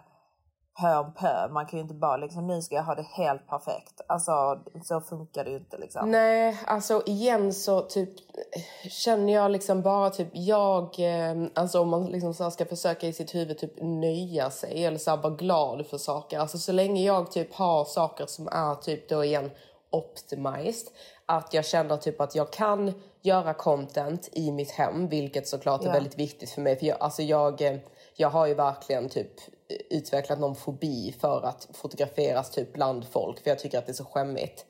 pö 0.81 0.97
om 0.97 1.13
pö. 1.13 1.47
Man 1.49 1.65
kan 1.65 1.79
ju 1.79 1.83
inte 1.83 1.93
bara 1.93 2.17
liksom 2.17 2.47
nu 2.47 2.61
ska 2.61 2.75
jag 2.75 2.83
ha 2.83 2.95
det 2.95 3.07
helt 3.11 3.47
perfekt. 3.47 4.01
Alltså 4.07 4.59
så 4.83 5.01
funkar 5.01 5.43
det 5.43 5.49
ju 5.49 5.57
inte 5.57 5.77
liksom. 5.77 6.11
Nej, 6.11 6.59
alltså 6.67 7.03
igen 7.05 7.53
så 7.53 7.81
typ 7.81 8.09
känner 8.89 9.33
jag 9.33 9.51
liksom 9.51 9.81
bara 9.81 10.09
typ 10.09 10.29
jag, 10.31 10.83
eh, 10.99 11.35
alltså 11.55 11.79
om 11.79 11.89
man 11.89 12.05
liksom 12.05 12.33
så 12.33 12.51
ska 12.51 12.65
försöka 12.65 13.07
i 13.07 13.13
sitt 13.13 13.35
huvud 13.35 13.57
typ 13.57 13.73
nöja 13.81 14.49
sig 14.49 14.85
eller 14.85 14.97
så 14.97 15.09
här 15.09 15.17
vara 15.17 15.35
glad 15.35 15.87
för 15.87 15.97
saker. 15.97 16.39
Alltså 16.39 16.57
så 16.57 16.71
länge 16.71 17.03
jag 17.03 17.31
typ 17.31 17.53
har 17.53 17.85
saker 17.85 18.25
som 18.25 18.47
är 18.47 18.75
typ 18.75 19.09
då 19.09 19.23
igen 19.23 19.51
optimized. 19.91 20.87
Att 21.31 21.53
jag 21.53 21.65
känner 21.65 21.97
typ 21.97 22.21
att 22.21 22.35
jag 22.35 22.51
kan 22.51 22.93
göra 23.21 23.53
content 23.53 24.29
i 24.31 24.51
mitt 24.51 24.71
hem, 24.71 25.07
vilket 25.09 25.47
såklart 25.47 25.81
är 25.81 25.85
Ja. 25.85 25.91
väldigt 25.93 26.19
viktigt 26.19 26.49
för 26.49 26.61
mig. 26.61 26.79
För 26.79 26.85
jag, 26.85 26.97
alltså 26.99 27.21
jag, 27.21 27.61
eh, 27.61 27.77
jag 28.15 28.29
har 28.29 28.47
ju 28.47 28.53
verkligen 28.53 29.09
typ 29.09 29.31
utvecklat 29.89 30.39
någon 30.39 30.55
fobi 30.55 31.15
för 31.19 31.45
att 31.45 31.67
fotograferas 31.73 32.51
typ 32.51 32.73
bland 32.73 33.05
folk, 33.07 33.39
för 33.43 33.49
jag 33.49 33.59
tycker 33.59 33.77
att 33.77 33.85
det 33.85 33.91
är 33.91 33.93
så 33.93 34.05
skämmigt. 34.05 34.65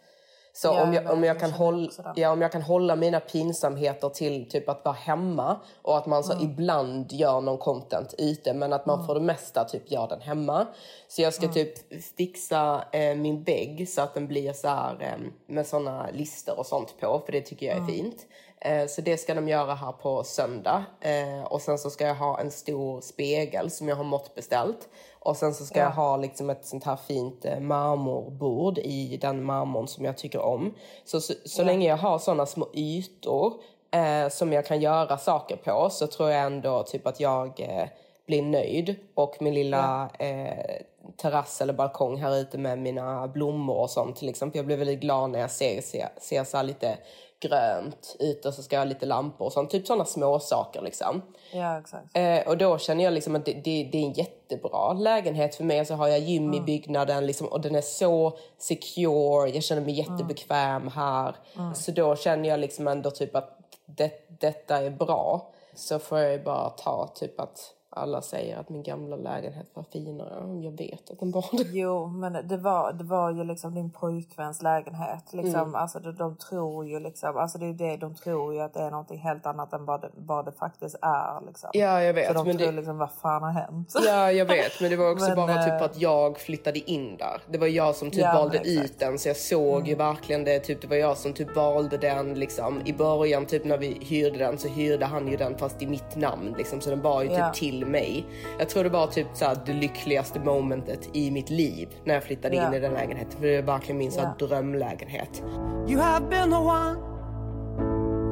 Så 0.54 0.68
Ja, 0.68 0.84
om, 0.84 0.94
jag, 0.94 1.12
om, 1.12 1.24
jag 1.24 1.40
kan 1.40 1.52
hålla, 1.52 1.90
ja, 2.16 2.30
om 2.32 2.42
jag 2.42 2.52
kan 2.52 2.62
hålla 2.62 2.96
mina 2.96 3.20
pinsamheter 3.20 4.10
till 4.10 4.50
typ 4.50 4.70
att 4.70 4.86
vara 4.86 4.96
hemma 4.96 5.60
och 5.82 5.98
att 5.98 6.06
man 6.06 6.24
så 6.24 6.32
Mm. 6.34 6.44
ibland 6.46 7.12
gör 7.14 7.42
någon 7.42 7.58
content 7.58 8.14
ute 8.18 8.54
men 8.54 8.74
att 8.74 8.86
man 8.86 8.96
Mm. 8.96 9.08
för 9.08 9.14
det 9.14 9.20
mesta 9.22 9.64
typ 9.64 9.92
gör 9.92 10.08
den 10.08 10.22
hemma. 10.22 10.68
Så 11.08 11.22
jag 11.22 11.34
ska 11.34 11.44
Mm. 11.44 11.54
typ 11.54 11.74
fixa 12.18 12.84
eh, 12.92 13.16
min 13.16 13.44
vägg 13.44 13.90
så 13.90 14.02
att 14.02 14.14
den 14.14 14.28
blir 14.28 14.54
så 14.54 14.68
här 14.68 14.96
eh, 15.00 15.28
med 15.48 15.68
såna 15.68 16.08
lister 16.14 16.60
och 16.60 16.66
sånt 16.66 16.96
på 17.00 17.22
för 17.26 17.32
det 17.32 17.42
tycker 17.42 17.66
jag 17.66 17.76
är 17.76 17.80
Mm. 17.80 17.92
fint. 17.94 18.26
Eh, 18.62 18.88
så 18.88 19.02
det 19.02 19.18
ska 19.18 19.34
de 19.34 19.48
göra 19.48 19.74
här 19.76 19.92
på 19.92 20.24
söndag. 20.24 20.84
Eh, 21.02 21.44
och 21.44 21.62
sen 21.62 21.78
så 21.78 21.90
ska 21.90 22.08
jag 22.08 22.16
ha 22.16 22.40
en 22.40 22.52
stor 22.52 23.02
spegel 23.02 23.72
som 23.72 23.90
jag 23.90 23.96
har 23.96 24.04
måttbeställt. 24.04 24.90
Och 25.20 25.38
sen 25.38 25.54
så 25.54 25.66
ska 25.66 25.80
Ja. 25.80 25.86
jag 25.86 25.92
ha 25.92 26.18
liksom 26.18 26.50
ett 26.50 26.66
sånt 26.66 26.84
här 26.84 26.96
fint 26.96 27.46
eh, 27.46 27.60
marmorbord 27.60 28.78
i 28.78 29.18
den 29.22 29.44
marmorn 29.44 29.88
som 29.88 30.06
jag 30.06 30.18
tycker 30.18 30.40
om. 30.42 30.74
Så, 31.06 31.22
så, 31.22 31.34
så 31.46 31.62
Ja. 31.62 31.66
länge 31.66 31.88
jag 31.88 31.98
har 31.98 32.20
såna 32.20 32.46
små 32.46 32.68
ytor 32.74 33.54
eh, 33.92 34.30
som 34.30 34.54
jag 34.54 34.66
kan 34.66 34.82
göra 34.82 35.18
saker 35.18 35.56
på 35.56 35.90
så 35.90 36.08
tror 36.08 36.30
jag 36.30 36.46
ändå 36.46 36.84
typ 36.84 37.08
att 37.08 37.20
jag 37.20 37.60
eh, 37.60 37.88
blir 38.26 38.42
nöjd. 38.42 38.96
Och 39.16 39.36
min 39.40 39.54
lilla 39.54 40.10
eh, 40.20 40.76
terrass 41.18 41.62
eller 41.62 41.74
balkong 41.74 42.18
här 42.18 42.36
ute 42.38 42.58
med 42.58 42.80
mina 42.80 43.28
blommor 43.28 43.76
och 43.78 43.90
sånt 43.90 44.16
till 44.16 44.30
exempel. 44.30 44.58
Jag 44.60 44.66
blir 44.66 44.78
väldigt 44.78 45.00
glad 45.00 45.30
när 45.30 45.40
jag 45.40 45.52
ser, 45.52 45.82
ser, 45.82 46.10
ser 46.22 46.44
så 46.44 46.62
lite 46.62 46.98
grönt 47.42 48.16
ut 48.20 48.46
och 48.46 48.54
så 48.54 48.64
ska 48.64 48.76
jag 48.76 48.82
ha 48.82 48.86
lite 48.86 49.06
lampor 49.06 49.46
och 49.46 49.54
sånt. 49.54 49.70
Typ 49.70 49.88
sådana 49.88 50.06
små 50.06 50.40
saker 50.40 50.82
liksom. 50.82 51.22
Ja 51.52 51.80
exakt. 51.80 52.18
Eh, 52.18 52.48
och 52.48 52.58
då 52.58 52.78
känner 52.78 53.04
jag 53.04 53.14
liksom 53.14 53.36
att 53.36 53.46
det, 53.46 53.54
det, 53.54 53.90
det 53.92 53.98
är 53.98 54.06
en 54.06 54.14
jättebra 54.14 54.94
lägenhet 54.94 55.56
för 55.56 55.64
mig. 55.64 55.86
Så 55.86 55.94
har 55.94 56.08
jag 56.08 56.20
gym 56.20 56.54
i 56.54 56.62
byggnaden 56.62 57.26
liksom, 57.26 57.48
och 57.48 57.62
den 57.62 57.76
är 57.76 57.82
så 57.82 58.38
secure. 58.58 59.50
Jag 59.50 59.64
känner 59.64 59.82
mig 59.82 59.94
jättebekväm 59.94 60.88
här. 60.88 61.36
Mm. 61.58 61.76
Så 61.76 61.92
då 61.92 62.16
känner 62.16 62.50
jag 62.50 62.60
liksom 62.60 62.88
ändå 62.88 63.12
typ 63.12 63.36
att 63.36 63.58
det, 63.86 64.40
detta 64.40 64.78
är 64.78 64.90
bra. 64.90 65.52
Så 65.76 66.00
får 66.00 66.20
jag 66.20 66.44
bara 66.44 66.70
ta 66.70 67.08
typ 67.08 67.40
att 67.40 67.74
alla 67.94 68.22
säger 68.22 68.58
att 68.58 68.70
min 68.70 68.84
gamla 68.84 69.16
lägenhet 69.16 69.68
var 69.74 69.84
finare. 69.84 70.60
Jag 70.64 70.72
vet 70.72 71.12
att 71.12 71.20
den 71.20 71.32
var 71.32 71.46
det. 71.52 71.64
Jo, 71.70 72.08
men 72.08 72.48
det 72.48 72.58
var, 72.58 72.94
det 72.94 73.04
var 73.04 73.32
ju 73.32 73.44
liksom 73.44 73.76
din 73.76 73.90
pojkväns 73.92 74.62
lägenhet. 74.62 75.34
Liksom. 75.34 75.62
Mm. 75.62 75.76
Alltså, 75.76 76.00
de, 76.00 76.16
de 76.16 76.36
tror 76.36 76.86
ju 76.88 77.00
liksom, 77.00 77.38
alltså 77.38 77.58
det 77.58 77.66
är 77.66 77.74
det, 77.74 77.98
de 77.98 78.16
tror 78.16 78.54
ju 78.54 78.60
att 78.62 78.74
det 78.74 78.80
är 78.80 78.92
någonting 78.92 79.18
helt 79.20 79.46
annat 79.46 79.74
än 79.74 79.86
vad 79.86 80.02
det, 80.02 80.10
vad 80.16 80.46
det 80.46 80.52
faktiskt 80.52 80.96
är. 81.02 81.46
Liksom. 81.48 81.70
Ja, 81.74 82.02
jag 82.04 82.14
vet, 82.14 82.28
Så 82.28 82.34
de 82.34 82.48
men 82.48 82.58
tror 82.58 82.68
det- 82.68 82.76
liksom, 82.78 82.98
vad 82.98 83.12
fan 83.12 83.44
har 83.44 83.52
hänt? 83.52 83.94
Ja, 84.06 84.32
jag 84.32 84.46
vet. 84.46 84.82
Men 84.82 84.90
det 84.90 84.96
var 84.98 85.12
också 85.12 85.26
Men, 85.28 85.36
bara 85.36 85.64
typ 85.64 85.74
eh, 85.74 85.82
att 85.84 86.02
jag 86.02 86.38
flyttade 86.38 86.92
in 86.92 87.18
där. 87.18 87.42
Det 87.52 87.58
var 87.58 87.68
jag 87.68 87.96
som 87.96 88.12
typ 88.12 88.20
Ja, 88.22 88.34
valde 88.34 88.58
ut 88.70 89.00
den. 89.00 89.20
Så 89.20 89.30
jag 89.30 89.38
såg 89.38 89.88
ju 89.88 89.96
verkligen 89.96 90.44
det. 90.44 90.60
Typ, 90.60 90.82
det 90.82 90.88
var 90.88 90.96
jag 90.96 91.18
som 91.18 91.34
typ 91.34 91.56
valde 91.56 91.98
den. 91.98 92.34
Liksom. 92.34 92.82
I 92.86 92.94
början 92.94 93.46
typ 93.46 93.66
när 93.66 93.78
vi 93.78 93.88
hyrde 94.02 94.38
den 94.38 94.58
så 94.58 94.68
hyrde 94.68 95.06
han 95.06 95.28
ju 95.28 95.38
den 95.38 95.58
fast 95.58 95.82
i 95.82 95.88
mitt 95.88 96.16
namn. 96.16 96.56
Liksom. 96.58 96.82
Så 96.82 96.90
den 96.90 97.02
var 97.02 97.22
ju 97.22 97.28
typ 97.30 97.38
Ja. 97.38 97.52
till 97.56 97.81
mig. 97.86 98.26
Jag 98.60 98.70
tror 98.70 98.84
det 98.84 98.90
var 98.90 99.08
typ 99.08 99.28
så 99.34 99.46
här, 99.46 99.58
det 99.66 99.74
lyckligaste 99.74 100.40
momentet 100.40 101.10
i 101.16 101.32
mitt 101.32 101.50
liv 101.50 101.90
när 102.06 102.14
jag 102.14 102.24
flyttade 102.24 102.56
Ja. 102.56 102.68
in 102.68 102.74
i 102.74 102.80
den 102.80 102.94
lägenheten. 102.94 103.32
För 103.40 103.48
det 103.48 103.56
är 103.58 103.62
verkligen 103.62 103.98
min 103.98 104.12
så 104.12 104.20
här, 104.22 104.34
Ja. 104.40 104.48
drömlägenhet. 104.48 105.44
You 105.88 106.02
have 106.02 106.26
been 106.28 106.50
the 106.52 106.58
one. 106.58 107.12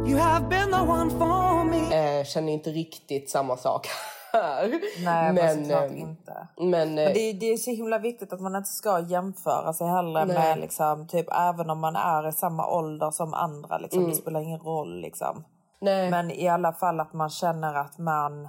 You 0.09 0.17
have 0.19 0.47
been 0.47 0.71
the 0.71 0.79
one 0.91 1.09
for 1.09 1.63
me. 1.63 1.77
Eh, 2.19 2.23
känner 2.25 2.53
inte 2.53 2.69
riktigt 2.69 3.29
samma 3.29 3.57
sak 3.57 3.87
här. 4.33 4.79
Nej, 5.05 5.33
men 5.33 5.63
såklart 5.65 5.91
eh, 5.91 5.99
inte. 5.99 6.47
Men, 6.57 6.69
Men 6.69 6.89
eh, 6.97 7.13
det, 7.13 7.19
är- 7.29 7.33
det 7.33 7.45
är 7.53 7.57
så 7.57 7.71
himla 7.71 7.97
viktigt 7.99 8.33
att 8.33 8.39
man 8.41 8.55
inte 8.55 8.69
ska 8.69 8.99
jämföra 8.99 9.73
sig 9.73 9.87
heller 9.87 10.25
Nej. 10.25 10.35
med 10.35 10.59
liksom, 10.59 11.07
typ 11.07 11.27
även 11.31 11.69
om 11.69 11.79
man 11.79 11.95
är 11.95 12.27
i 12.29 12.31
samma 12.31 12.67
ålder 12.67 13.11
som 13.11 13.33
andra. 13.33 13.77
Liksom, 13.77 13.99
Mm. 13.99 14.09
Det 14.11 14.17
spelar 14.17 14.39
ingen 14.41 14.59
roll 14.59 15.01
liksom. 15.01 15.43
Nej. 15.81 16.11
Men 16.11 16.31
i 16.31 16.47
alla 16.47 16.73
fall 16.73 16.99
att 16.99 17.13
man 17.13 17.29
känner 17.29 17.73
att 17.75 17.97
man 17.97 18.47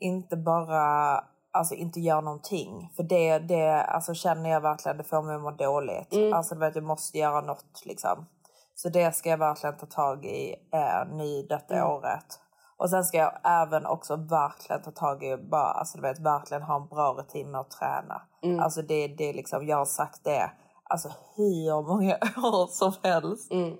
inte 0.00 0.36
bara 0.36 1.24
alltså 1.52 1.74
inte 1.74 2.00
gör 2.00 2.22
någonting. 2.22 2.92
För 2.96 3.02
det, 3.02 3.38
det 3.38 3.82
alltså, 3.82 4.14
känner 4.14 4.50
jag 4.50 4.60
verkligen, 4.60 4.96
det 4.96 5.04
får 5.04 5.22
mig 5.22 5.36
att 5.36 5.42
må 5.42 5.50
dåligt. 5.50 6.12
Mm. 6.12 6.32
Alltså 6.32 6.54
du 6.54 6.60
vet, 6.60 6.74
jag 6.74 6.84
måste 6.84 7.18
göra 7.18 7.40
något 7.40 7.82
liksom. 7.84 8.26
Så 8.74 8.88
det 8.88 9.12
ska 9.16 9.28
jag 9.30 9.38
verkligen 9.38 9.76
ta 9.76 9.86
tag 9.86 10.24
i 10.24 10.54
eh, 10.72 11.14
nu 11.16 11.42
detta 11.42 11.74
Mm. 11.74 11.90
året. 11.90 12.40
Och 12.78 12.90
sen 12.90 13.04
ska 13.04 13.18
jag 13.18 13.32
även 13.44 13.86
också 13.86 14.16
verkligen 14.16 14.82
ta 14.82 14.90
tag 14.90 15.24
i, 15.24 15.36
bara, 15.36 15.70
alltså 15.70 15.98
du 15.98 16.02
vet, 16.02 16.18
verkligen 16.18 16.62
ha 16.62 16.76
en 16.76 16.88
bra 16.88 17.12
rutin 17.18 17.50
med 17.50 17.60
att 17.60 17.70
träna. 17.70 18.22
Mm. 18.42 18.60
Alltså 18.60 18.82
det, 18.82 19.08
det 19.08 19.32
liksom, 19.32 19.66
jag 19.66 19.76
har 19.76 19.84
sagt 19.84 20.24
det 20.24 20.50
alltså 20.84 21.08
hur 21.36 21.82
många 21.88 22.14
år 22.36 22.66
som 22.66 22.92
helst. 23.02 23.52
Mm. 23.52 23.76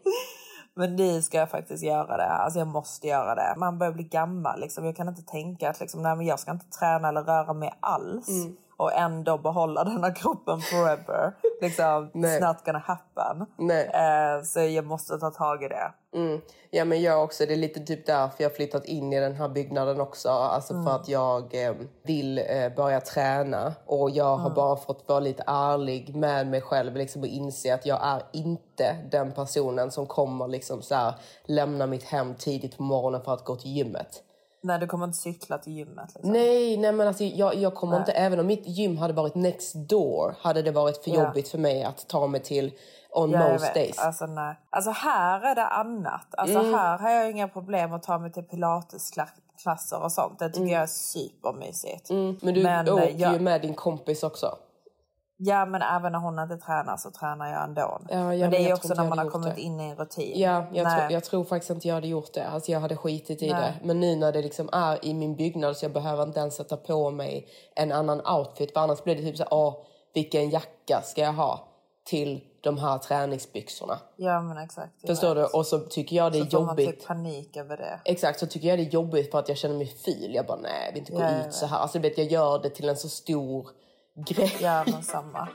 Men 0.78 0.96
nu 0.96 1.22
ska 1.22 1.38
jag 1.38 1.50
faktiskt 1.50 1.82
göra 1.82 2.16
det. 2.16 2.28
Alltså 2.28 2.58
jag 2.58 2.68
måste 2.68 3.06
göra 3.06 3.34
det. 3.34 3.54
Man 3.56 3.78
börjar 3.78 3.92
bli 3.92 4.04
gammal. 4.04 4.60
Liksom. 4.60 4.84
Jag 4.84 4.96
kan 4.96 5.08
inte 5.08 5.22
tänka 5.22 5.70
att 5.70 5.80
liksom, 5.80 6.02
nej, 6.02 6.16
men 6.16 6.26
jag 6.26 6.40
ska 6.40 6.50
inte 6.50 6.70
träna 6.78 7.08
eller 7.08 7.22
röra 7.22 7.52
mig 7.52 7.72
alls. 7.80 8.28
Mm. 8.28 8.56
Och 8.76 8.92
ändå 8.92 9.38
behålla 9.38 9.84
den 9.84 10.04
här 10.04 10.14
kroppen 10.14 10.60
forever. 10.60 11.32
liksom, 11.60 12.10
Nej. 12.14 12.40
it's 12.40 12.46
not 12.48 12.64
gonna 12.64 12.78
happen. 12.78 13.46
Eh, 13.70 14.42
så 14.44 14.60
jag 14.60 14.86
måste 14.86 15.18
ta 15.18 15.30
tag 15.30 15.62
i 15.62 15.68
det. 15.68 15.92
Mm. 16.14 16.40
Ja 16.70 16.84
men 16.84 17.02
jag 17.02 17.24
också, 17.24 17.46
det 17.46 17.52
är 17.52 17.56
lite 17.56 17.80
typ 17.80 18.06
därför 18.06 18.42
jag 18.42 18.50
har 18.50 18.54
flyttat 18.54 18.84
in 18.84 19.12
i 19.12 19.20
den 19.20 19.34
här 19.34 19.48
byggnaden 19.48 20.00
också. 20.00 20.28
Alltså 20.28 20.72
Mm. 20.72 20.84
för 20.86 20.94
att 20.94 21.08
jag 21.08 21.64
eh, 21.66 21.74
vill 22.02 22.38
eh, 22.38 22.74
börja 22.76 23.00
träna. 23.00 23.72
Och 23.86 24.10
jag 24.10 24.36
har 24.36 24.40
Mm. 24.46 24.54
bara 24.54 24.76
fått 24.76 25.08
vara 25.08 25.20
lite 25.20 25.44
ärlig 25.46 26.16
med 26.16 26.46
mig 26.46 26.60
själv 26.60 26.96
liksom, 26.96 27.22
och 27.22 27.28
inse 27.28 27.74
att 27.74 27.86
jag 27.86 27.98
är 28.02 28.22
inte 28.32 28.96
den 29.10 29.32
personen 29.32 29.90
som 29.90 30.06
kommer 30.06 30.48
liksom 30.48 30.82
så 30.82 30.94
här, 30.94 31.14
lämna 31.44 31.86
mitt 31.86 32.04
hem 32.04 32.34
tidigt 32.34 32.76
på 32.76 32.82
morgonen 32.82 33.20
för 33.22 33.32
att 33.34 33.44
gå 33.44 33.56
till 33.56 33.70
gymmet. 33.76 34.22
Nej, 34.66 34.78
du 34.78 34.86
kommer 34.86 35.04
inte 35.06 35.18
cykla 35.18 35.58
till 35.58 35.72
gymmet. 35.72 36.10
Liksom. 36.14 36.32
Nej, 36.32 36.76
nej 36.76 36.92
men 36.92 37.08
alltså 37.08 37.24
jag, 37.24 37.54
jag 37.54 37.74
kommer 37.74 37.92
Nej. 37.92 38.00
inte, 38.00 38.12
även 38.12 38.40
om 38.40 38.46
mitt 38.46 38.66
gym 38.66 38.98
hade 38.98 39.12
varit 39.14 39.34
next 39.34 39.74
door 39.74 40.34
hade 40.40 40.62
det 40.62 40.70
varit 40.70 41.04
för 41.04 41.10
Ja. 41.10 41.24
jobbigt 41.24 41.48
för 41.48 41.58
mig 41.58 41.84
att 41.84 42.08
ta 42.08 42.26
mig 42.26 42.42
till 42.42 42.72
on 43.10 43.30
Ja, 43.30 43.52
most 43.52 43.74
days. 43.74 43.98
Alltså, 43.98 44.26
nej. 44.26 44.54
alltså 44.70 44.90
här 44.90 45.40
är 45.40 45.54
det 45.54 45.66
annat. 45.66 46.26
Alltså 46.30 46.58
Mm. 46.58 46.74
här 46.74 46.98
har 46.98 47.10
jag 47.10 47.30
inga 47.30 47.48
problem 47.48 47.92
att 47.92 48.02
ta 48.02 48.18
mig 48.18 48.32
till 48.32 48.42
pilatesklasser 48.42 50.02
och 50.02 50.12
sånt. 50.12 50.38
Det 50.38 50.46
tycker 50.48 50.60
Mm. 50.60 50.72
jag 50.72 50.82
är 50.82 50.86
supermysigt. 50.86 52.10
Mm, 52.10 52.38
men 52.42 52.54
du 52.54 52.62
Men, 52.62 52.88
åker 52.88 53.02
eh, 53.06 53.20
jag- 53.20 53.32
ju 53.32 53.40
med 53.40 53.62
din 53.62 53.74
kompis 53.74 54.22
också. 54.22 54.56
Ja 55.38 55.66
men 55.66 55.82
även 55.82 56.12
när 56.12 56.18
hon 56.18 56.38
inte 56.38 56.56
tränar 56.56 56.96
så 56.96 57.10
tränar 57.10 57.52
jag 57.52 57.64
ändå. 57.64 58.00
Ja, 58.08 58.16
ja, 58.16 58.24
men 58.24 58.38
det 58.38 58.58
men 58.58 58.66
är 58.66 58.74
också 58.74 58.94
när 58.94 59.08
man 59.08 59.18
har 59.18 59.30
kommit 59.30 59.54
det. 59.54 59.60
in 59.60 59.80
i 59.80 59.84
en 59.90 59.96
rutin. 59.96 60.32
Ja, 60.40 60.64
jag, 60.72 60.98
tror, 60.98 61.12
jag 61.12 61.24
tror 61.24 61.44
faktiskt 61.44 61.70
inte 61.70 61.88
jag 61.88 61.94
hade 61.94 62.08
gjort 62.08 62.32
det. 62.34 62.46
Alltså 62.48 62.72
jag 62.72 62.80
hade 62.80 62.96
skitit 62.96 63.42
i 63.42 63.50
Nej. 63.52 63.60
det. 63.60 63.86
Men 63.86 64.00
nu 64.00 64.16
när 64.16 64.32
det 64.32 64.42
liksom 64.42 64.68
är 64.72 65.04
i 65.04 65.14
min 65.14 65.36
byggnad 65.36 65.76
så 65.76 65.84
jag 65.84 65.92
behöver 65.92 66.22
inte 66.22 66.40
ens 66.40 66.54
sätta 66.54 66.76
på 66.76 67.10
mig 67.10 67.48
en 67.74 67.92
annan 67.92 68.26
outfit. 68.26 68.72
För 68.72 68.80
annars 68.80 69.04
blir 69.04 69.16
det 69.16 69.22
typ 69.22 69.36
så 69.36 69.44
åh, 69.50 69.74
vilken 70.14 70.50
jacka 70.50 71.02
ska 71.04 71.20
jag 71.20 71.32
ha 71.32 71.68
till 72.06 72.40
de 72.60 72.78
här 72.78 72.98
träningsbyxorna? 72.98 73.98
Ja 74.16 74.40
men 74.42 74.58
exakt. 74.58 75.06
Förstår 75.06 75.34
vet. 75.34 75.52
du? 75.52 75.58
Och 75.58 75.66
så 75.66 75.78
tycker 75.78 76.16
jag 76.16 76.32
det 76.32 76.38
är 76.38 76.44
så 76.44 76.50
får 76.50 76.60
man 76.60 76.68
jobbigt. 76.68 76.98
typ 77.00 77.06
panik 77.06 77.56
över 77.56 77.76
det. 77.76 78.00
Exakt, 78.04 78.40
så 78.40 78.46
tycker 78.46 78.68
jag 78.68 78.78
det 78.78 78.82
är 78.82 78.90
jobbigt 78.90 79.30
för 79.30 79.38
att 79.38 79.48
jag 79.48 79.58
känner 79.58 79.76
mig 79.76 79.86
ful. 79.86 80.34
Jag 80.34 80.46
bara, 80.46 80.58
nej, 80.62 80.90
vill 80.92 80.98
inte 81.00 81.12
gå 81.12 81.20
Ja, 81.20 81.46
ut 81.46 81.52
så 81.54 81.66
här. 81.66 81.78
Alltså, 81.78 81.98
du 81.98 82.08
vet, 82.08 82.18
jag 82.18 82.26
gör 82.26 82.58
det 82.62 82.70
till 82.70 82.88
en 82.88 82.96
så 82.96 83.08
stor 83.08 83.68
grej. 84.16 84.56
Ja 84.60 84.84
men 84.86 85.02
samma. 85.02 85.48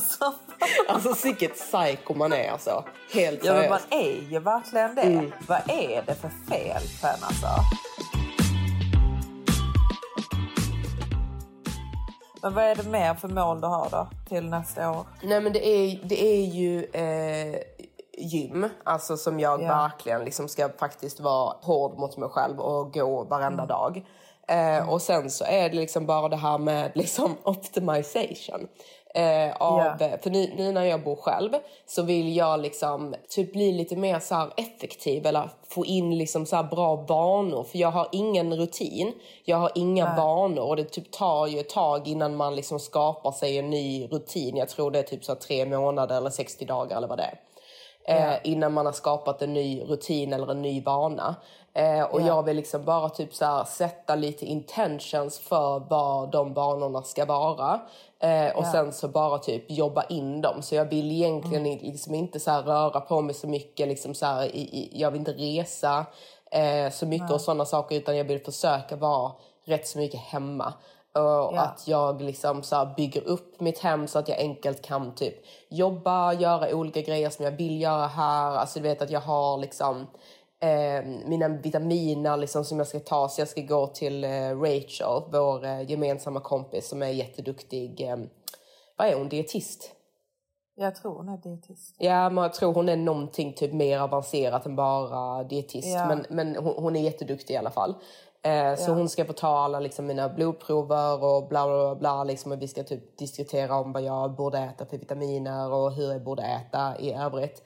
samma. 0.00 0.34
Alltså, 0.88 1.14
vilket 1.28 1.54
psycho 1.54 2.14
man 2.14 2.32
är 2.32 2.50
alltså. 2.50 2.84
Helt 3.12 3.44
Ja 3.44 3.52
men 3.52 3.62
seriöst. 3.62 3.86
man 3.90 4.00
är 4.00 4.30
ju 4.30 4.38
verkligen 4.38 4.94
det. 4.94 5.02
Mm. 5.02 5.32
Vad 5.48 5.60
är 5.70 6.02
det 6.06 6.14
för 6.14 6.28
fel 6.48 6.82
på 7.00 7.06
en 7.06 7.22
alltså? 7.24 7.46
Men 12.42 12.54
vad 12.54 12.64
är 12.64 12.74
det 12.74 12.88
mer 12.90 13.14
för 13.14 13.28
mål 13.28 13.60
du 13.60 13.66
har 13.66 13.88
då 13.90 14.08
till 14.28 14.48
nästa 14.50 14.90
år? 14.90 15.06
Nej 15.22 15.40
men 15.40 15.52
det 15.52 15.66
är, 15.68 16.00
det 16.04 16.24
är 16.24 16.44
ju... 16.46 16.84
Eh, 16.84 17.60
gym, 18.18 18.68
alltså 18.84 19.16
som 19.16 19.40
jag 19.40 19.62
Ja. 19.62 19.68
verkligen 19.68 20.24
liksom 20.24 20.48
ska 20.48 20.68
faktiskt 20.78 21.20
vara 21.20 21.56
hård 21.60 21.98
mot 21.98 22.16
mig 22.16 22.28
själv 22.28 22.60
och 22.60 22.92
gå 22.94 23.24
varenda 23.24 23.66
dag. 23.66 24.06
Eh, 24.52 24.88
Och 24.88 25.02
sen 25.02 25.30
så 25.30 25.44
är 25.44 25.68
det 25.68 25.76
liksom 25.76 26.06
bara 26.06 26.28
det 26.28 26.36
här 26.36 26.58
med 26.58 26.90
liksom 26.94 27.36
optimization. 27.44 28.68
Eh, 29.14 29.56
av, 29.56 29.78
Ja. 30.00 30.08
För 30.22 30.30
nu, 30.30 30.52
nu 30.56 30.72
när 30.72 30.84
jag 30.84 31.04
bor 31.04 31.16
själv 31.16 31.50
så 31.86 32.02
vill 32.02 32.36
jag 32.36 32.60
liksom 32.60 33.14
typ 33.28 33.52
bli 33.52 33.72
lite 33.72 33.96
mer 33.96 34.18
så 34.20 34.48
effektiv 34.56 35.26
eller 35.26 35.50
få 35.68 35.86
in 35.86 36.18
liksom 36.18 36.46
så 36.46 36.62
bra 36.62 36.96
vanor. 36.96 37.64
För 37.64 37.78
jag 37.78 37.90
har 37.90 38.08
ingen 38.12 38.56
rutin, 38.56 39.12
jag 39.44 39.56
har 39.56 39.70
inga 39.74 40.04
Nej. 40.04 40.16
vanor 40.16 40.62
och 40.64 40.76
det 40.76 40.84
typ 40.84 41.10
tar 41.10 41.46
ju 41.46 41.60
ett 41.60 41.68
tag 41.68 42.08
innan 42.08 42.36
man 42.36 42.54
liksom 42.56 42.80
skapar 42.80 43.32
sig 43.32 43.58
en 43.58 43.70
ny 43.70 44.06
rutin. 44.06 44.56
Jag 44.56 44.68
tror 44.68 44.90
det 44.90 44.98
är 44.98 45.02
typ 45.02 45.24
så 45.24 45.34
tre 45.34 45.66
månader 45.66 46.16
eller 46.16 46.30
60 46.30 46.64
dagar 46.64 46.96
eller 46.96 47.08
vad 47.08 47.18
det 47.18 47.24
är. 47.24 47.40
Eh, 48.04 48.34
innan 48.44 48.72
man 48.72 48.86
har 48.86 48.92
skapat 48.92 49.42
en 49.42 49.52
ny 49.54 49.82
rutin 49.82 50.32
eller 50.32 50.50
en 50.50 50.62
ny 50.62 50.82
vana. 50.82 51.34
Eh, 51.74 52.02
och 52.02 52.20
Ja. 52.20 52.26
jag 52.26 52.42
vill 52.42 52.56
liksom 52.56 52.84
bara 52.84 53.08
typ 53.08 53.34
så 53.34 53.44
här, 53.44 53.64
sätta 53.64 54.14
lite 54.14 54.46
intentions 54.46 55.38
för 55.38 55.78
vad 55.90 56.30
de 56.30 56.54
vanorna 56.54 57.02
ska 57.02 57.24
vara. 57.24 57.80
Eh, 58.18 58.56
och 58.56 58.64
Ja. 58.64 58.72
sen 58.72 58.92
så 58.92 59.08
bara 59.08 59.38
typ 59.38 59.70
jobba 59.70 60.02
in 60.08 60.40
dem. 60.40 60.62
Så 60.62 60.74
jag 60.74 60.84
vill 60.84 61.12
egentligen 61.12 61.66
Mm. 61.66 61.78
liksom 61.82 62.14
inte 62.14 62.40
så 62.40 62.50
här 62.50 62.62
röra 62.62 63.00
på 63.00 63.20
mig 63.20 63.34
så 63.34 63.46
mycket. 63.48 63.88
Liksom 63.88 64.14
så 64.14 64.26
här, 64.26 64.44
i, 64.44 64.60
i, 64.60 64.90
jag 65.00 65.10
vill 65.10 65.18
inte 65.20 65.32
resa 65.32 66.06
eh, 66.50 66.90
så 66.92 67.06
mycket 67.06 67.28
Nej. 67.28 67.34
och 67.34 67.40
sådana 67.40 67.64
saker. 67.64 67.96
Utan 67.96 68.16
jag 68.16 68.24
vill 68.24 68.44
försöka 68.44 68.96
vara 68.96 69.32
rätt 69.64 69.86
så 69.88 69.98
mycket 69.98 70.20
hemma. 70.20 70.72
Och 71.14 71.20
Ja. 71.54 71.60
att 71.60 71.88
jag 71.88 72.22
liksom 72.22 72.62
så 72.62 72.88
bygger 72.96 73.22
upp 73.28 73.60
mitt 73.60 73.78
hem 73.78 74.06
så 74.06 74.18
att 74.18 74.28
jag 74.28 74.38
enkelt 74.38 74.82
kan 74.82 75.14
typ 75.14 75.34
jobba, 75.68 76.32
göra 76.32 76.74
olika 76.74 77.00
grejer 77.00 77.30
som 77.30 77.44
jag 77.44 77.52
vill 77.52 77.80
göra 77.80 78.06
här. 78.06 78.50
Alltså 78.56 78.78
du 78.78 78.88
vet 78.88 79.02
att 79.02 79.10
jag 79.10 79.20
har 79.20 79.58
liksom 79.58 80.06
eh, 80.60 81.04
mina 81.26 81.48
vitaminer 81.48 82.36
liksom 82.36 82.64
som 82.64 82.78
jag 82.78 82.86
ska 82.86 83.00
ta. 83.00 83.28
Så 83.28 83.40
jag 83.40 83.48
ska 83.48 83.60
gå 83.60 83.86
till 83.86 84.24
eh, 84.24 84.60
Rachel, 84.60 85.22
vår 85.32 85.64
eh, 85.64 85.90
gemensamma 85.90 86.40
kompis 86.40 86.88
som 86.88 87.02
är 87.02 87.06
jätteduktig. 87.08 88.00
Eh, 88.00 88.16
vad 88.96 89.08
är 89.08 89.14
hon? 89.14 89.28
Dietist? 89.28 89.90
Jag 90.74 90.94
tror 90.94 91.16
hon 91.16 91.28
är 91.28 91.36
dietist. 91.36 91.96
Ja, 91.98 92.30
men 92.30 92.42
jag 92.42 92.54
tror 92.54 92.72
hon 92.74 92.88
är 92.88 92.96
någonting 92.96 93.52
typ 93.52 93.72
mer 93.72 93.98
avancerat 93.98 94.66
än 94.66 94.76
bara 94.76 95.44
dietist. 95.44 95.88
Ja. 95.88 96.06
Men, 96.06 96.26
men 96.28 96.56
hon, 96.56 96.74
hon 96.76 96.96
är 96.96 97.00
jätteduktig 97.00 97.54
i 97.54 97.56
alla 97.56 97.70
fall. 97.70 97.94
Eh, 98.44 98.74
Så 98.76 98.90
Ja. 98.90 98.94
hon 98.94 99.08
ska 99.08 99.24
få 99.24 99.32
ta 99.32 99.58
alla 99.58 99.80
liksom, 99.80 100.06
mina 100.06 100.28
blodprover 100.28 101.24
och 101.24 101.48
bla 101.48 101.66
bla 101.66 101.76
bla. 101.86 101.94
bla 101.94 102.24
liksom, 102.24 102.52
och 102.52 102.62
vi 102.62 102.68
ska 102.68 102.82
typ 102.82 103.18
diskutera 103.18 103.74
om 103.76 103.92
vad 103.92 104.02
jag 104.02 104.30
borde 104.34 104.58
äta 104.58 104.86
för 104.86 104.98
vitaminer 104.98 105.72
och 105.72 105.92
hur 105.92 106.12
jag 106.12 106.22
borde 106.22 106.42
äta 106.42 106.98
i 106.98 107.12
övrigt. 107.14 107.62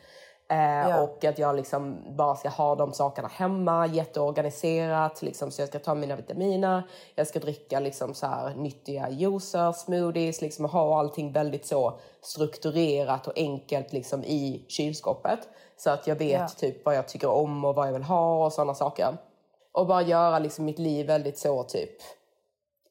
Eh, 0.50 0.56
Ja. 0.88 1.02
Och 1.02 1.24
att 1.24 1.38
jag 1.38 1.56
liksom 1.56 1.96
bara 2.16 2.36
ska 2.36 2.48
ha 2.48 2.74
de 2.74 2.92
sakerna 2.92 3.28
hemma, 3.28 3.86
jätteorganiserat. 3.86 5.22
Liksom, 5.22 5.50
så 5.50 5.62
jag 5.62 5.68
ska 5.68 5.78
ta 5.78 5.94
mina 5.94 6.16
vitaminer, 6.16 6.82
jag 7.14 7.26
ska 7.26 7.38
dricka 7.38 7.80
liksom, 7.80 8.14
så 8.14 8.26
här, 8.26 8.54
nyttiga 8.54 9.10
juicer, 9.10 9.72
smoothies, 9.72 10.42
liksom, 10.42 10.64
och 10.64 10.70
ha 10.70 10.98
allting 10.98 11.32
väldigt 11.32 11.66
så 11.66 11.98
strukturerat 12.22 13.26
och 13.26 13.32
enkelt 13.36 13.92
liksom, 13.92 14.24
i 14.24 14.64
kylskåpet. 14.68 15.38
Så 15.76 15.90
att 15.90 16.06
jag 16.06 16.16
vet 16.16 16.40
Ja. 16.40 16.48
typ 16.48 16.84
vad 16.84 16.96
jag 16.96 17.08
tycker 17.08 17.30
om 17.30 17.64
och 17.64 17.74
vad 17.74 17.88
jag 17.88 17.92
vill 17.92 18.02
ha 18.02 18.44
och 18.44 18.52
sådana 18.52 18.74
saker. 18.74 19.16
Och 19.76 19.86
bara 19.86 20.02
göra 20.02 20.38
liksom, 20.38 20.64
mitt 20.64 20.78
liv 20.78 21.06
väldigt 21.06 21.38
så 21.38 21.62
typ 21.64 21.90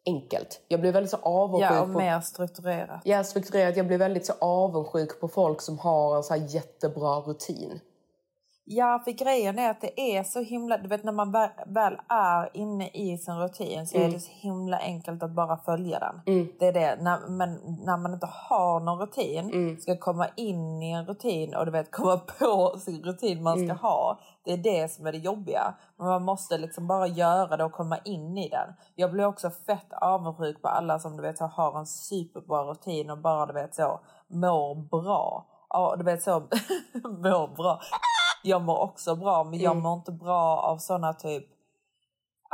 enkelt. 0.06 0.62
Jag 0.68 0.82
blir 0.82 0.92
väldigt 0.92 1.12
så 1.12 1.18
avundsjuk 1.18 1.72
Ja, 1.72 1.82
och 1.82 1.94
på... 1.94 2.00
mer 2.00 2.20
strukturerat. 2.22 3.02
Ja, 3.04 3.24
strukturerat. 3.24 3.78
Jag 3.78 3.88
blir 3.88 3.98
väldigt 3.98 4.26
så 4.26 4.34
avundsjuk 4.42 5.20
på 5.22 5.28
folk 5.28 5.62
som 5.62 5.80
har 5.80 6.16
en 6.18 6.24
så 6.24 6.34
här 6.34 6.46
jättebra 6.56 7.16
rutin. 7.20 7.80
Ja, 8.68 9.02
för 9.06 9.12
grejen 9.12 9.60
är 9.60 9.70
att 9.72 9.82
det 9.82 10.02
är 10.02 10.24
så 10.24 10.42
himla... 10.42 10.78
Du 10.78 10.88
vet 10.88 11.04
när 11.04 11.12
man 11.12 11.32
väl, 11.32 11.50
väl 11.68 11.98
är 12.10 12.50
inne 12.58 12.90
i 12.94 13.18
sin 13.18 13.36
rutin 13.36 13.88
så 13.88 13.98
Mm. 13.98 14.10
är 14.10 14.14
det 14.14 14.20
så 14.20 14.32
himla 14.32 14.78
enkelt 14.80 15.24
att 15.24 15.32
bara 15.36 15.58
följa 15.58 16.00
den. 16.00 16.36
Mm. 16.36 16.48
Det 16.60 16.66
är 16.68 16.74
det. 16.74 16.98
När, 17.02 17.28
men 17.30 17.54
när 17.86 17.98
man 17.98 18.14
inte 18.14 18.28
har 18.32 18.80
någon 18.80 19.00
rutin, 19.00 19.46
Mm. 19.54 19.78
ska 19.80 19.98
komma 19.98 20.28
in 20.36 20.84
i 20.84 20.92
en 20.92 21.06
rutin 21.06 21.56
och 21.56 21.66
du 21.66 21.72
vet 21.72 21.92
komma 21.92 22.18
på 22.40 22.80
sin 22.80 23.04
rutin 23.04 23.44
man 23.44 23.56
ska 23.58 23.64
Mm. 23.64 23.78
ha. 23.78 24.20
Det 24.46 24.54
är 24.54 24.58
det 24.58 24.92
som 24.92 25.08
är 25.08 25.12
det 25.12 25.18
jobbiga. 25.18 25.74
Men 25.98 26.08
man 26.08 26.24
måste 26.24 26.58
liksom 26.58 26.88
bara 26.88 27.08
göra 27.08 27.58
det 27.58 27.64
och 27.64 27.72
komma 27.72 27.98
in 27.98 28.38
i 28.38 28.50
den. 28.50 28.74
Jag 28.96 29.12
blir 29.12 29.26
också 29.26 29.50
fett 29.50 29.94
avundsjuk 30.02 30.62
på 30.62 30.68
alla 30.68 31.00
som 31.00 31.16
du 31.18 31.22
vet 31.22 31.40
har 31.40 31.80
en 31.80 31.86
superbra 31.86 32.64
rutin 32.64 33.10
och 33.10 33.18
bara 33.18 33.46
du 33.46 33.54
vet 33.54 33.76
så 33.76 34.00
mår 34.28 34.76
bra. 34.76 35.46
Ja, 35.70 35.96
du 35.98 36.04
vet 36.04 36.24
så 36.24 36.40
mår 37.04 37.56
bra. 37.56 37.80
Jag 38.44 38.62
mår 38.62 38.78
också 38.80 39.16
bra 39.16 39.44
men 39.44 39.60
jag 39.60 39.72
Mm. 39.72 39.84
mår 39.84 39.94
inte 39.94 40.12
bra 40.12 40.58
av 40.58 40.78
såna 40.78 41.14
typ 41.14 41.46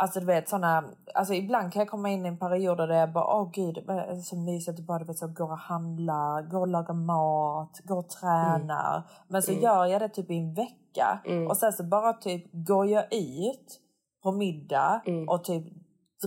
Alltså 0.01 0.19
du 0.19 0.25
vet 0.25 0.49
såna, 0.49 0.83
alltså 1.15 1.33
ibland 1.33 1.73
kan 1.73 1.79
jag 1.79 1.89
komma 1.89 2.09
in 2.09 2.25
i 2.25 2.27
en 2.29 2.37
period 2.37 2.77
där 2.77 2.87
är 2.87 3.07
bara 3.07 3.35
åh 3.35 3.49
gud, 3.53 3.83
det 3.87 3.93
är 3.93 4.15
så 4.15 4.35
mysigt 4.35 4.79
att 4.79 4.85
bara 4.85 4.99
du 4.99 5.05
vet 5.05 5.17
så 5.17 5.27
går 5.27 5.51
och 5.51 5.57
handlar, 5.57 6.41
går 6.41 6.59
och 6.59 6.67
lagar 6.67 6.93
mat, 6.93 7.79
går 7.83 7.97
och 7.97 8.09
tränar. 8.09 9.03
Men 9.27 9.41
så 9.41 9.51
Mm. 9.51 9.63
gör 9.63 9.85
jag 9.85 10.01
det 10.01 10.09
typ 10.09 10.31
i 10.31 10.37
en 10.37 10.53
vecka 10.53 11.19
Mm. 11.25 11.47
och 11.47 11.57
sen 11.57 11.73
så 11.73 11.83
bara 11.83 12.13
typ 12.13 12.45
går 12.53 12.87
jag 12.87 13.13
ut 13.13 13.79
på 14.23 14.31
middag 14.31 15.01
Mm. 15.05 15.29
och 15.29 15.43
typ 15.43 15.63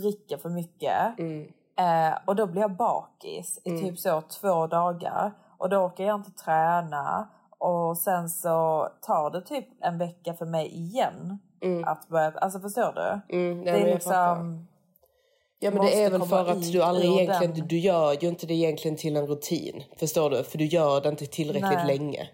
dricker 0.01 0.37
för 0.37 0.49
mycket. 0.49 1.19
Mm. 1.19 1.43
Eh, 1.79 2.19
och 2.27 2.37
då 2.37 2.47
blir 2.47 2.63
jag 2.63 2.77
bakis 2.77 3.61
i 3.65 3.71
Mm. 3.71 3.83
typ 3.83 3.99
så 3.99 4.21
två 4.21 4.67
dagar. 4.67 5.33
Och 5.59 5.69
då 5.69 5.77
orkar 5.77 6.05
jag 6.05 6.15
inte 6.21 6.31
träna. 6.31 7.29
Och 7.59 7.99
sen 7.99 8.29
så 8.29 8.89
tar 9.03 9.31
det 9.31 9.41
typ 9.41 9.67
en 9.81 9.99
vecka 9.99 10.35
för 10.35 10.47
mig 10.47 10.67
igen. 10.69 11.39
Mm. 11.65 11.85
Att 11.85 12.09
börja, 12.09 12.31
alltså 12.31 12.61
förstår 12.61 12.93
du? 12.93 13.37
Mm, 13.37 13.65
det 13.65 13.73
men 13.73 13.83
är 13.83 13.95
liksom... 13.95 14.69
Ja 15.59 15.71
men 15.71 15.87
det 15.87 16.05
är 16.05 16.11
väl 16.11 16.23
för 16.23 16.51
att 16.51 16.73
du 16.73 16.83
aldrig 16.83 17.11
egentligen, 17.11 17.55
den. 17.55 17.69
du 17.69 17.79
gör 17.79 18.13
ju 18.23 18.29
inte 18.29 18.47
det 18.47 18.55
egentligen 18.55 18.97
till 18.97 19.17
en 19.17 19.27
rutin. 19.27 19.83
Förstår 19.99 20.31
du? 20.31 20.45
För 20.45 20.59
du 20.59 20.65
gör 20.65 21.01
det 21.01 21.09
inte 21.09 21.27
tillräckligt 21.27 21.85
Nej. 21.87 21.99
länge. 21.99 22.29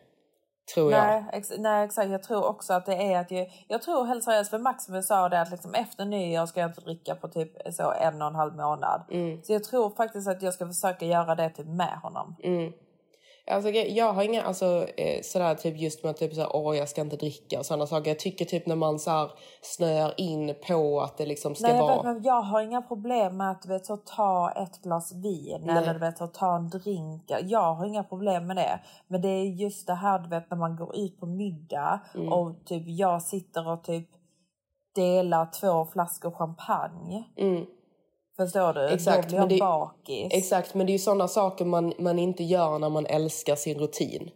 Tror 0.75 0.93
jag. 0.93 1.07
Nej, 1.07 1.25
ex- 1.33 1.53
nej 1.59 1.85
exakt, 1.85 2.11
jag 2.11 2.23
tror 2.23 2.47
också 2.47 2.73
att 2.73 2.87
det 2.87 2.95
är 2.95 3.21
att 3.21 3.31
jag, 3.31 3.51
jag 3.69 3.83
tror 3.83 4.05
helt 4.05 4.25
seriöst 4.25 4.51
för 4.51 4.59
Maximus 4.59 5.07
sa 5.07 5.29
det 5.29 5.41
att 5.41 5.51
liksom 5.51 5.75
efter 5.75 6.05
nyår 6.05 6.47
ska 6.47 6.61
jag 6.61 6.71
inte 6.71 6.81
dricka 6.81 7.15
på 7.15 7.29
typ 7.29 7.53
så 7.75 7.93
en 7.93 8.23
och 8.23 8.29
en 8.29 8.35
halv 8.35 8.57
månad. 8.57 9.03
Mm. 9.11 9.43
Så 9.43 9.53
jag 9.53 9.65
tror 9.65 9.91
faktiskt 9.91 10.29
att 10.29 10.43
jag 10.43 10.55
ska 10.55 10.67
försöka 10.67 11.07
göra 11.07 11.35
det 11.35 11.51
typ 11.51 11.67
med 11.67 11.99
honom. 12.03 12.37
Mm. 12.43 12.73
Alltså, 13.51 13.71
jag 13.71 14.13
har 14.13 14.23
inga, 14.23 14.43
alltså, 14.43 14.87
eh, 14.97 15.23
sådär 15.23 15.55
typ 15.55 15.79
just 15.79 16.05
med 16.05 16.17
typ 16.17 16.35
såhär, 16.35 16.57
åh 16.57 16.77
jag 16.77 16.89
ska 16.89 17.01
inte 17.01 17.17
dricka 17.17 17.59
och 17.59 17.67
sådana 17.67 17.87
saker. 17.87 18.11
Jag 18.11 18.19
tycker 18.19 18.45
typ 18.45 18.67
när 18.67 18.77
man 18.77 18.99
såhär 18.99 19.31
snöar 19.63 20.15
in 20.17 20.55
på 20.69 21.01
att 21.01 21.19
det 21.19 21.27
liksom 21.27 21.55
ska 21.55 21.67
Nej, 21.67 21.77
jag, 21.77 21.83
vara... 21.83 22.13
vet, 22.13 22.25
jag 22.25 22.43
har 22.43 22.61
inga 22.63 22.83
problem 22.83 23.37
med 23.37 23.51
att 23.51 23.67
vet, 23.67 23.87
så 23.87 23.97
ta 23.97 24.51
ett 24.57 24.83
glas 24.83 25.13
vin 25.15 25.61
Nej. 25.63 25.77
eller 25.77 25.99
vet, 25.99 26.19
så 26.19 26.27
ta 26.27 26.57
en 26.57 26.69
drink. 26.69 27.23
Jag 27.43 27.75
har 27.75 27.87
inga 27.87 28.05
problem 28.05 28.47
med 28.47 28.57
det. 28.57 28.81
Men 29.09 29.21
det 29.23 29.29
är 29.29 29.45
just 29.45 29.87
det 29.87 29.95
här 29.95 30.19
du 30.19 30.29
vet, 30.29 30.51
när 30.51 30.59
man 30.59 30.77
går 30.77 30.97
ut 30.97 31.21
på 31.21 31.27
middag 31.27 32.01
Mm. 32.15 32.33
och 32.33 32.65
typ 32.67 32.83
jag 32.87 33.23
sitter 33.23 33.69
och 33.69 33.85
typ 33.85 34.09
delar 34.95 35.49
två 35.61 35.87
flaskor 35.93 36.31
champagne. 36.31 37.25
Mm. 37.37 37.67
Förstår 38.45 38.73
du? 38.73 38.89
Exakt, 38.89 39.23
Då 39.23 39.29
blir 39.29 39.39
men 39.39 39.49
det- 39.49 39.59
bakis. 39.59 40.29
Exakt, 40.33 40.75
men 40.75 40.87
det 40.87 40.91
är 40.91 40.95
ju 40.95 40.99
sådana 40.99 41.29
saker 41.29 41.65
man, 41.65 41.93
man 41.99 42.19
inte 42.19 42.45
gör 42.45 42.79
när 42.79 42.89
man 42.89 43.07
älskar 43.07 43.57
sin 43.57 43.79
rutin. 43.79 44.31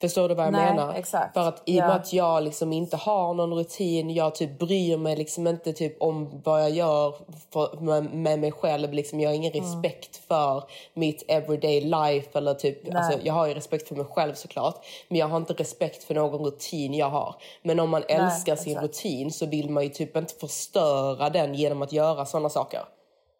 Förstår 0.00 0.28
du 0.28 0.34
vad 0.34 0.46
jag 0.46 0.52
Nej, 0.52 0.74
menar? 0.74 0.94
exakt. 0.94 1.34
För 1.34 1.48
att 1.48 1.62
i 1.66 1.72
och 1.80 1.84
med 1.84 1.90
Ja. 1.90 1.94
att 1.94 2.12
jag 2.12 2.42
liksom 2.42 2.72
inte 2.72 2.96
har 2.96 3.34
någon 3.34 3.54
rutin, 3.54 4.10
jag 4.10 4.34
typ 4.34 4.58
bryr 4.58 4.96
mig 4.96 5.16
liksom 5.16 5.46
inte 5.46 5.72
typ 5.72 6.02
om 6.02 6.40
vad 6.44 6.62
jag 6.62 6.70
gör 6.70 7.14
för, 7.52 7.80
med, 7.80 8.14
med 8.14 8.38
mig 8.38 8.52
själv. 8.52 8.92
Liksom, 8.92 9.20
jag 9.20 9.30
har 9.30 9.34
ingen 9.34 9.52
Mm. 9.52 9.64
respekt 9.64 10.16
för 10.28 10.64
mitt 10.94 11.24
everyday 11.28 11.80
life. 11.80 12.38
Eller 12.38 12.54
typ, 12.54 12.86
Nej. 12.86 12.96
alltså, 13.02 13.18
jag 13.22 13.34
har 13.34 13.46
ju 13.46 13.54
respekt 13.54 13.88
för 13.88 13.94
mig 13.96 14.04
själv 14.10 14.34
såklart. 14.34 14.84
Men 15.08 15.18
jag 15.18 15.28
har 15.28 15.36
inte 15.36 15.52
respekt 15.54 16.04
för 16.04 16.14
någon 16.14 16.44
rutin 16.44 16.94
jag 16.94 17.10
har. 17.10 17.34
Men 17.62 17.80
om 17.80 17.90
man 17.90 18.02
Nej, 18.08 18.16
älskar 18.18 18.56
sin 18.56 18.72
exakt. 18.72 18.84
rutin 18.86 19.32
så 19.32 19.46
vill 19.46 19.70
man 19.70 19.82
ju 19.82 19.88
typ 19.88 20.16
inte 20.16 20.34
förstöra 20.34 21.30
den 21.30 21.54
genom 21.54 21.82
att 21.82 21.92
göra 21.92 22.26
sådana 22.26 22.48
saker. 22.48 22.80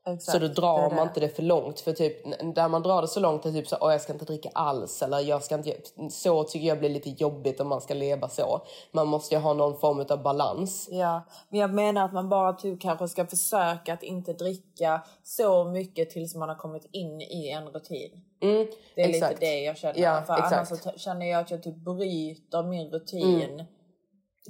Exakt, 0.07 0.33
Så 0.33 0.39
då 0.39 0.49
drar 0.49 0.91
man 0.91 1.09
inte 1.09 1.21
det 1.21 1.29
för 1.29 1.43
långt. 1.43 1.81
För 1.81 1.93
typ, 1.93 2.25
där 2.55 2.69
man 2.69 2.83
drar 2.83 3.03
det 3.03 3.09
så 3.09 3.21
långt 3.21 3.47
är 3.47 3.53
typ 3.53 3.69
så, 3.69 3.77
jag 3.81 4.01
ska 4.01 4.13
inte 4.13 4.25
dricka 4.25 4.51
alls. 4.55 5.03
Eller 5.03 5.19
jag 5.21 5.43
ska 5.43 5.55
inte, 5.55 5.77
så 6.11 6.45
tycker 6.45 6.69
jag 6.69 6.79
blir 6.79 6.91
lite 6.91 7.11
jobbigt 7.11 7.61
om 7.61 7.69
man 7.69 7.81
ska 7.81 7.95
leva 7.95 8.29
så. 8.29 8.61
Man 8.93 9.09
måste 9.09 9.35
ju 9.35 9.41
ha 9.41 9.53
någon 9.55 9.79
form 9.79 10.07
av 10.09 10.23
balans. 10.23 10.89
Ja, 10.91 11.23
men 11.49 11.61
jag 11.61 11.75
menar 11.75 12.05
att 12.05 12.13
man 12.13 12.29
bara 12.29 12.53
typ 12.53 12.81
kanske 12.81 13.09
ska 13.09 13.27
försöka 13.27 13.95
att 13.95 14.03
inte 14.03 14.33
dricka 14.33 15.03
så 15.23 15.65
mycket 15.65 16.11
tills 16.11 16.35
man 16.35 16.49
har 16.49 16.57
kommit 16.57 16.87
in 16.93 17.21
i 17.21 17.49
en 17.51 17.69
rutin. 17.69 18.11
Mm, 18.43 18.67
Det 18.95 19.03
är 19.03 19.09
exakt. 19.09 19.33
lite 19.33 19.47
det 19.47 19.61
jag 19.61 19.77
känner. 19.77 20.01
Ja, 20.01 20.23
för 20.27 20.35
exakt. 20.35 20.53
annars 20.73 20.83
så 20.83 20.91
känner 20.99 21.27
jag 21.27 21.41
att 21.41 21.51
jag 21.51 21.63
typ 21.63 21.77
bryter 21.77 22.63
min 22.63 22.91
rutin. 22.91 23.51
Mm. 23.51 23.67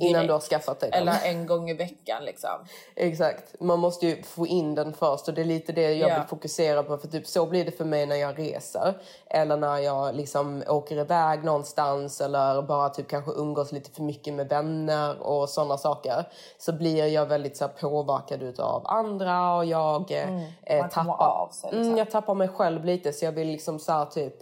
Innan 0.01 0.26
du 0.26 0.32
har 0.32 0.40
skaffat 0.40 0.80
dig 0.80 0.90
den. 0.90 1.03
Eller 1.03 1.18
en 1.24 1.47
gång 1.47 1.70
i 1.70 1.74
veckan 1.74 2.24
liksom. 2.24 2.51
Exakt. 2.97 3.61
Man 3.61 3.78
måste 3.78 4.07
ju 4.07 4.22
få 4.22 4.47
in 4.47 4.74
den 4.74 4.93
först 4.93 5.28
och 5.28 5.34
det 5.34 5.40
är 5.40 5.45
lite 5.45 5.72
det 5.72 5.93
jag 5.95 6.11
Ja. 6.11 6.14
vill 6.18 6.28
fokusera 6.28 6.82
på. 6.82 6.99
För 6.99 7.09
typ 7.09 7.26
så 7.26 7.47
blir 7.47 7.64
det 7.64 7.70
för 7.70 7.84
mig 7.84 8.07
när 8.07 8.16
jag 8.16 8.38
reser. 8.38 8.95
Eller 9.30 9.57
när 9.57 9.78
jag 9.78 10.14
liksom 10.14 10.62
åker 10.68 10.97
iväg 10.97 11.45
någonstans 11.45 12.20
eller 12.20 12.62
bara 12.62 12.88
typ 12.88 13.09
kanske 13.09 13.30
umgås 13.32 13.72
lite 13.72 13.90
för 13.90 14.03
mycket 14.03 14.34
med 14.34 14.49
vänner 14.49 15.22
och 15.22 15.49
sådana 15.49 15.78
saker. 15.78 16.24
Så 16.59 16.72
blir 16.72 17.07
jag 17.07 17.26
väldigt 17.26 17.57
så 17.57 17.64
här, 17.64 17.72
påverkad 17.80 18.43
utav 18.43 18.82
andra 18.86 19.55
och 19.57 19.64
jag 19.64 20.12
Mm. 20.12 20.45
eh, 20.62 20.88
tappar, 20.88 21.22
av 21.22 21.49
sig, 21.49 21.70
liksom. 21.70 21.82
mm, 21.86 21.97
jag 21.99 22.11
tappar 22.11 22.34
mig 22.34 22.49
själv 22.49 22.84
lite. 22.84 23.12
Så 23.12 23.24
jag 23.24 23.32
vill 23.32 23.49
liksom 23.49 23.78
så 23.78 23.93
här, 23.93 24.05
typ 24.05 24.34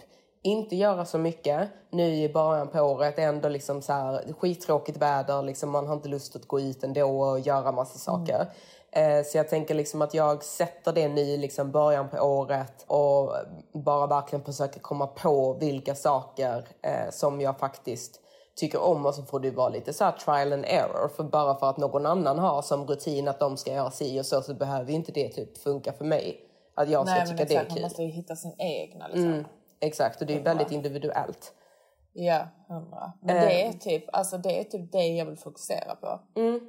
inte 0.43 0.75
göra 0.75 1.05
så 1.05 1.17
mycket 1.17 1.69
nu 1.89 2.15
i 2.23 2.33
början 2.33 2.67
på 2.67 2.79
året. 2.79 3.19
Ändå 3.19 3.49
liksom 3.49 3.81
så 3.81 3.93
här, 3.93 4.33
skittråkigt 4.39 4.97
väder. 4.97 5.41
Liksom, 5.41 5.69
man 5.69 5.87
har 5.87 5.93
inte 5.93 6.09
lust 6.09 6.35
att 6.35 6.47
gå 6.47 6.59
ut 6.59 6.83
ändå 6.83 7.21
och 7.21 7.39
göra 7.39 7.71
massa 7.71 8.11
Mm. 8.11 8.25
saker. 8.25 8.45
Eh, 8.91 9.23
så 9.25 9.37
jag 9.37 9.49
tänker 9.49 9.75
liksom 9.75 10.01
att 10.01 10.13
jag 10.13 10.43
sätter 10.43 10.93
det 10.93 11.07
nu 11.07 11.21
i 11.21 11.37
liksom 11.37 11.71
början 11.71 12.09
på 12.09 12.17
året 12.17 12.85
och 12.87 13.33
bara 13.73 14.07
verkligen 14.07 14.45
försöker 14.45 14.79
komma 14.79 15.07
på 15.07 15.53
vilka 15.53 15.95
saker 15.95 16.67
eh, 16.81 17.11
som 17.11 17.41
jag 17.41 17.59
faktiskt 17.59 18.19
tycker 18.55 18.81
om 18.81 19.05
och 19.05 19.15
så 19.15 19.23
får 19.23 19.39
det 19.39 19.51
vara 19.51 19.69
lite 19.69 19.93
så 19.93 20.03
här 20.03 20.11
trial 20.11 20.53
and 20.53 20.65
error. 20.67 21.07
För 21.15 21.23
bara 21.23 21.55
för 21.55 21.69
att 21.69 21.77
någon 21.77 22.05
annan 22.05 22.39
har 22.39 22.61
som 22.61 22.87
rutin 22.87 23.27
att 23.27 23.39
de 23.39 23.57
ska 23.57 23.73
göra 23.73 23.91
si 23.91 24.19
och 24.21 24.25
så 24.25 24.41
så 24.41 24.53
behöver 24.53 24.91
inte 24.93 25.11
det 25.11 25.29
typ 25.29 25.57
funka 25.57 25.93
för 25.93 26.05
mig. 26.05 26.39
Att 26.75 26.89
jag 26.89 27.07
ska 27.07 27.15
Nej 27.15 27.27
tycka 27.27 27.45
det 27.45 27.55
är 27.55 27.57
exakt, 27.57 27.69
man 27.69 27.75
kul. 27.75 27.83
måste 27.83 28.03
ju 28.03 28.09
hitta 28.09 28.35
sin 28.35 28.55
egna 28.57 29.07
liksom. 29.07 29.27
Mm, 29.27 29.45
exakt, 29.81 30.21
och 30.21 30.27
det 30.27 30.35
är 30.35 30.43
väldigt 30.43 30.71
individuellt. 30.71 31.53
Ja, 32.13 32.47
hundra. 32.67 33.11
Men 33.21 33.35
Eh. 33.37 33.41
det 33.43 33.65
är 33.65 33.73
typ, 33.73 34.03
alltså 34.13 34.37
det 34.37 34.59
är 34.59 34.63
typ 34.63 34.91
det 34.91 35.07
jag 35.07 35.25
vill 35.25 35.37
fokusera 35.37 35.95
på. 35.95 36.19
Mm. 36.35 36.59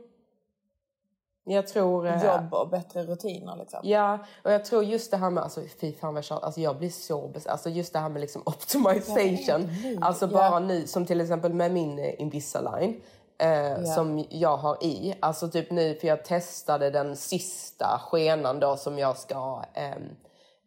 Jag 1.45 1.67
tror... 1.67 2.07
eh, 2.07 2.25
Jobb 2.25 2.55
och 2.55 2.69
bättre 2.69 3.03
rutiner 3.03 3.57
liksom. 3.57 3.81
Ja, 3.83 4.19
och 4.45 4.53
jag 4.53 4.65
tror 4.65 4.85
just 4.85 5.11
det 5.11 5.17
här 5.17 5.31
med, 5.31 5.43
alltså 5.43 5.61
fy 5.81 5.93
fan 5.93 6.15
vad 6.15 6.25
alltså 6.31 6.61
jag 6.61 6.79
blir 6.79 6.91
så 6.91 7.29
bes- 7.29 7.49
alltså 7.49 7.69
just 7.71 7.93
det 7.93 7.99
här 7.99 8.09
med 8.09 8.21
liksom 8.21 8.43
optimization. 8.47 9.71
Alltså 10.01 10.27
bara 10.27 10.59
nu, 10.59 10.87
som 10.87 11.07
till 11.07 11.21
exempel 11.21 11.53
med 11.55 11.71
min 11.73 11.99
eh, 11.99 12.21
Invisalign. 12.21 13.01
Eh, 13.39 13.85
Som 13.85 14.25
jag 14.31 14.57
har 14.57 14.85
i. 14.85 15.15
Alltså 15.21 15.49
typ 15.49 15.71
nu, 15.71 15.95
för 15.95 16.09
jag 16.09 16.25
testade 16.25 16.91
den 16.91 17.17
sista 17.17 18.01
skenan 18.03 18.61
då 18.61 18.77
som 18.77 18.99
jag 18.99 19.17
ska 19.17 19.63
ehm, 19.75 20.03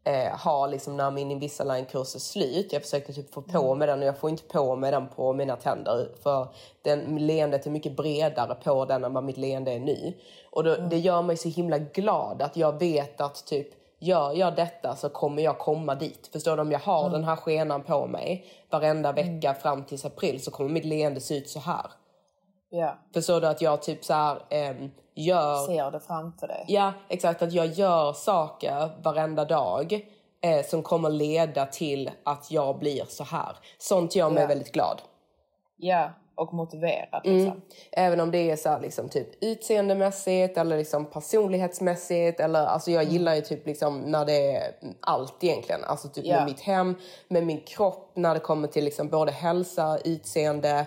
eh, 0.05 0.37
ha 0.37 0.67
liksom 0.67 0.97
när 0.97 1.11
min 1.11 1.31
Invisalign-kurs 1.31 2.15
är 2.15 2.19
slut. 2.19 2.73
Jag 2.73 2.81
försökte 2.81 3.13
typ 3.13 3.33
få 3.33 3.41
på 3.41 3.75
mig 3.75 3.87
den 3.87 3.99
och 3.99 4.05
jag 4.05 4.17
får 4.17 4.29
inte 4.29 4.43
på 4.43 4.75
mig 4.75 4.91
den 4.91 5.07
på 5.07 5.33
mina 5.33 5.55
tänder. 5.55 6.09
För 6.23 6.47
den, 6.81 7.27
leendet 7.27 7.65
är 7.65 7.71
mycket 7.71 7.95
bredare 7.95 8.55
på 8.55 8.85
den 8.85 9.03
än 9.03 9.13
vad 9.13 9.23
mitt 9.23 9.37
leende 9.37 9.71
är 9.71 9.79
nu. 9.79 10.13
Och 10.51 10.63
då, 10.63 10.75
det 10.75 10.97
gör 10.97 11.21
mig 11.21 11.37
så 11.37 11.49
himla 11.49 11.77
glad 11.77 12.41
att 12.41 12.57
jag 12.57 12.79
vet 12.79 13.21
att 13.21 13.45
typ 13.45 13.67
gör 13.99 14.33
jag 14.33 14.55
detta 14.55 14.95
så 14.95 15.09
kommer 15.09 15.43
jag 15.43 15.57
komma 15.57 15.95
dit. 15.95 16.29
Förstår 16.31 16.55
du? 16.55 16.61
Om 16.61 16.71
jag 16.71 16.79
har 16.79 17.09
den 17.09 17.23
här 17.23 17.35
skenan 17.35 17.83
på 17.83 18.07
mig 18.07 18.45
varenda 18.69 19.11
vecka 19.11 19.53
fram 19.53 19.83
till 19.83 20.05
april 20.05 20.43
så 20.43 20.51
kommer 20.51 20.69
mitt 20.69 20.85
leende 20.85 21.21
se 21.21 21.37
ut 21.37 21.49
så 21.49 21.59
här. 21.59 21.91
Ja. 22.69 22.97
Förstår 23.13 23.41
du 23.41 23.47
att 23.47 23.61
jag 23.61 23.81
typ 23.81 24.05
så 24.05 24.13
här 24.13 24.37
ehm, 24.49 24.91
gör... 25.15 25.65
Ser 25.67 25.91
det 25.91 25.99
framför 25.99 26.47
dig. 26.47 26.65
Ja, 26.67 26.93
exakt. 27.09 27.41
Att 27.41 27.53
jag 27.53 27.65
gör 27.67 28.13
saker 28.13 28.89
varenda 29.03 29.45
dag 29.45 30.05
eh, 30.41 30.65
som 30.65 30.83
kommer 30.83 31.09
leda 31.09 31.65
till 31.65 32.11
att 32.23 32.51
jag 32.51 32.79
blir 32.79 33.05
så 33.07 33.23
här. 33.23 33.55
Sånt 33.77 34.15
gör 34.15 34.29
mig 34.29 34.41
Ja. 34.43 34.47
väldigt 34.47 34.71
glad. 34.71 35.01
Ja, 35.77 36.09
och 36.35 36.53
motiverad 36.53 37.21
liksom. 37.23 37.51
Mm. 37.51 37.61
Även 37.91 38.19
om 38.19 38.31
det 38.31 38.51
är 38.51 38.55
så 38.55 38.69
här, 38.69 38.79
liksom, 38.79 39.09
typ 39.09 39.43
utseendemässigt 39.43 40.57
eller 40.57 40.77
liksom 40.77 41.05
personlighetsmässigt. 41.05 42.39
Eller, 42.39 42.65
alltså 42.65 42.91
jag 42.91 43.03
gillar 43.03 43.35
ju 43.35 43.41
typ 43.41 43.65
liksom 43.67 43.99
när 43.99 44.25
det 44.25 44.51
är 44.55 44.71
allt 44.99 45.43
egentligen. 45.43 45.83
Alltså 45.83 46.07
typ 46.07 46.25
Ja. 46.25 46.35
med 46.35 46.45
mitt 46.45 46.59
hem, 46.61 46.95
med 47.27 47.45
min 47.45 47.61
kropp, 47.61 48.11
när 48.13 48.33
det 48.33 48.39
kommer 48.39 48.67
till 48.67 48.85
liksom 48.85 49.09
både 49.09 49.31
hälsa, 49.31 49.97
utseende, 50.05 50.85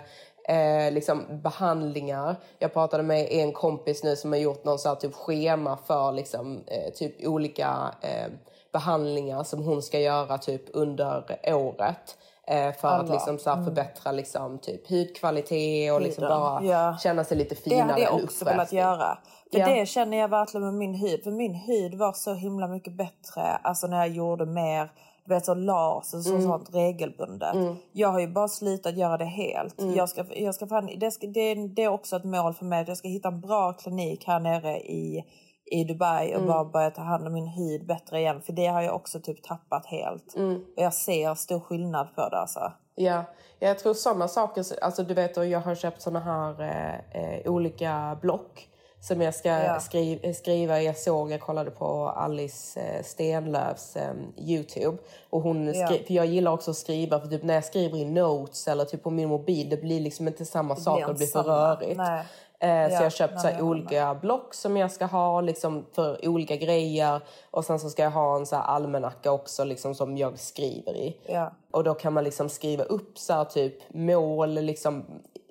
eh, 0.49 0.91
liksom 0.93 1.25
behandlingar. 1.43 2.35
Jag 2.59 2.73
pratade 2.73 3.03
med 3.03 3.27
en 3.31 3.53
kompis 3.53 4.03
nu 4.03 4.15
som 4.15 4.31
har 4.31 4.39
gjort 4.39 4.63
någon 4.63 4.79
så 4.79 4.95
typ 4.95 5.13
schema 5.15 5.77
för 5.87 6.11
liksom, 6.11 6.63
eh, 6.67 6.93
typ 6.93 7.27
olika 7.27 7.77
eh, 8.01 8.31
behandlingar 8.73 9.43
som 9.43 9.63
hon 9.63 9.81
ska 9.81 9.99
göra 9.99 10.37
typ 10.37 10.61
under 10.73 11.23
året. 11.53 12.17
Eh, 12.47 12.73
för 12.73 12.87
att 12.87 12.99
Alla. 12.99 13.13
liksom 13.13 13.37
så 13.39 13.49
Mm. 13.49 13.65
förbättra 13.65 14.11
liksom 14.11 14.57
typ 14.59 14.89
hudkvalitet 14.89 15.93
och 15.93 16.01
liksom 16.01 16.21
bara 16.27 16.63
Ja. 16.63 16.97
känna 17.03 17.23
sig 17.23 17.37
lite 17.37 17.55
Det 17.55 17.61
finare. 17.61 17.87
hade 17.87 18.01
jag 18.01 18.23
också 18.23 18.45
velat 18.45 18.73
göra. 18.73 19.17
För 19.51 19.59
Ja. 19.59 19.67
det 19.69 19.85
känner 19.85 20.17
jag 20.17 20.27
verkligen 20.27 20.65
med 20.65 20.73
min 20.73 20.93
hud. 20.93 21.23
För 21.23 21.31
min 21.31 21.53
hud 21.53 21.95
var 21.95 22.13
så 22.13 22.33
himla 22.33 22.67
mycket 22.67 22.93
bättre 22.93 23.41
alltså 23.63 23.87
när 23.87 23.97
jag 23.97 24.09
gjorde 24.09 24.45
mer 24.45 24.91
vet 25.29 25.45
så 25.45 25.53
laser 25.53 26.17
och 26.17 26.25
Mm. 26.27 26.41
sånt 26.41 26.69
regelbundet. 26.73 27.55
Jag 27.91 28.09
har 28.09 28.19
ju 28.19 28.27
bara 28.27 28.47
slutat 28.47 28.97
göra 28.97 29.17
det 29.17 29.25
helt. 29.25 29.81
Mm. 29.81 29.95
Jag 29.95 30.09
ska, 30.09 30.23
jag 30.35 30.55
ska 30.55 30.67
fan, 30.67 30.89
det, 30.99 31.11
ska, 31.11 31.27
det, 31.27 31.55
det 31.67 31.83
är 31.83 31.87
också 31.89 32.15
ett 32.15 32.23
mål 32.23 32.53
för 32.53 32.65
mig 32.65 32.81
att 32.81 32.87
jag 32.87 32.97
ska 32.97 33.07
hitta 33.07 33.27
en 33.27 33.41
bra 33.41 33.73
klinik 33.73 34.27
här 34.27 34.39
nere 34.39 34.79
i, 34.79 35.23
i 35.71 35.83
Dubai 35.83 36.29
och 36.29 36.35
Mm. 36.41 36.47
bara 36.47 36.65
börja 36.65 36.91
ta 36.91 37.01
hand 37.01 37.27
om 37.27 37.33
min 37.33 37.47
hud 37.47 37.87
bättre 37.87 38.19
igen. 38.19 38.41
För 38.41 38.53
det 38.53 38.67
har 38.67 38.81
jag 38.81 38.95
också 38.95 39.19
typ 39.19 39.43
tappat 39.43 39.85
helt. 39.85 40.35
Mm. 40.35 40.55
Och 40.55 40.83
jag 40.83 40.93
ser 40.93 41.35
stor 41.35 41.59
skillnad 41.59 42.15
på 42.15 42.29
det 42.29 42.37
alltså. 42.37 42.71
Ja, 42.95 43.23
jag 43.59 43.79
tror 43.79 43.93
sådana 43.93 44.27
saker, 44.27 44.65
alltså 44.81 45.03
du 45.03 45.13
vet 45.13 45.37
jag 45.37 45.59
har 45.59 45.75
köpt 45.75 46.01
såna 46.01 46.19
här 46.19 46.61
eh, 46.61 47.21
eh, 47.23 47.51
olika 47.51 48.17
block 48.21 48.67
som 49.01 49.21
jag 49.21 49.35
ska 49.35 49.49
Ja. 49.49 49.79
skriva, 49.79 50.33
skriva. 50.33 50.81
Jag 50.81 50.97
såg, 50.97 51.31
jag 51.31 51.41
kollade 51.41 51.71
på 51.71 52.09
Alice 52.09 52.79
eh, 52.79 53.03
Stenlöfs 53.03 53.95
eh, 53.95 54.11
Youtube. 54.37 54.97
Och 55.29 55.41
hon 55.41 55.73
Ja. 55.73 55.87
skri- 55.87 56.03
för 56.07 56.13
jag 56.13 56.25
gillar 56.25 56.51
också 56.51 56.71
att 56.71 56.77
skriva, 56.77 57.19
för 57.19 57.27
typ 57.27 57.43
när 57.43 57.53
jag 57.53 57.65
skriver 57.65 57.97
i 57.97 58.05
notes 58.05 58.67
eller 58.67 58.85
typ 58.85 59.03
på 59.03 59.09
min 59.09 59.29
mobil, 59.29 59.69
det 59.69 59.77
blir 59.77 59.99
liksom 59.99 60.27
inte 60.27 60.45
samma 60.45 60.75
sak 60.75 61.01
och 61.01 61.07
det 61.07 61.17
blir 61.17 61.27
för 61.27 61.43
rörigt. 61.43 61.97
Nej. 61.97 62.23
Eh, 62.61 62.69
Ja, 62.69 62.89
så 62.89 62.95
jag 62.95 63.01
har 63.01 63.09
köpt 63.09 63.33
nej, 63.33 63.41
så 63.41 63.47
håller 63.47 63.61
olika 63.61 64.15
block 64.21 64.53
som 64.53 64.77
jag 64.77 64.91
ska 64.91 65.05
ha 65.05 65.41
liksom, 65.41 65.85
för 65.95 66.27
olika 66.27 66.55
grejer. 66.55 67.21
Och 67.51 67.65
sen 67.65 67.79
så 67.79 67.89
ska 67.89 68.03
jag 68.03 68.11
ha 68.11 68.35
en 68.35 68.45
så 68.45 68.55
almanacka 68.55 69.31
också 69.31 69.63
liksom, 69.63 69.95
som 69.95 70.17
jag 70.17 70.39
skriver 70.39 70.95
i. 70.97 71.17
Ja. 71.25 71.51
Och 71.71 71.83
då 71.83 71.93
kan 71.93 72.13
man 72.13 72.23
liksom 72.23 72.49
skriva 72.49 72.83
upp 72.83 73.17
så 73.17 73.33
här, 73.33 73.45
typ 73.45 73.73
mål 73.93 74.49
liksom, 74.53 75.05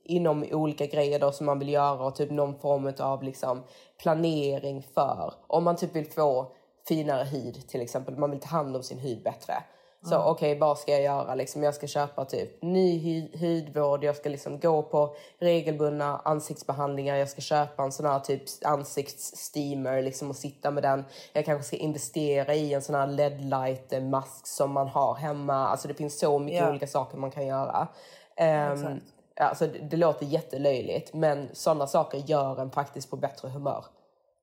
inom 0.08 0.44
olika 0.52 0.86
grejer 0.86 1.18
då 1.18 1.32
som 1.32 1.46
man 1.46 1.58
vill 1.58 1.68
göra 1.68 2.04
och 2.06 2.14
typ 2.16 2.30
någon 2.30 2.58
form 2.58 2.92
av 2.98 3.22
liksom, 3.22 3.62
planering 4.02 4.82
för. 4.94 5.34
Om 5.46 5.64
man 5.64 5.76
typ 5.76 5.96
vill 5.96 6.10
få 6.12 6.52
finare 6.88 7.24
hud 7.24 7.68
till 7.68 7.80
exempel, 7.80 8.16
man 8.16 8.30
vill 8.30 8.40
ta 8.40 8.48
hand 8.48 8.76
om 8.76 8.82
sin 8.82 8.98
hud 8.98 9.22
bättre. 9.22 9.54
Så 10.04 10.14
Mm. 10.14 10.26
okej, 10.26 10.58
vad 10.58 10.78
ska 10.78 10.92
jag 10.92 11.02
göra? 11.02 11.34
Liksom, 11.34 11.62
jag 11.62 11.74
ska 11.74 11.86
köpa 11.86 12.24
typ 12.24 12.62
ny 12.62 12.98
hy- 12.98 13.38
hudvård, 13.38 14.04
jag 14.04 14.16
ska 14.16 14.28
liksom 14.28 14.60
gå 14.60 14.82
på 14.82 15.14
regelbundna 15.40 16.20
ansiktsbehandlingar, 16.24 17.16
jag 17.16 17.28
ska 17.28 17.40
köpa 17.40 17.82
en 17.82 17.92
sån 17.92 18.06
här 18.06 18.18
typ 18.20 18.42
ansiktssteamer 18.64 20.02
liksom, 20.02 20.30
och 20.30 20.36
sitta 20.36 20.70
med 20.70 20.82
den. 20.82 21.04
Jag 21.32 21.44
kanske 21.44 21.66
ska 21.66 21.76
investera 21.76 22.54
i 22.54 22.74
en 22.74 22.82
sån 22.82 22.94
här 22.94 23.06
LED-light 23.06 24.02
mask 24.02 24.46
som 24.46 24.72
man 24.72 24.88
har 24.88 25.14
hemma. 25.14 25.68
Alltså 25.68 25.88
det 25.88 25.94
finns 25.94 26.18
så 26.18 26.38
mycket 26.38 26.60
Ja. 26.60 26.70
olika 26.70 26.86
saker 26.86 27.18
man 27.18 27.30
kan 27.30 27.46
göra. 27.46 27.88
Um, 28.40 28.46
Exakt. 28.72 29.02
Alltså, 29.40 29.66
det, 29.66 29.78
det 29.78 29.96
låter 29.96 30.26
jättelöjligt 30.26 31.14
men 31.14 31.48
sådana 31.52 31.86
saker 31.86 32.18
gör 32.18 32.60
en 32.60 32.70
faktiskt 32.70 33.10
på 33.10 33.16
bättre 33.16 33.48
humör. 33.48 33.84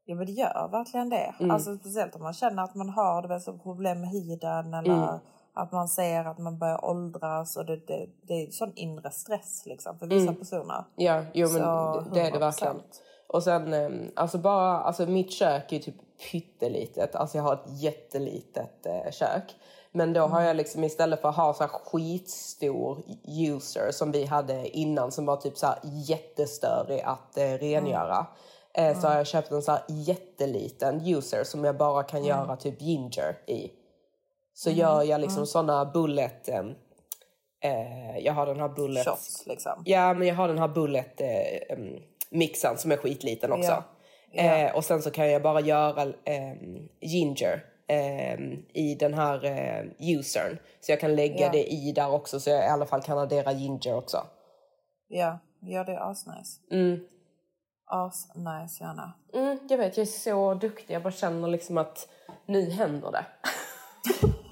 Ja 0.06 0.16
men 0.16 0.26
det 0.26 0.32
gör 0.32 0.68
verkligen 0.72 1.10
det. 1.10 1.36
Mm. 1.40 1.52
Alltså 1.52 1.76
speciellt 1.78 2.16
om 2.16 2.22
man 2.24 2.34
känner 2.34 2.64
att 2.64 2.76
man 2.76 2.90
har 2.90 3.28
det 3.28 3.40
så 3.40 3.58
problem 3.58 4.02
med 4.02 4.10
huden 4.10 4.74
eller 4.74 4.94
Mm. 5.04 5.20
att 5.54 5.72
man 5.72 5.88
ser 5.88 6.26
att 6.26 6.38
man 6.38 6.60
börjar 6.60 6.86
åldras 6.86 7.58
och 7.58 7.66
det, 7.66 7.76
det, 7.88 8.08
det 8.28 8.34
är 8.34 8.52
sån 8.52 8.74
inre 8.76 9.12
stress 9.12 9.66
liksom 9.66 10.00
för 10.00 10.08
vissa 10.08 10.28
Mm. 10.28 10.36
personer. 10.40 10.84
Ja, 10.96 11.24
jo 11.34 11.48
men 11.48 11.62
Så, 11.62 12.02
det, 12.02 12.10
det 12.14 12.22
är 12.28 12.32
det 12.32 12.38
100%. 12.38 12.40
verkligen. 12.40 12.82
Och 13.28 13.44
sen, 13.44 13.74
eh, 13.74 13.90
alltså 14.16 14.38
bara, 14.38 14.80
alltså 14.80 15.06
mitt 15.06 15.32
kök 15.32 15.72
är 15.74 15.80
typ 15.80 15.96
pyttelitet. 16.32 17.16
Alltså 17.16 17.38
jag 17.38 17.44
har 17.44 17.54
ett 17.54 17.82
jättelitet 17.82 18.86
eh, 18.86 19.12
kök. 19.12 19.56
Men 19.96 20.14
då 20.14 20.22
har 20.22 20.42
jag 20.42 20.56
liksom 20.56 20.84
istället 20.84 21.22
för 21.22 21.30
att 21.30 21.36
ha 21.36 21.54
så 21.54 21.64
här 21.64 21.68
skitstor 21.70 23.04
user 23.28 23.92
som 23.92 24.12
vi 24.12 24.26
hade 24.26 24.70
innan 24.78 25.12
som 25.12 25.26
var 25.26 25.38
typ 25.38 25.58
så 25.58 25.68
här 25.68 25.80
jättestörig 25.84 27.02
att 27.02 27.38
eh, 27.38 27.44
rengöra. 27.44 28.26
Eh, 28.74 29.00
så 29.00 29.08
har 29.08 29.16
jag 29.16 29.28
köpt 29.28 29.52
en 29.52 29.62
så 29.62 29.72
här 29.72 29.82
jätteliten 29.88 31.02
user 31.08 31.44
som 31.44 31.64
jag 31.64 31.78
bara 31.78 32.04
kan 32.04 32.20
Mm. 32.20 32.30
göra 32.30 32.56
typ 32.56 32.82
ginger 32.82 33.38
i. 33.48 33.72
Så 34.54 34.70
Mm, 34.70 34.80
gör 34.80 35.04
jag 35.04 35.22
liksom 35.22 35.38
mm. 35.38 35.46
såna 35.48 35.86
bullet... 35.86 36.50
Eh, 36.50 36.60
eh, 37.62 38.18
jag 38.20 38.34
har 38.34 38.46
den 38.46 38.60
här 38.60 38.70
bullet... 38.70 39.08
Shots 39.08 39.44
liksom. 39.46 39.84
Ja, 39.86 40.14
men 40.14 40.28
jag 40.28 40.36
har 40.36 40.48
den 40.48 40.60
här 40.60 40.68
bullet 40.68 41.22
eh, 41.22 41.78
em, 41.78 42.00
mixen 42.30 42.78
som 42.78 42.92
är 42.92 42.98
skitliten 42.98 43.52
också. 43.52 43.72
Ja. 43.72 43.84
Ja. 44.32 44.44
Eh, 44.44 44.76
och 44.76 44.86
sen 44.86 45.02
så 45.02 45.12
kan 45.12 45.32
jag 45.32 45.42
bara 45.42 45.62
göra 45.62 46.14
em, 46.24 46.90
ginger 47.02 47.64
em, 47.88 48.66
i 48.74 48.96
den 48.96 49.14
här 49.14 49.46
eh, 49.46 49.86
usern. 50.00 50.58
Så 50.82 50.92
jag 50.92 51.00
kan 51.00 51.16
lägga 51.16 51.46
Ja. 51.46 51.50
det 51.52 51.64
i 51.74 51.92
där 51.92 52.12
också 52.12 52.40
så 52.40 52.50
jag 52.50 52.66
i 52.66 52.68
alla 52.68 52.86
fall 52.86 53.02
kan 53.02 53.18
addera 53.18 53.52
ginger 53.52 53.96
också. 53.96 54.18
Ja, 55.08 55.40
ja 55.60 55.84
det 55.84 55.92
är 55.92 56.12
asnice. 56.12 56.62
Mm. 56.72 57.00
As 57.88 58.36
nice 58.36 58.84
gärna. 58.84 59.14
Mm, 59.34 59.60
jag 59.70 59.78
vet, 59.78 59.98
jag 59.98 60.02
är 60.08 60.12
så 60.12 60.54
duktig. 60.54 60.94
Jag 60.94 61.04
bara 61.04 61.12
känner 61.14 61.48
liksom 61.48 61.78
att 61.78 62.08
nu 62.46 62.70
händer 62.70 63.12
det. 63.12 63.26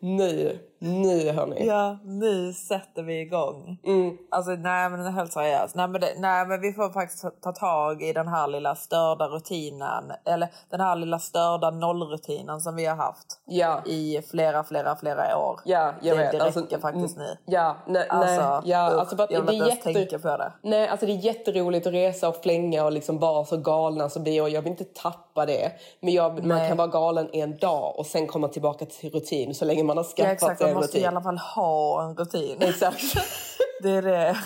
nu, 0.00 0.58
nu 0.84 1.32
hörni. 1.32 1.66
Ja, 1.66 1.98
nu 2.04 2.52
sätter 2.52 3.02
vi 3.02 3.20
igång. 3.20 3.78
Mm. 3.86 4.16
Alltså 4.30 4.50
nej 4.50 4.90
men 4.90 5.14
helt 5.14 5.32
seriöst. 5.32 5.74
Nej 5.74 5.88
men, 5.88 6.00
det, 6.00 6.14
nej 6.18 6.46
men 6.46 6.60
vi 6.60 6.72
får 6.72 6.90
faktiskt 6.90 7.22
ta- 7.22 7.30
ta 7.30 7.52
tag 7.52 8.02
i 8.02 8.12
den 8.12 8.28
här 8.28 8.46
lilla 8.48 8.74
störda 8.74 9.26
rutinen. 9.26 10.12
Eller 10.24 10.48
den 10.70 10.80
här 10.80 10.96
lilla 10.96 11.18
störda 11.18 11.70
nollrutinen 11.70 12.60
som 12.60 12.76
vi 12.76 12.86
har 12.86 12.96
haft. 12.96 13.26
Ja. 13.44 13.82
I 13.86 14.22
flera, 14.30 14.64
flera, 14.64 14.96
flera 14.96 15.38
år. 15.38 15.60
Ja, 15.64 15.92
jag 16.02 16.16
det, 16.18 16.22
vet. 16.22 16.32
Det 16.32 16.40
Alltså, 16.44 16.60
räcker 16.60 16.78
faktiskt 16.78 17.16
nu. 17.16 17.36
Ja, 17.46 17.76
nej, 17.86 18.08
Alltså, 18.08 18.42
nej, 18.42 18.60
ja, 18.64 18.90
usch, 18.92 18.98
alltså, 18.98 19.16
bara, 19.16 19.26
jag 19.30 19.40
vill 19.42 19.54
inte 19.54 19.66
ens 19.68 19.86
jätte... 19.86 19.92
tänka 19.92 20.18
på 20.18 20.36
det. 20.36 20.52
Nej, 20.62 20.88
alltså 20.88 21.06
det 21.06 21.12
är 21.12 21.16
jätteroligt 21.24 21.86
att 21.86 21.92
resa 21.92 22.28
och 22.28 22.36
flänga 22.42 22.84
och 22.84 22.92
liksom 22.92 23.18
vara 23.18 23.44
så 23.44 23.56
galna 23.56 24.08
som 24.08 24.24
vi 24.24 24.38
är 24.38 24.42
och 24.42 24.50
jag 24.50 24.62
vill 24.62 24.70
inte 24.70 24.84
tappa 24.84 25.23
det. 25.34 25.72
Men 26.00 26.14
jag, 26.14 26.38
man 26.46 26.58
Nej. 26.58 26.68
kan 26.68 26.76
vara 26.76 26.88
galen 26.88 27.28
en 27.32 27.56
dag 27.56 27.98
och 27.98 28.06
sen 28.06 28.26
komma 28.26 28.48
tillbaka 28.48 28.86
till 28.86 29.10
rutin 29.10 29.54
så 29.54 29.64
länge 29.64 29.82
man 29.82 29.96
har 29.96 30.04
Ja, 30.04 30.24
skaffat 30.24 30.32
exakt, 30.32 30.58
sig 30.58 30.66
man 30.66 30.70
en 30.70 30.76
måste 30.76 30.88
rutin. 30.90 31.02
i 31.02 31.06
alla 31.06 31.22
fall 31.22 31.38
ha 31.38 32.02
en 32.02 32.16
rutin. 32.16 32.56
Exakt. 32.62 33.02
det 33.82 33.90
är 33.90 34.02
det. 34.02 34.36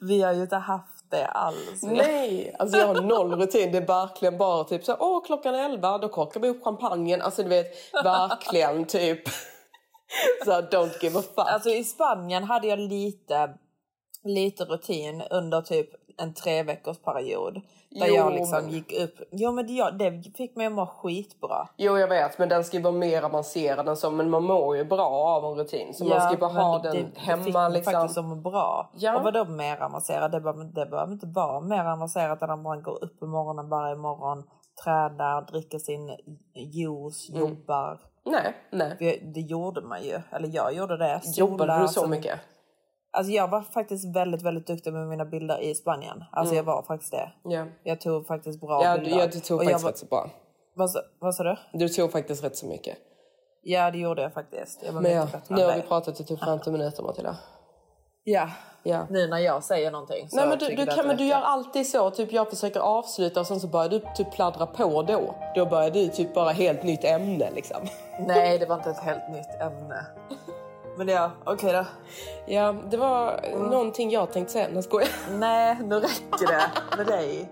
Vi 0.00 0.22
har 0.22 0.32
ju 0.32 0.42
inte 0.42 0.56
haft 0.56 1.10
det 1.10 1.26
alls. 1.26 1.82
Nej, 1.82 2.56
alltså 2.58 2.78
jag 2.78 2.86
har 2.86 3.02
noll 3.02 3.34
rutin. 3.34 3.72
Det 3.72 3.78
är 3.78 3.86
verkligen 3.86 4.38
bara 4.38 4.64
typ 4.64 4.84
så 4.84 4.96
åh 5.00 5.24
klockan 5.26 5.54
elva, 5.54 5.98
då 5.98 6.08
korkar 6.08 6.40
vi 6.40 6.48
upp 6.48 6.64
champagnen. 6.64 7.22
Alltså 7.22 7.42
du 7.42 7.48
vet, 7.48 7.66
verkligen 8.04 8.84
typ 8.84 9.22
så 10.44 10.50
don't 10.50 11.02
give 11.02 11.18
a 11.18 11.22
fuck. 11.22 11.48
Alltså 11.48 11.70
i 11.70 11.84
Spanien 11.84 12.44
hade 12.44 12.66
jag 12.66 12.78
lite, 12.78 13.50
lite 14.24 14.64
rutin 14.64 15.22
under 15.30 15.62
typ 15.62 15.88
en 16.18 16.34
tre 16.34 16.62
veckors 16.62 16.98
period. 16.98 17.60
Där 17.90 18.06
Jo, 18.08 18.14
jag 18.14 18.32
liksom 18.32 18.62
men- 18.64 18.70
gick 18.70 18.92
upp. 19.00 19.14
Jo 19.30 19.52
men 19.52 19.66
det, 19.66 19.72
ja, 19.72 19.90
det 19.90 20.36
fick 20.36 20.56
mig 20.56 20.66
att 20.66 20.72
må 20.72 20.86
skitbra. 20.86 21.68
Jo 21.76 21.98
jag 21.98 22.08
vet, 22.08 22.38
men 22.38 22.48
den 22.48 22.64
ska 22.64 22.76
ju 22.76 22.82
vara 22.82 22.94
mer 22.94 23.22
avancerad 23.22 23.88
än 23.88 23.96
så. 23.96 24.10
Men 24.10 24.30
man 24.30 24.44
mår 24.44 24.76
ju 24.76 24.84
bra 24.84 25.06
av 25.08 25.44
en 25.44 25.58
rutin. 25.58 25.94
Så 25.94 26.04
man 26.04 26.20
ska 26.20 26.30
ju 26.30 26.36
bara 26.38 26.50
ha 26.52 26.78
det, 26.78 26.88
den 26.92 27.10
det 27.14 27.20
hemma 27.20 27.44
fick 27.44 27.54
mig 27.54 27.72
liksom. 27.72 27.92
faktiskt 27.92 28.18
att 28.18 28.24
må 28.24 28.34
bra. 28.34 28.90
Ja. 28.94 29.16
Och 29.16 29.22
vadå 29.24 29.44
mer 29.44 29.82
avancerat? 29.82 30.32
Det 30.32 30.40
behöver, 30.40 30.64
det 30.64 30.86
behöver 30.86 31.12
inte 31.12 31.26
vara 31.26 31.60
mer 31.60 31.84
avancerat 31.84 32.42
än 32.42 32.50
att 32.50 32.58
man 32.58 32.82
går 32.82 33.04
upp 33.04 33.20
på 33.20 33.26
morgonen 33.26 33.68
varje 33.68 33.96
morgon, 33.96 34.42
tränar, 34.84 35.42
dricker 35.42 35.78
sin 35.78 36.16
juice, 36.54 37.28
Mm. 37.30 37.40
jobbar. 37.40 38.00
Nej, 38.24 38.54
nej. 38.72 38.96
Det, 38.98 39.16
det 39.34 39.40
gjorde 39.40 39.80
man 39.80 40.02
ju. 40.02 40.20
Eller 40.30 40.48
jag 40.52 40.74
gjorde 40.74 40.96
det. 40.96 41.20
Jobbade 41.36 41.78
du 41.82 41.88
så 41.88 42.06
mycket? 42.06 42.40
Alltså 43.12 43.32
jag 43.32 43.48
var 43.48 43.62
faktiskt 43.62 44.16
väldigt, 44.16 44.42
väldigt 44.42 44.66
duktig 44.66 44.92
med 44.92 45.08
mina 45.08 45.24
bilder 45.24 45.58
i 45.60 45.74
Spanien. 45.74 46.24
Alltså 46.32 46.54
Mm. 46.54 46.66
jag 46.66 46.74
var 46.74 46.82
faktiskt 46.82 47.12
det. 47.12 47.32
Ja. 47.44 47.66
Jag 47.82 48.00
tog 48.00 48.26
faktiskt 48.26 48.60
bra 48.60 48.84
Ja, 48.84 48.98
bilder. 48.98 49.18
ja, 49.18 49.26
du 49.26 49.40
tog 49.40 49.58
Och 49.60 49.64
faktiskt 49.64 49.84
var, 49.84 49.90
rätt 49.90 49.98
så 49.98 50.06
bra. 50.06 50.30
vad, 50.74 50.90
vad 51.20 51.34
sa 51.34 51.42
du? 51.44 51.56
Du 51.72 51.88
tog 51.88 52.12
faktiskt 52.12 52.44
rätt 52.44 52.56
så 52.56 52.66
mycket. 52.66 52.96
Ja, 53.62 53.90
det 53.90 53.98
gjorde 53.98 54.22
jag 54.22 54.32
faktiskt. 54.32 54.82
Jag 54.86 54.94
Men 54.94 55.12
ja, 55.12 55.26
nu 55.48 55.64
har 55.64 55.74
vi 55.76 55.82
pratat 55.82 56.20
i 56.20 56.24
typ 56.24 56.44
50 56.44 56.70
minuter 56.70 57.02
Matilda. 57.02 57.36
Ja. 58.24 58.48
Ja. 58.82 59.06
Nu 59.10 59.26
när 59.26 59.38
jag 59.38 59.64
säger 59.64 59.90
någonting 59.90 60.28
Nej 60.32 60.48
men 60.48 60.58
du, 60.58 60.66
du, 60.68 60.86
kan, 60.86 61.06
men 61.06 61.16
du 61.16 61.24
gör 61.26 61.40
alltid 61.40 61.86
så, 61.90 62.10
typ 62.10 62.32
jag 62.32 62.50
försöker 62.50 62.80
avsluta 62.80 63.40
och 63.40 63.46
sen 63.46 63.60
så 63.60 63.66
börjar 63.66 63.88
du 63.88 64.00
typ 64.14 64.32
pladdra 64.32 64.66
på 64.66 65.02
då. 65.02 65.34
Då 65.54 65.66
börjar 65.66 65.90
du 65.90 66.08
typ 66.08 66.34
bara 66.34 66.50
helt 66.50 66.82
nytt 66.82 67.04
ämne 67.04 67.50
liksom. 67.50 67.76
Nej, 68.26 68.58
det 68.58 68.66
var 68.66 68.76
inte 68.76 68.90
ett 68.90 68.98
helt 69.00 69.28
nytt 69.32 69.60
ämne. 69.60 70.06
Men 70.96 71.08
ja, 71.08 71.30
okej 71.44 71.72
då. 71.72 71.84
Ja, 72.46 72.74
det 72.90 72.96
var 72.96 73.40
någonting 73.70 74.10
jag 74.10 74.32
tänkte 74.32 74.52
säga. 74.52 74.68
Nej, 74.72 74.82
skojar. 74.82 75.08
Nej, 75.30 75.78
nu 75.84 75.94
räcker 75.94 76.46
det 76.46 76.96
med 76.96 77.06
dig. 77.06 77.50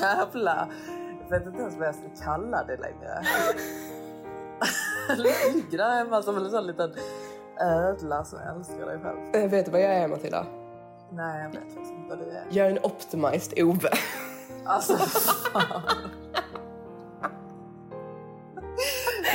Jävla... 0.00 0.68
Jag 1.22 1.38
vet 1.38 1.46
inte 1.46 1.60
ens 1.62 1.76
vad 1.76 1.88
jag 1.88 1.94
ska 1.94 2.24
kalla 2.24 2.64
det 2.64 2.76
längre. 2.76 3.22
Ligger 5.16 5.78
där 5.78 5.90
hemma 5.90 6.22
som 6.22 6.36
en 6.36 6.50
sån 6.50 6.66
liten 6.66 6.94
ödla 7.60 8.24
som 8.24 8.38
älskar 8.38 8.86
dig 8.86 8.98
själv. 9.02 9.18
Jag 9.32 9.48
vet 9.48 9.68
vad 9.68 9.80
jag 9.80 9.94
är 9.94 10.08
Matilda. 10.08 10.46
Nej, 11.10 11.42
jag 11.42 11.48
vet 11.48 11.74
faktiskt 11.74 11.92
inte 11.92 12.08
vad 12.08 12.18
du 12.18 12.30
är. 12.30 12.44
Jag 12.50 12.66
är 12.66 12.70
en 12.70 12.84
optimized 12.84 13.62
Ove. 13.64 13.90
Alltså, 14.64 14.96
fan. 15.52 15.82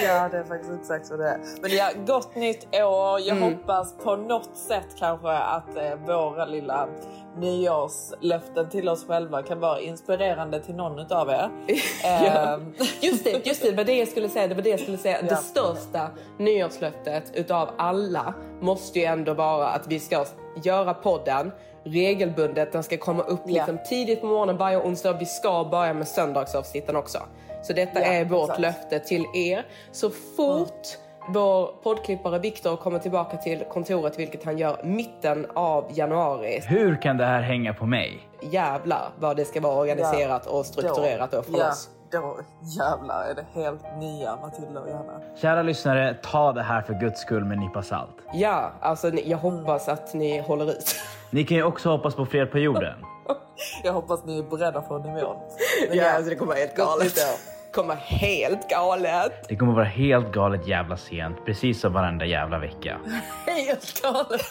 Ja, 0.04 0.30
det 0.32 0.38
är 0.38 0.43
faktiskt 0.43 0.72
exakt 0.82 1.10
vad 1.10 1.20
det 1.20 1.28
är. 1.30 1.39
Men 1.62 1.72
ja, 1.72 1.89
gott 2.08 2.36
nytt 2.36 2.66
år. 2.76 3.20
Jag 3.20 3.38
Mm. 3.38 3.43
hoppas 3.54 3.93
på 4.04 4.16
något 4.16 4.50
sätt 4.58 4.88
kanske 5.00 5.30
att 5.30 5.78
eh, 5.78 5.95
våra 6.08 6.45
lilla 6.45 6.88
nyårslöften 7.38 8.70
till 8.70 8.89
oss 8.89 9.06
själva 9.08 9.43
kan 9.43 9.60
vara 9.60 9.80
inspirerande 9.80 10.60
till 10.60 10.76
någon 10.76 11.12
av 11.14 11.30
er. 11.30 11.50
Ja. 12.04 12.54
Ehm, 12.54 12.74
Just 13.02 13.24
det, 13.24 13.45
just 13.47 13.62
det, 13.62 13.70
det 13.72 13.78
var 13.78 13.84
det 13.84 13.97
jag 13.97 14.08
skulle 14.08 14.30
säga. 14.30 14.47
Det 14.47 14.56
var 14.56 14.62
det 14.62 14.70
jag 14.70 14.80
skulle 14.80 14.97
säga. 14.97 15.22
Det 15.22 15.36
största 15.36 16.10
nyårslöftet 16.38 17.32
utav 17.34 17.70
alla 17.78 18.34
måste 18.62 19.00
ju 19.00 19.06
ändå 19.06 19.34
vara 19.34 19.68
att 19.68 19.88
vi 19.88 20.00
ska 20.00 20.26
göra 20.64 20.93
podden 20.93 21.52
regelbundet. 21.84 22.72
Den 22.72 22.84
ska 22.84 22.97
komma 22.97 23.24
upp 23.24 23.41
liksom 23.45 23.78
tidigt 23.89 24.22
på 24.22 24.28
morgonen 24.28 24.58
varje 24.58 24.78
onsdag. 24.82 25.14
Vi 25.14 25.26
ska 25.26 25.64
börja 25.72 25.93
med 25.93 26.08
söndagsavsnitten 26.08 26.95
också. 26.95 27.20
Så 27.70 27.74
detta 27.74 27.99
Ja, 27.99 28.05
är 28.05 28.26
vårt 28.26 28.43
exakt. 28.43 28.59
löfte 28.59 28.99
till 28.99 29.26
er. 29.34 29.65
Så 29.91 30.09
fort 30.09 30.88
vår 31.28 31.67
poddklippare 31.84 32.39
Viktor 32.39 32.76
kommer 32.76 32.99
tillbaka 32.99 33.38
till 33.38 33.63
kontoret, 33.72 34.20
vilket 34.20 34.43
han 34.45 34.57
gör 34.57 34.84
mitten 34.84 35.47
av 35.55 35.86
januari. 35.93 36.61
Hur 36.65 37.01
kan 37.01 37.17
det 37.17 37.26
här 37.26 37.41
hänga 37.41 37.74
på 37.74 37.86
mig? 37.86 38.30
Jävlar 38.41 39.09
vad 39.20 39.38
det 39.38 39.45
ska 39.45 39.61
vara 39.61 39.76
organiserat 39.80 40.45
och 40.45 40.65
strukturerat 40.65 41.32
då, 41.32 41.41
för 41.41 41.57
ja, 41.59 41.70
oss. 41.70 41.89
Då 42.11 42.38
jävlar 42.80 43.24
är 43.24 43.34
det 43.36 43.45
helt 43.61 43.97
nya 43.99 44.36
Matilda 44.36 44.82
och 44.82 44.89
Johanna. 44.89 45.22
Kära 45.41 45.61
lyssnare, 45.61 46.15
ta 46.24 46.51
det 46.53 46.63
här 46.63 46.82
för 46.82 46.93
guds 46.93 47.22
skull 47.22 47.45
med 47.45 47.57
en 47.57 47.59
nypa 47.59 47.82
salt. 47.82 48.15
Ja, 48.34 48.72
alltså 48.82 49.09
jag 49.09 49.38
hoppas 49.38 49.88
att 49.88 50.13
ni 50.13 50.39
håller 50.39 50.72
ut. 50.72 50.95
Ni 51.32 51.43
kan 51.43 51.57
ju 51.57 51.63
också 51.63 51.89
hoppas 51.89 52.15
på 52.15 52.26
fred 52.26 52.51
på 52.51 52.57
jorden. 52.59 52.93
Jag 53.84 53.93
hoppas 53.93 54.26
ni 54.26 54.39
är 54.39 54.43
beredda 54.43 54.82
för 54.82 54.99
nivån. 54.99 55.38
Men 55.89 55.97
Ja, 55.97 56.11
alltså 56.11 56.30
det 56.30 56.36
kommer 56.36 56.51
vara 56.51 56.59
helt 56.59 56.76
galet. 56.76 57.13
Kommer 57.74 57.95
helt 57.95 58.70
galet. 58.70 59.32
Det 59.49 59.55
kommer 59.55 59.74
vara 59.74 59.86
helt 59.86 60.32
galet 60.32 60.67
jävla 60.67 60.97
sent, 60.97 61.45
precis 61.45 61.80
som 61.80 61.93
varenda 61.93 62.26
jävla 62.26 62.59
vecka. 62.59 62.97
Helt 63.45 64.01
galet. 64.01 64.41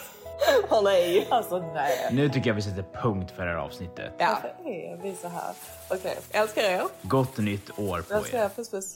Åh 0.69 0.83
nej. 0.83 1.27
Alltså 1.31 1.71
nej. 1.73 2.09
Nu 2.11 2.29
tycker 2.29 2.49
jag 2.49 2.55
vi 2.55 2.61
sätter 2.61 2.85
punkt 3.01 3.31
för 3.35 3.45
det 3.45 3.51
här 3.51 3.57
avsnittet. 3.57 4.13
Ja. 4.17 4.27
Varför 4.43 4.69
är 4.69 4.97
vi 5.03 5.15
så 5.15 5.27
här? 5.27 5.53
Okej. 5.89 6.17
Älskar 6.31 6.61
er. 6.61 6.81
Gott 7.01 7.37
nytt 7.37 7.79
år 7.79 8.01
på 8.01 8.13
Jag 8.13 8.25
ska 8.25 8.35
er. 8.35 8.39
göra 8.39 8.49
puss 8.49 8.71
puss. 8.71 8.95